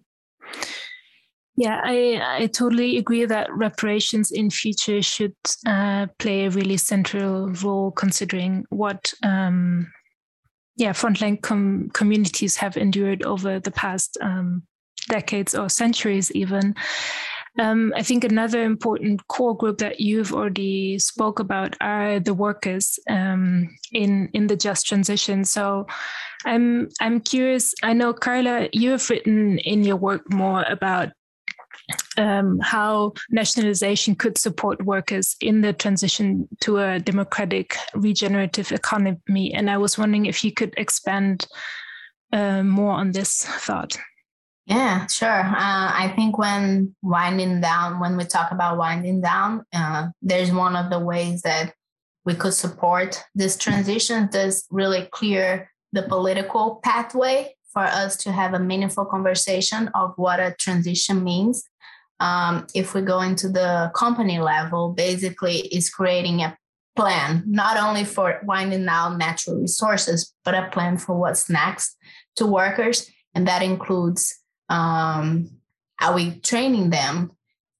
Yeah, 1.58 1.82
I, 1.84 2.22
I 2.43 2.47
totally 2.47 2.97
agree 2.97 3.26
that 3.26 3.51
reparations 3.51 4.32
in 4.32 4.51
future 4.51 5.01
should 5.01 5.36
uh, 5.66 6.05
play 6.20 6.45
a 6.45 6.51
really 6.51 6.78
central 6.78 7.49
role, 7.49 7.89
considering 7.91 8.64
what 8.70 9.12
um, 9.24 9.91
yeah 10.78 10.91
frontline 10.93 11.41
com- 11.41 11.89
communities 11.93 12.58
have 12.58 12.78
endured 12.78 13.24
over 13.26 13.60
the 13.60 13.72
past 13.72 14.20
um, 14.22 14.64
decades 15.10 15.55
or 15.55 15.68
centuries, 15.68 16.32
even. 16.34 16.76
Um, 17.60 17.91
I 17.95 18.03
think 18.03 18.24
another 18.24 18.62
important 18.62 19.28
core 19.28 19.58
group 19.58 19.80
that 19.80 19.99
you've 19.99 20.32
already 20.32 20.99
spoke 20.99 21.39
about 21.39 21.76
are 21.82 22.20
the 22.20 22.36
workers 22.36 22.99
um, 23.10 23.76
in 23.91 24.30
in 24.34 24.45
the 24.45 24.55
just 24.55 24.86
transition. 24.86 25.43
So, 25.43 25.88
I'm 26.45 26.89
I'm 27.01 27.20
curious. 27.20 27.74
I 27.82 27.93
know 27.93 28.14
Carla, 28.14 28.70
you 28.74 28.91
have 28.91 29.10
written 29.10 29.58
in 29.58 29.84
your 29.84 29.95
work 29.95 30.32
more 30.32 30.64
about 30.70 31.10
um, 32.17 32.59
how 32.61 33.13
nationalization 33.30 34.15
could 34.15 34.38
support 34.38 34.86
workers 34.86 35.36
in 35.41 35.61
the 35.61 35.73
transition 35.73 36.47
to 36.61 36.78
a 36.78 36.99
democratic 36.99 37.75
regenerative 37.93 38.71
economy. 38.71 39.53
And 39.53 39.69
I 39.69 39.78
was 39.78 39.97
wondering 39.97 40.25
if 40.25 40.43
you 40.43 40.51
could 40.51 40.73
expand 40.78 41.47
uh, 42.34 42.63
more 42.63 42.93
on 42.93 43.11
this 43.11 43.45
thought. 43.45 43.97
Yeah, 44.65 45.07
sure. 45.07 45.30
Uh, 45.30 45.53
I 45.55 46.11
think 46.15 46.38
when 46.38 46.93
winding 47.01 47.61
down, 47.61 48.01
when 48.01 48.17
we 48.17 48.25
talk 48.25 48.51
about 48.51 48.78
winding 48.78 49.21
down, 49.21 49.63
uh, 49.73 50.09
there's 50.21 50.51
one 50.51 50.75
of 50.75 50.89
the 50.89 50.99
ways 50.99 51.41
that 51.43 51.73
we 52.25 52.36
could 52.36 52.53
support 52.53 53.23
this 53.34 53.55
transition 53.55 54.28
that's 54.30 54.67
really 54.69 55.07
clear 55.11 55.71
the 55.93 56.03
political 56.03 56.82
pathway 56.84 57.55
for 57.78 57.84
us 57.84 58.17
to 58.17 58.32
have 58.32 58.55
a 58.55 58.59
meaningful 58.59 59.05
conversation 59.05 59.88
of 59.93 60.13
what 60.15 60.39
a 60.39 60.55
transition 60.57 61.23
means 61.23 61.63
um, 62.19 62.65
if 62.73 62.95
we 62.95 63.01
go 63.01 63.21
into 63.21 63.49
the 63.49 63.91
company 63.93 64.39
level, 64.39 64.93
basically 64.93 65.59
is 65.67 65.88
creating 65.89 66.41
a 66.41 66.57
plan, 66.95 67.43
not 67.45 67.78
only 67.78 68.03
for 68.03 68.39
winding 68.43 68.84
down 68.84 69.19
natural 69.19 69.57
resources, 69.57 70.34
but 70.43 70.55
a 70.55 70.69
plan 70.71 70.97
for 70.97 71.19
what's 71.19 71.49
next 71.49 71.95
to 72.38 72.47
workers. 72.47 73.07
And 73.36 73.47
that 73.47 73.61
includes 73.61 74.36
um, 74.69 75.51
are 76.01 76.15
we 76.15 76.39
training 76.39 76.89
them 76.89 77.32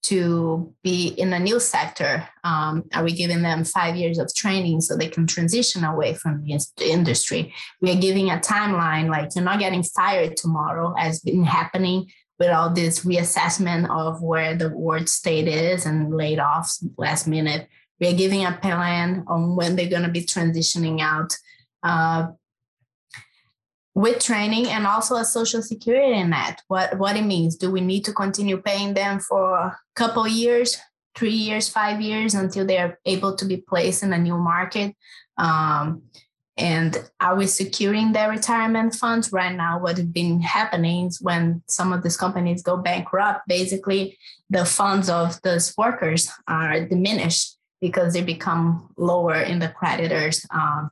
to 0.08 0.74
be 0.84 1.10
in 1.10 1.34
a 1.34 1.40
new 1.40 1.60
sector? 1.60 2.28
Um, 2.44 2.84
are 2.94 3.04
we 3.04 3.12
giving 3.12 3.42
them 3.42 3.64
five 3.64 3.96
years 3.96 4.20
of 4.20 4.34
training 4.34 4.82
so 4.82 4.96
they 4.96 5.10
can 5.10 5.28
transition 5.28 5.84
away 5.84 6.14
from 6.14 6.44
the 6.44 6.60
industry? 6.80 7.54
We 7.82 7.92
are 7.92 8.00
giving 8.00 8.30
a 8.30 8.38
timeline, 8.38 9.10
like 9.10 9.30
you're 9.36 9.44
not 9.44 9.60
getting 9.60 9.84
fired 9.84 10.38
tomorrow, 10.38 10.94
as 10.98 11.20
been 11.20 11.44
happening 11.44 12.08
with 12.40 12.52
all 12.52 12.70
this 12.70 13.04
reassessment 13.04 13.90
of 13.90 14.22
where 14.22 14.56
the 14.56 14.70
world 14.70 15.10
state 15.10 15.48
is 15.48 15.86
and 15.86 16.16
laid 16.16 16.40
off 16.40 16.76
last 16.98 17.28
minute. 17.28 17.68
We 18.00 18.08
are 18.10 18.18
giving 18.18 18.46
a 18.46 18.60
plan 18.62 19.26
on 19.28 19.56
when 19.56 19.76
they're 19.76 19.90
going 19.90 20.04
to 20.04 20.10
be 20.10 20.26
transitioning 20.26 21.02
out 21.02 21.36
uh, 21.84 22.28
with 23.98 24.20
training 24.20 24.68
and 24.68 24.86
also 24.86 25.16
a 25.16 25.26
social 25.26 25.64
security 25.64 26.24
net. 26.24 26.62
What 26.68 27.00
what 27.00 27.18
it 27.18 27.26
means? 27.26 27.56
Do 27.56 27.72
we 27.72 27.82
need 27.82 28.06
to 28.06 28.14
continue 28.14 28.58
paying 28.62 28.94
them 28.94 29.20
for 29.20 29.58
a 29.58 29.78
couple 29.96 30.28
years, 30.28 30.78
three 31.16 31.40
years, 31.48 31.68
five 31.68 32.00
years 32.00 32.36
until 32.36 32.64
they 32.64 32.78
are 32.78 33.00
able 33.06 33.36
to 33.36 33.44
be 33.44 33.58
placed 33.58 34.04
in 34.04 34.14
a 34.14 34.20
new 34.20 34.38
market? 34.38 34.96
Um, 35.40 36.04
and 36.58 37.10
are 37.20 37.36
we 37.36 37.48
securing 37.48 38.12
their 38.12 38.30
retirement 38.30 38.94
funds 38.94 39.32
right 39.32 39.56
now? 39.56 39.80
What 39.80 39.98
has 39.98 40.06
been 40.06 40.42
happening 40.42 41.08
is 41.08 41.20
when 41.20 41.64
some 41.68 41.92
of 41.92 42.04
these 42.04 42.18
companies 42.18 42.62
go 42.62 42.78
bankrupt, 42.78 43.48
basically 43.48 44.20
the 44.52 44.66
funds 44.66 45.10
of 45.10 45.42
those 45.42 45.74
workers 45.76 46.30
are 46.48 46.86
diminished 46.86 47.58
because 47.82 48.14
they 48.14 48.22
become 48.22 48.94
lower 48.96 49.42
in 49.42 49.58
the 49.58 49.70
creditors' 49.70 50.46
um, 50.52 50.92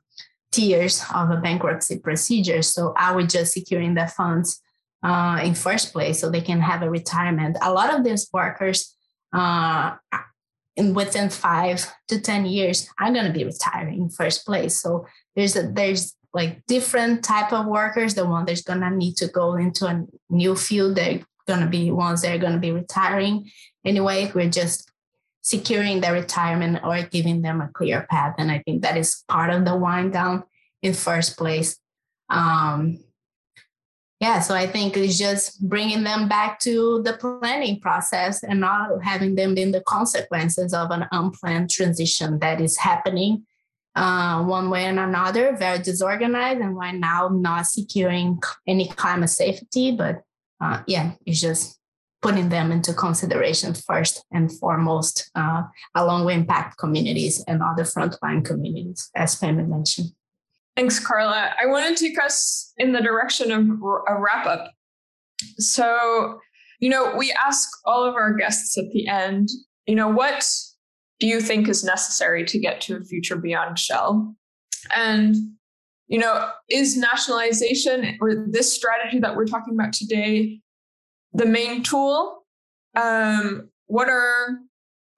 tiers 0.56 1.04
of 1.14 1.30
a 1.30 1.36
bankruptcy 1.36 1.98
procedure. 1.98 2.62
So 2.62 2.94
are 2.96 3.14
we 3.14 3.26
just 3.26 3.52
securing 3.52 3.94
the 3.94 4.06
funds 4.06 4.62
uh, 5.02 5.40
in 5.44 5.54
first 5.54 5.92
place 5.92 6.20
so 6.20 6.30
they 6.30 6.40
can 6.40 6.60
have 6.60 6.82
a 6.82 6.90
retirement? 6.90 7.58
A 7.60 7.72
lot 7.72 7.92
of 7.92 8.04
these 8.04 8.28
workers 8.32 8.96
uh, 9.32 9.96
in 10.76 10.94
within 10.94 11.28
five 11.28 11.92
to 12.08 12.20
10 12.20 12.46
years, 12.46 12.88
I'm 12.98 13.12
going 13.12 13.26
to 13.26 13.32
be 13.32 13.44
retiring 13.44 14.00
in 14.00 14.08
first 14.08 14.46
place. 14.46 14.80
So 14.80 15.06
there's 15.34 15.56
a 15.56 15.70
there's 15.70 16.14
like 16.32 16.64
different 16.66 17.24
type 17.24 17.52
of 17.52 17.66
workers 17.66 18.14
the 18.14 18.26
one 18.26 18.44
that's 18.44 18.62
going 18.62 18.80
to 18.80 18.90
need 18.90 19.16
to 19.16 19.28
go 19.28 19.54
into 19.54 19.86
a 19.86 20.04
new 20.28 20.54
field 20.54 20.96
they're 20.96 21.20
going 21.46 21.60
to 21.60 21.66
be 21.66 21.90
ones 21.90 22.20
that 22.20 22.34
are 22.34 22.38
going 22.38 22.52
to 22.52 22.58
be 22.58 22.72
retiring 22.72 23.50
anyway 23.86 24.30
we're 24.34 24.50
just 24.50 24.90
securing 25.46 26.00
their 26.00 26.12
retirement 26.12 26.80
or 26.82 27.00
giving 27.02 27.40
them 27.40 27.60
a 27.60 27.68
clear 27.68 28.04
path 28.10 28.34
and 28.36 28.50
i 28.50 28.58
think 28.64 28.82
that 28.82 28.96
is 28.96 29.22
part 29.28 29.50
of 29.50 29.64
the 29.64 29.76
wind 29.76 30.12
down 30.12 30.42
in 30.82 30.92
first 30.92 31.38
place 31.38 31.78
um, 32.30 32.98
yeah 34.18 34.40
so 34.40 34.56
i 34.56 34.66
think 34.66 34.96
it's 34.96 35.16
just 35.16 35.62
bringing 35.68 36.02
them 36.02 36.28
back 36.28 36.58
to 36.58 37.00
the 37.04 37.12
planning 37.12 37.78
process 37.78 38.42
and 38.42 38.58
not 38.58 38.90
having 39.04 39.36
them 39.36 39.56
in 39.56 39.70
the 39.70 39.82
consequences 39.82 40.74
of 40.74 40.90
an 40.90 41.06
unplanned 41.12 41.70
transition 41.70 42.40
that 42.40 42.60
is 42.60 42.76
happening 42.76 43.46
uh, 43.94 44.44
one 44.44 44.68
way 44.68 44.84
and 44.84 45.00
another, 45.00 45.56
very 45.56 45.78
disorganized, 45.78 46.60
and 46.60 46.76
right 46.76 46.94
now 46.94 47.30
not 47.32 47.66
securing 47.66 48.38
any 48.66 48.88
climate 48.88 49.30
safety. 49.30 49.90
But 49.92 50.20
uh, 50.60 50.82
yeah, 50.86 51.12
it's 51.24 51.40
just 51.40 51.80
putting 52.22 52.48
them 52.48 52.72
into 52.72 52.92
consideration 52.92 53.74
first 53.74 54.24
and 54.32 54.50
foremost, 54.58 55.30
uh, 55.34 55.62
along 55.94 56.24
with 56.24 56.34
impact 56.34 56.78
communities 56.78 57.44
and 57.46 57.62
other 57.62 57.84
frontline 57.84 58.44
communities, 58.44 59.10
as 59.14 59.36
Pam 59.36 59.56
mentioned. 59.68 60.08
Thanks, 60.76 60.98
Carla. 60.98 61.52
I 61.60 61.66
want 61.66 61.96
to 61.96 62.04
take 62.04 62.18
us 62.22 62.72
in 62.76 62.92
the 62.92 63.00
direction 63.00 63.50
of 63.50 63.66
a 64.08 64.20
wrap 64.20 64.46
up. 64.46 64.72
So, 65.58 66.40
you 66.80 66.90
know, 66.90 67.14
we 67.16 67.32
ask 67.32 67.68
all 67.84 68.04
of 68.04 68.14
our 68.14 68.34
guests 68.34 68.76
at 68.76 68.90
the 68.92 69.08
end, 69.08 69.48
you 69.86 69.94
know, 69.94 70.08
what 70.08 70.46
do 71.18 71.26
you 71.26 71.40
think 71.40 71.68
is 71.68 71.84
necessary 71.84 72.44
to 72.44 72.58
get 72.58 72.80
to 72.82 72.96
a 72.96 73.04
future 73.04 73.36
beyond 73.36 73.78
Shell? 73.78 74.34
And, 74.94 75.34
you 76.08 76.18
know, 76.18 76.50
is 76.68 76.96
nationalization 76.96 78.18
or 78.20 78.46
this 78.48 78.72
strategy 78.72 79.18
that 79.20 79.34
we're 79.34 79.46
talking 79.46 79.74
about 79.74 79.92
today 79.92 80.60
the 81.36 81.46
main 81.46 81.82
tool? 81.82 82.44
Um, 82.94 83.70
what 83.86 84.08
are 84.08 84.58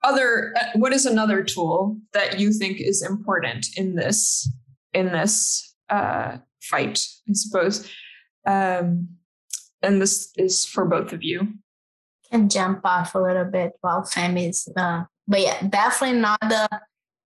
other 0.02 0.54
uh, 0.56 0.66
what 0.74 0.92
is 0.92 1.06
another 1.06 1.42
tool 1.42 1.96
that 2.12 2.38
you 2.38 2.52
think 2.52 2.80
is 2.80 3.02
important 3.02 3.66
in 3.76 3.96
this 3.96 4.50
in 4.92 5.06
this 5.06 5.74
uh, 5.88 6.36
fight 6.62 7.04
i 7.28 7.32
suppose 7.32 7.90
um, 8.46 9.08
and 9.82 10.00
this 10.00 10.32
is 10.36 10.64
for 10.64 10.84
both 10.84 11.12
of 11.12 11.24
you 11.24 11.48
can 12.30 12.48
jump 12.48 12.80
off 12.84 13.14
a 13.14 13.18
little 13.18 13.44
bit 13.44 13.72
while 13.80 14.02
Femi 14.02 14.50
is 14.50 14.68
uh, 14.76 15.02
but 15.28 15.42
yeah, 15.42 15.60
definitely 15.68 16.18
not 16.18 16.40
the 16.40 16.68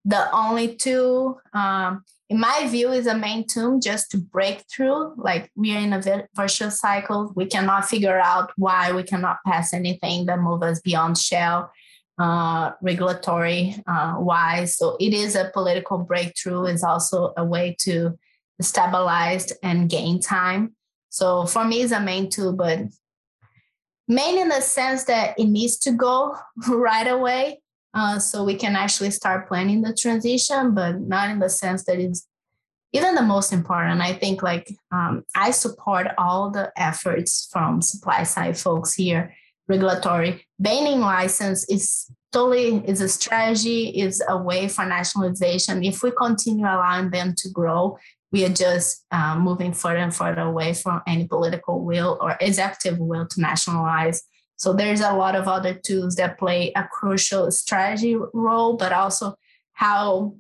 the 0.04 0.30
only 0.32 0.76
two. 0.76 1.36
Um, 1.52 2.04
in 2.30 2.38
my 2.38 2.68
view, 2.68 2.90
is 2.92 3.06
a 3.06 3.16
main 3.16 3.46
tool 3.46 3.78
just 3.78 4.10
to 4.10 4.18
break 4.18 4.64
through. 4.70 5.14
Like 5.16 5.50
we 5.56 5.74
are 5.74 5.80
in 5.80 5.94
a 5.94 6.28
virtuous 6.34 6.78
cycle. 6.78 7.32
We 7.34 7.46
cannot 7.46 7.88
figure 7.88 8.20
out 8.20 8.52
why 8.56 8.92
we 8.92 9.02
cannot 9.02 9.38
pass 9.46 9.72
anything 9.72 10.26
that 10.26 10.40
moves 10.40 10.62
us 10.62 10.80
beyond 10.80 11.16
shell 11.16 11.72
uh, 12.18 12.72
regulatory 12.82 13.76
uh, 13.86 14.16
wise. 14.18 14.76
So 14.76 14.96
it 15.00 15.14
is 15.14 15.36
a 15.36 15.50
political 15.54 15.98
breakthrough. 15.98 16.64
is 16.64 16.82
also 16.82 17.32
a 17.36 17.44
way 17.44 17.76
to 17.80 18.18
stabilize 18.60 19.52
and 19.62 19.88
gain 19.88 20.20
time. 20.20 20.74
So 21.10 21.46
for 21.46 21.64
me, 21.64 21.82
it's 21.82 21.92
a 21.92 22.00
main 22.00 22.28
tool, 22.28 22.52
but 22.52 22.80
main 24.06 24.38
in 24.38 24.48
the 24.48 24.60
sense 24.60 25.04
that 25.04 25.38
it 25.38 25.46
needs 25.46 25.78
to 25.78 25.92
go 25.92 26.36
right 26.68 27.06
away 27.06 27.62
uh, 27.94 28.18
so 28.18 28.44
we 28.44 28.54
can 28.54 28.76
actually 28.76 29.10
start 29.10 29.48
planning 29.48 29.82
the 29.82 29.94
transition, 29.94 30.74
but 30.74 31.00
not 31.00 31.30
in 31.30 31.38
the 31.38 31.48
sense 31.48 31.84
that 31.84 31.98
it's 31.98 32.26
even 32.92 33.14
the 33.14 33.22
most 33.22 33.52
important. 33.52 34.00
I 34.00 34.14
think 34.14 34.42
like 34.42 34.72
um, 34.92 35.24
I 35.34 35.50
support 35.50 36.08
all 36.16 36.50
the 36.50 36.72
efforts 36.76 37.48
from 37.52 37.82
supply 37.82 38.22
side 38.22 38.58
folks 38.58 38.94
here. 38.94 39.34
Regulatory 39.68 40.46
banning 40.58 41.00
license 41.00 41.68
is 41.68 42.10
totally 42.32 42.82
is 42.86 43.02
a 43.02 43.08
strategy, 43.08 43.88
is 43.88 44.22
a 44.26 44.36
way 44.36 44.66
for 44.66 44.86
nationalization. 44.86 45.84
If 45.84 46.02
we 46.02 46.10
continue 46.10 46.64
allowing 46.64 47.10
them 47.10 47.34
to 47.36 47.50
grow, 47.50 47.98
we 48.32 48.44
are 48.44 48.50
just 48.50 49.04
uh, 49.10 49.38
moving 49.38 49.72
further 49.72 49.98
and 49.98 50.14
further 50.14 50.42
away 50.42 50.72
from 50.74 51.02
any 51.06 51.26
political 51.26 51.84
will 51.84 52.16
or 52.20 52.36
executive 52.40 52.98
will 52.98 53.26
to 53.26 53.40
nationalize. 53.40 54.22
So 54.58 54.72
there's 54.72 55.00
a 55.00 55.12
lot 55.12 55.36
of 55.36 55.46
other 55.46 55.72
tools 55.72 56.16
that 56.16 56.36
play 56.36 56.72
a 56.74 56.84
crucial 56.84 57.50
strategy 57.52 58.16
role, 58.34 58.76
but 58.76 58.92
also 58.92 59.36
how 59.72 60.34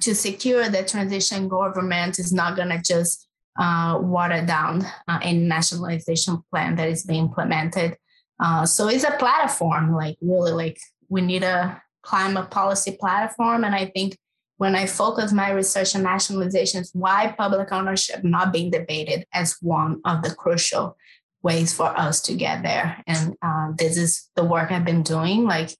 to 0.00 0.14
secure 0.14 0.68
that 0.68 0.88
transition 0.88 1.46
government 1.46 2.18
is 2.18 2.32
not 2.32 2.56
going 2.56 2.70
to 2.70 2.80
just 2.82 3.28
uh, 3.58 3.98
water 4.00 4.44
down 4.44 4.86
uh, 5.06 5.18
any 5.22 5.40
nationalization 5.40 6.42
plan 6.50 6.74
that 6.76 6.88
is 6.88 7.04
being 7.04 7.24
implemented. 7.24 7.96
Uh, 8.42 8.64
so 8.64 8.88
it's 8.88 9.04
a 9.04 9.16
platform, 9.18 9.94
like 9.94 10.16
really, 10.22 10.52
like 10.52 10.78
we 11.10 11.20
need 11.20 11.42
a 11.42 11.82
climate 12.02 12.50
policy 12.50 12.96
platform. 12.98 13.64
And 13.64 13.74
I 13.74 13.86
think 13.94 14.16
when 14.56 14.74
I 14.74 14.86
focus 14.86 15.32
my 15.32 15.50
research 15.50 15.94
on 15.94 16.02
nationalizations, 16.02 16.90
why 16.94 17.34
public 17.36 17.70
ownership 17.72 18.24
not 18.24 18.54
being 18.54 18.70
debated 18.70 19.26
as 19.34 19.56
one 19.60 20.00
of 20.06 20.22
the 20.22 20.34
crucial 20.34 20.96
ways 21.42 21.72
for 21.72 21.86
us 21.86 22.20
to 22.22 22.34
get 22.34 22.62
there. 22.62 23.02
And 23.06 23.34
uh, 23.42 23.72
this 23.76 23.96
is 23.96 24.28
the 24.36 24.44
work 24.44 24.70
I've 24.70 24.84
been 24.84 25.02
doing. 25.02 25.44
Like 25.44 25.70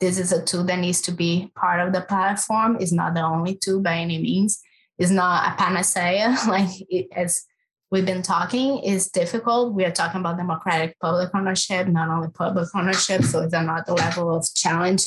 this 0.00 0.18
is 0.18 0.32
a 0.32 0.44
tool 0.44 0.64
that 0.64 0.78
needs 0.78 1.00
to 1.02 1.12
be 1.12 1.50
part 1.54 1.86
of 1.86 1.92
the 1.92 2.02
platform. 2.02 2.76
It's 2.80 2.92
not 2.92 3.14
the 3.14 3.22
only 3.22 3.56
tool 3.56 3.80
by 3.80 3.96
any 3.96 4.18
means. 4.18 4.60
It's 4.98 5.10
not 5.10 5.52
a 5.52 5.56
panacea. 5.56 6.36
Like 6.48 6.70
it, 6.90 7.08
as 7.12 7.44
we've 7.90 8.06
been 8.06 8.22
talking, 8.22 8.78
is 8.80 9.08
difficult. 9.08 9.74
We 9.74 9.84
are 9.84 9.90
talking 9.92 10.20
about 10.20 10.36
democratic 10.36 10.98
public 11.00 11.30
ownership, 11.34 11.88
not 11.88 12.08
only 12.08 12.28
public 12.28 12.68
ownership. 12.74 13.22
So 13.24 13.42
it's 13.42 13.54
another 13.54 13.92
level 13.92 14.36
of 14.36 14.46
challenge 14.54 15.06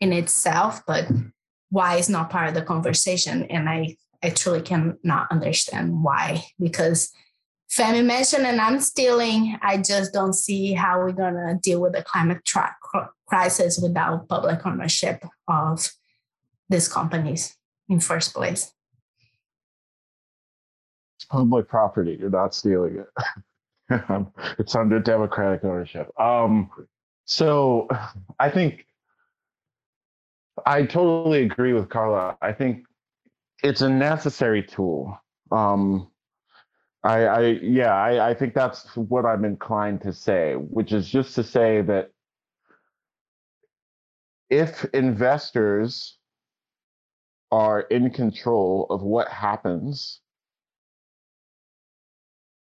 in 0.00 0.12
itself. 0.12 0.82
But 0.86 1.08
why 1.70 1.96
is 1.96 2.08
not 2.08 2.30
part 2.30 2.48
of 2.48 2.54
the 2.54 2.62
conversation? 2.62 3.44
And 3.44 3.68
I 3.68 3.96
I 4.22 4.30
truly 4.30 4.62
cannot 4.62 5.30
understand 5.30 6.02
why 6.02 6.44
because 6.58 7.12
Femi 7.70 8.04
mentioned, 8.04 8.46
and 8.46 8.60
I'm 8.60 8.80
stealing. 8.80 9.58
I 9.62 9.76
just 9.76 10.12
don't 10.12 10.32
see 10.32 10.72
how 10.72 10.98
we're 10.98 11.12
gonna 11.12 11.58
deal 11.62 11.80
with 11.80 11.92
the 11.92 12.02
climate 12.02 12.44
tra- 12.44 12.76
crisis 13.26 13.78
without 13.78 14.28
public 14.28 14.64
ownership 14.64 15.22
of 15.46 15.90
these 16.70 16.88
companies 16.88 17.56
in 17.88 18.00
first 18.00 18.34
place. 18.34 18.72
It's 21.16 21.24
public 21.26 21.68
property. 21.68 22.16
You're 22.18 22.30
not 22.30 22.54
stealing 22.54 23.04
it. 23.04 23.06
it's 24.58 24.74
under 24.74 24.98
democratic 24.98 25.64
ownership. 25.64 26.08
Um, 26.18 26.70
so 27.24 27.88
I 28.38 28.50
think 28.50 28.86
I 30.64 30.84
totally 30.84 31.42
agree 31.42 31.72
with 31.74 31.88
Carla. 31.88 32.36
I 32.40 32.52
think 32.52 32.86
it's 33.62 33.82
a 33.82 33.88
necessary 33.88 34.62
tool. 34.62 35.18
Um, 35.50 36.08
I, 37.04 37.24
I 37.24 37.40
yeah, 37.62 37.94
I, 37.94 38.30
I 38.30 38.34
think 38.34 38.54
that's 38.54 38.84
what 38.96 39.24
I'm 39.24 39.44
inclined 39.44 40.02
to 40.02 40.12
say, 40.12 40.54
which 40.54 40.92
is 40.92 41.08
just 41.08 41.34
to 41.36 41.44
say 41.44 41.82
that 41.82 42.10
if 44.50 44.84
investors 44.92 46.18
are 47.50 47.80
in 47.82 48.10
control 48.10 48.86
of 48.90 49.02
what 49.02 49.28
happens 49.28 50.20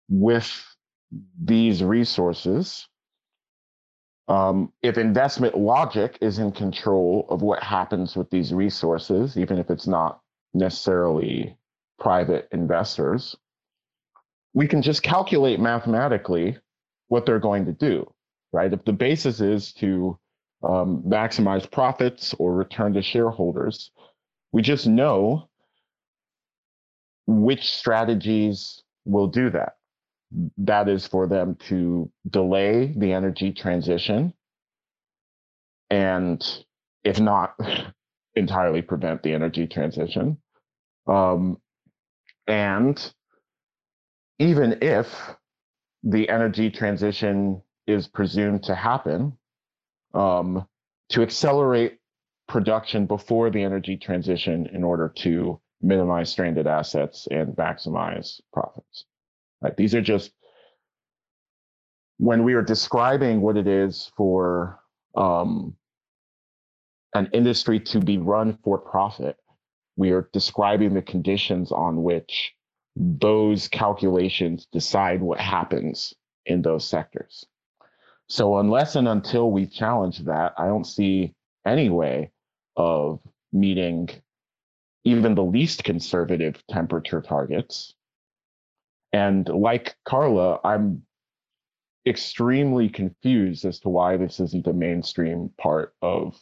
with 0.09 0.75
these 1.41 1.83
resources, 1.83 2.87
um, 4.27 4.71
if 4.81 4.97
investment 4.97 5.57
logic 5.57 6.17
is 6.21 6.39
in 6.39 6.51
control 6.51 7.27
of 7.29 7.41
what 7.41 7.61
happens 7.61 8.15
with 8.15 8.29
these 8.29 8.53
resources, 8.53 9.37
even 9.37 9.57
if 9.57 9.69
it's 9.69 9.87
not 9.87 10.21
necessarily 10.53 11.57
private 11.99 12.47
investors, 12.51 13.35
we 14.53 14.67
can 14.67 14.81
just 14.81 15.03
calculate 15.03 15.59
mathematically 15.59 16.57
what 17.07 17.25
they're 17.25 17.39
going 17.39 17.65
to 17.65 17.73
do, 17.73 18.11
right? 18.51 18.71
If 18.71 18.85
the 18.85 18.93
basis 18.93 19.41
is 19.41 19.73
to 19.73 20.17
um, 20.63 21.03
maximize 21.05 21.69
profits 21.69 22.33
or 22.39 22.53
return 22.53 22.93
to 22.93 23.01
shareholders. 23.01 23.91
We 24.51 24.61
just 24.61 24.87
know 24.87 25.49
which 27.27 27.71
strategies 27.71 28.81
will 29.05 29.27
do 29.27 29.49
that. 29.49 29.73
That 30.57 30.87
is 30.87 31.05
for 31.05 31.27
them 31.27 31.57
to 31.67 32.09
delay 32.29 32.93
the 32.97 33.13
energy 33.13 33.51
transition 33.51 34.33
and, 35.89 36.43
if 37.03 37.19
not, 37.19 37.55
entirely 38.35 38.81
prevent 38.81 39.21
the 39.21 39.33
energy 39.33 39.67
transition. 39.67 40.37
Um, 41.07 41.57
and 42.47 43.13
even 44.39 44.77
if 44.81 45.07
the 46.03 46.27
energy 46.29 46.69
transition 46.69 47.61
is 47.87 48.07
presumed 48.07 48.63
to 48.63 48.75
happen, 48.75 49.37
um, 50.13 50.67
to 51.09 51.21
accelerate 51.21 51.99
production 52.47 53.05
before 53.05 53.49
the 53.49 53.61
energy 53.63 53.97
transition 53.97 54.67
in 54.73 54.83
order 54.83 55.09
to 55.09 55.59
minimize 55.81 56.29
stranded 56.29 56.67
assets 56.67 57.27
and 57.31 57.55
maximize 57.55 58.41
profits. 58.51 59.05
Right? 59.61 59.75
These 59.75 59.95
are 59.95 60.01
just 60.01 60.31
when 62.17 62.43
we 62.43 62.53
are 62.53 62.61
describing 62.61 63.41
what 63.41 63.57
it 63.57 63.67
is 63.67 64.11
for 64.15 64.79
um, 65.15 65.75
an 67.13 67.29
industry 67.33 67.79
to 67.79 67.99
be 67.99 68.17
run 68.17 68.57
for 68.63 68.77
profit, 68.77 69.37
we 69.95 70.11
are 70.11 70.29
describing 70.33 70.93
the 70.93 71.01
conditions 71.01 71.71
on 71.71 72.03
which 72.03 72.53
those 72.95 73.67
calculations 73.67 74.67
decide 74.71 75.21
what 75.21 75.39
happens 75.39 76.13
in 76.45 76.61
those 76.61 76.85
sectors. 76.85 77.45
So 78.27 78.57
unless 78.57 78.95
and 78.95 79.07
until 79.07 79.51
we 79.51 79.65
challenge 79.65 80.19
that, 80.19 80.53
I 80.57 80.67
don't 80.67 80.85
see 80.85 81.33
any 81.65 81.89
way 81.89 82.31
of 82.75 83.19
meeting 83.51 84.09
even 85.03 85.35
the 85.35 85.43
least 85.43 85.83
conservative 85.83 86.63
temperature 86.67 87.21
targets. 87.21 87.93
And 89.11 89.47
like 89.47 89.95
Carla, 90.05 90.59
I'm 90.63 91.03
extremely 92.05 92.89
confused 92.89 93.65
as 93.65 93.79
to 93.81 93.89
why 93.89 94.17
this 94.17 94.39
isn't 94.39 94.67
a 94.67 94.73
mainstream 94.73 95.51
part 95.57 95.93
of 96.01 96.39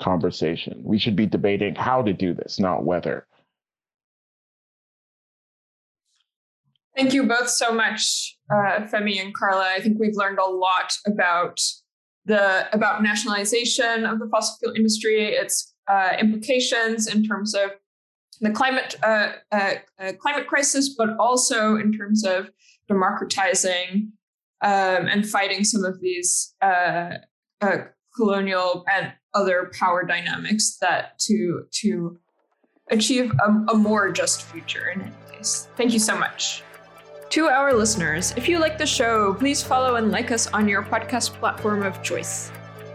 conversation. 0.00 0.80
We 0.84 0.98
should 0.98 1.16
be 1.16 1.26
debating 1.26 1.74
how 1.74 2.02
to 2.02 2.12
do 2.12 2.34
this, 2.34 2.58
not 2.58 2.84
whether. 2.84 3.26
Thank 6.96 7.12
you 7.12 7.24
both 7.24 7.48
so 7.48 7.72
much, 7.72 8.36
uh, 8.52 8.86
Femi 8.86 9.20
and 9.20 9.34
Carla. 9.34 9.68
I 9.68 9.80
think 9.80 9.98
we've 9.98 10.14
learned 10.14 10.38
a 10.38 10.46
lot 10.48 10.92
about 11.06 11.60
the 12.24 12.72
about 12.74 13.02
nationalization 13.02 14.06
of 14.06 14.18
the 14.20 14.28
fossil 14.30 14.56
fuel 14.58 14.74
industry, 14.74 15.34
its 15.34 15.74
uh, 15.88 16.12
implications 16.18 17.06
in 17.12 17.24
terms 17.24 17.54
of 17.54 17.72
the 18.40 18.50
climate 18.50 18.94
uh, 19.02 19.32
uh, 19.52 19.74
uh 19.98 20.12
climate 20.20 20.46
crisis, 20.46 20.94
but 20.96 21.10
also 21.18 21.76
in 21.76 21.92
terms 21.92 22.24
of 22.24 22.50
democratizing 22.88 24.12
um, 24.62 25.06
and 25.08 25.28
fighting 25.28 25.64
some 25.64 25.84
of 25.84 26.00
these 26.00 26.54
uh, 26.62 27.16
colonial 28.16 28.84
and 28.92 29.12
other 29.34 29.70
power 29.78 30.04
dynamics 30.04 30.76
that 30.80 31.18
to 31.18 31.64
to 31.72 32.18
achieve 32.90 33.32
a, 33.44 33.72
a 33.72 33.74
more 33.74 34.12
just 34.12 34.42
future 34.42 34.90
in 34.90 35.02
any 35.02 35.12
case. 35.32 35.68
Thank 35.76 35.92
you 35.92 35.98
so 35.98 36.16
much. 36.16 36.62
To 37.34 37.46
our 37.46 37.74
listeners, 37.74 38.32
if 38.36 38.48
you 38.48 38.60
like 38.60 38.78
the 38.78 38.86
show, 38.86 39.34
please 39.34 39.60
follow 39.60 39.96
and 39.96 40.12
like 40.12 40.30
us 40.30 40.46
on 40.52 40.68
your 40.68 40.84
podcast 40.84 41.32
platform 41.32 41.82
of 41.82 42.00
choice. 42.00 42.52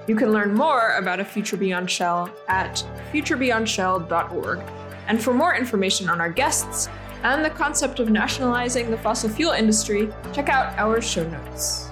You 0.07 0.15
can 0.15 0.31
learn 0.31 0.53
more 0.53 0.95
about 0.95 1.19
A 1.19 1.25
Future 1.25 1.57
Beyond 1.57 1.91
Shell 1.91 2.33
at 2.47 2.81
futurebeyondshell.org. 3.11 4.61
And 5.09 5.21
for 5.21 5.33
more 5.33 5.55
information 5.55 6.07
on 6.07 6.21
our 6.21 6.29
guests 6.29 6.87
and 7.23 7.43
the 7.43 7.49
concept 7.49 7.99
of 7.99 8.11
nationalizing 8.11 8.89
the 8.89 8.97
fossil 8.99 9.29
fuel 9.29 9.51
industry, 9.51 10.07
check 10.31 10.47
out 10.47 10.73
our 10.79 11.01
show 11.01 11.29
notes. 11.29 11.88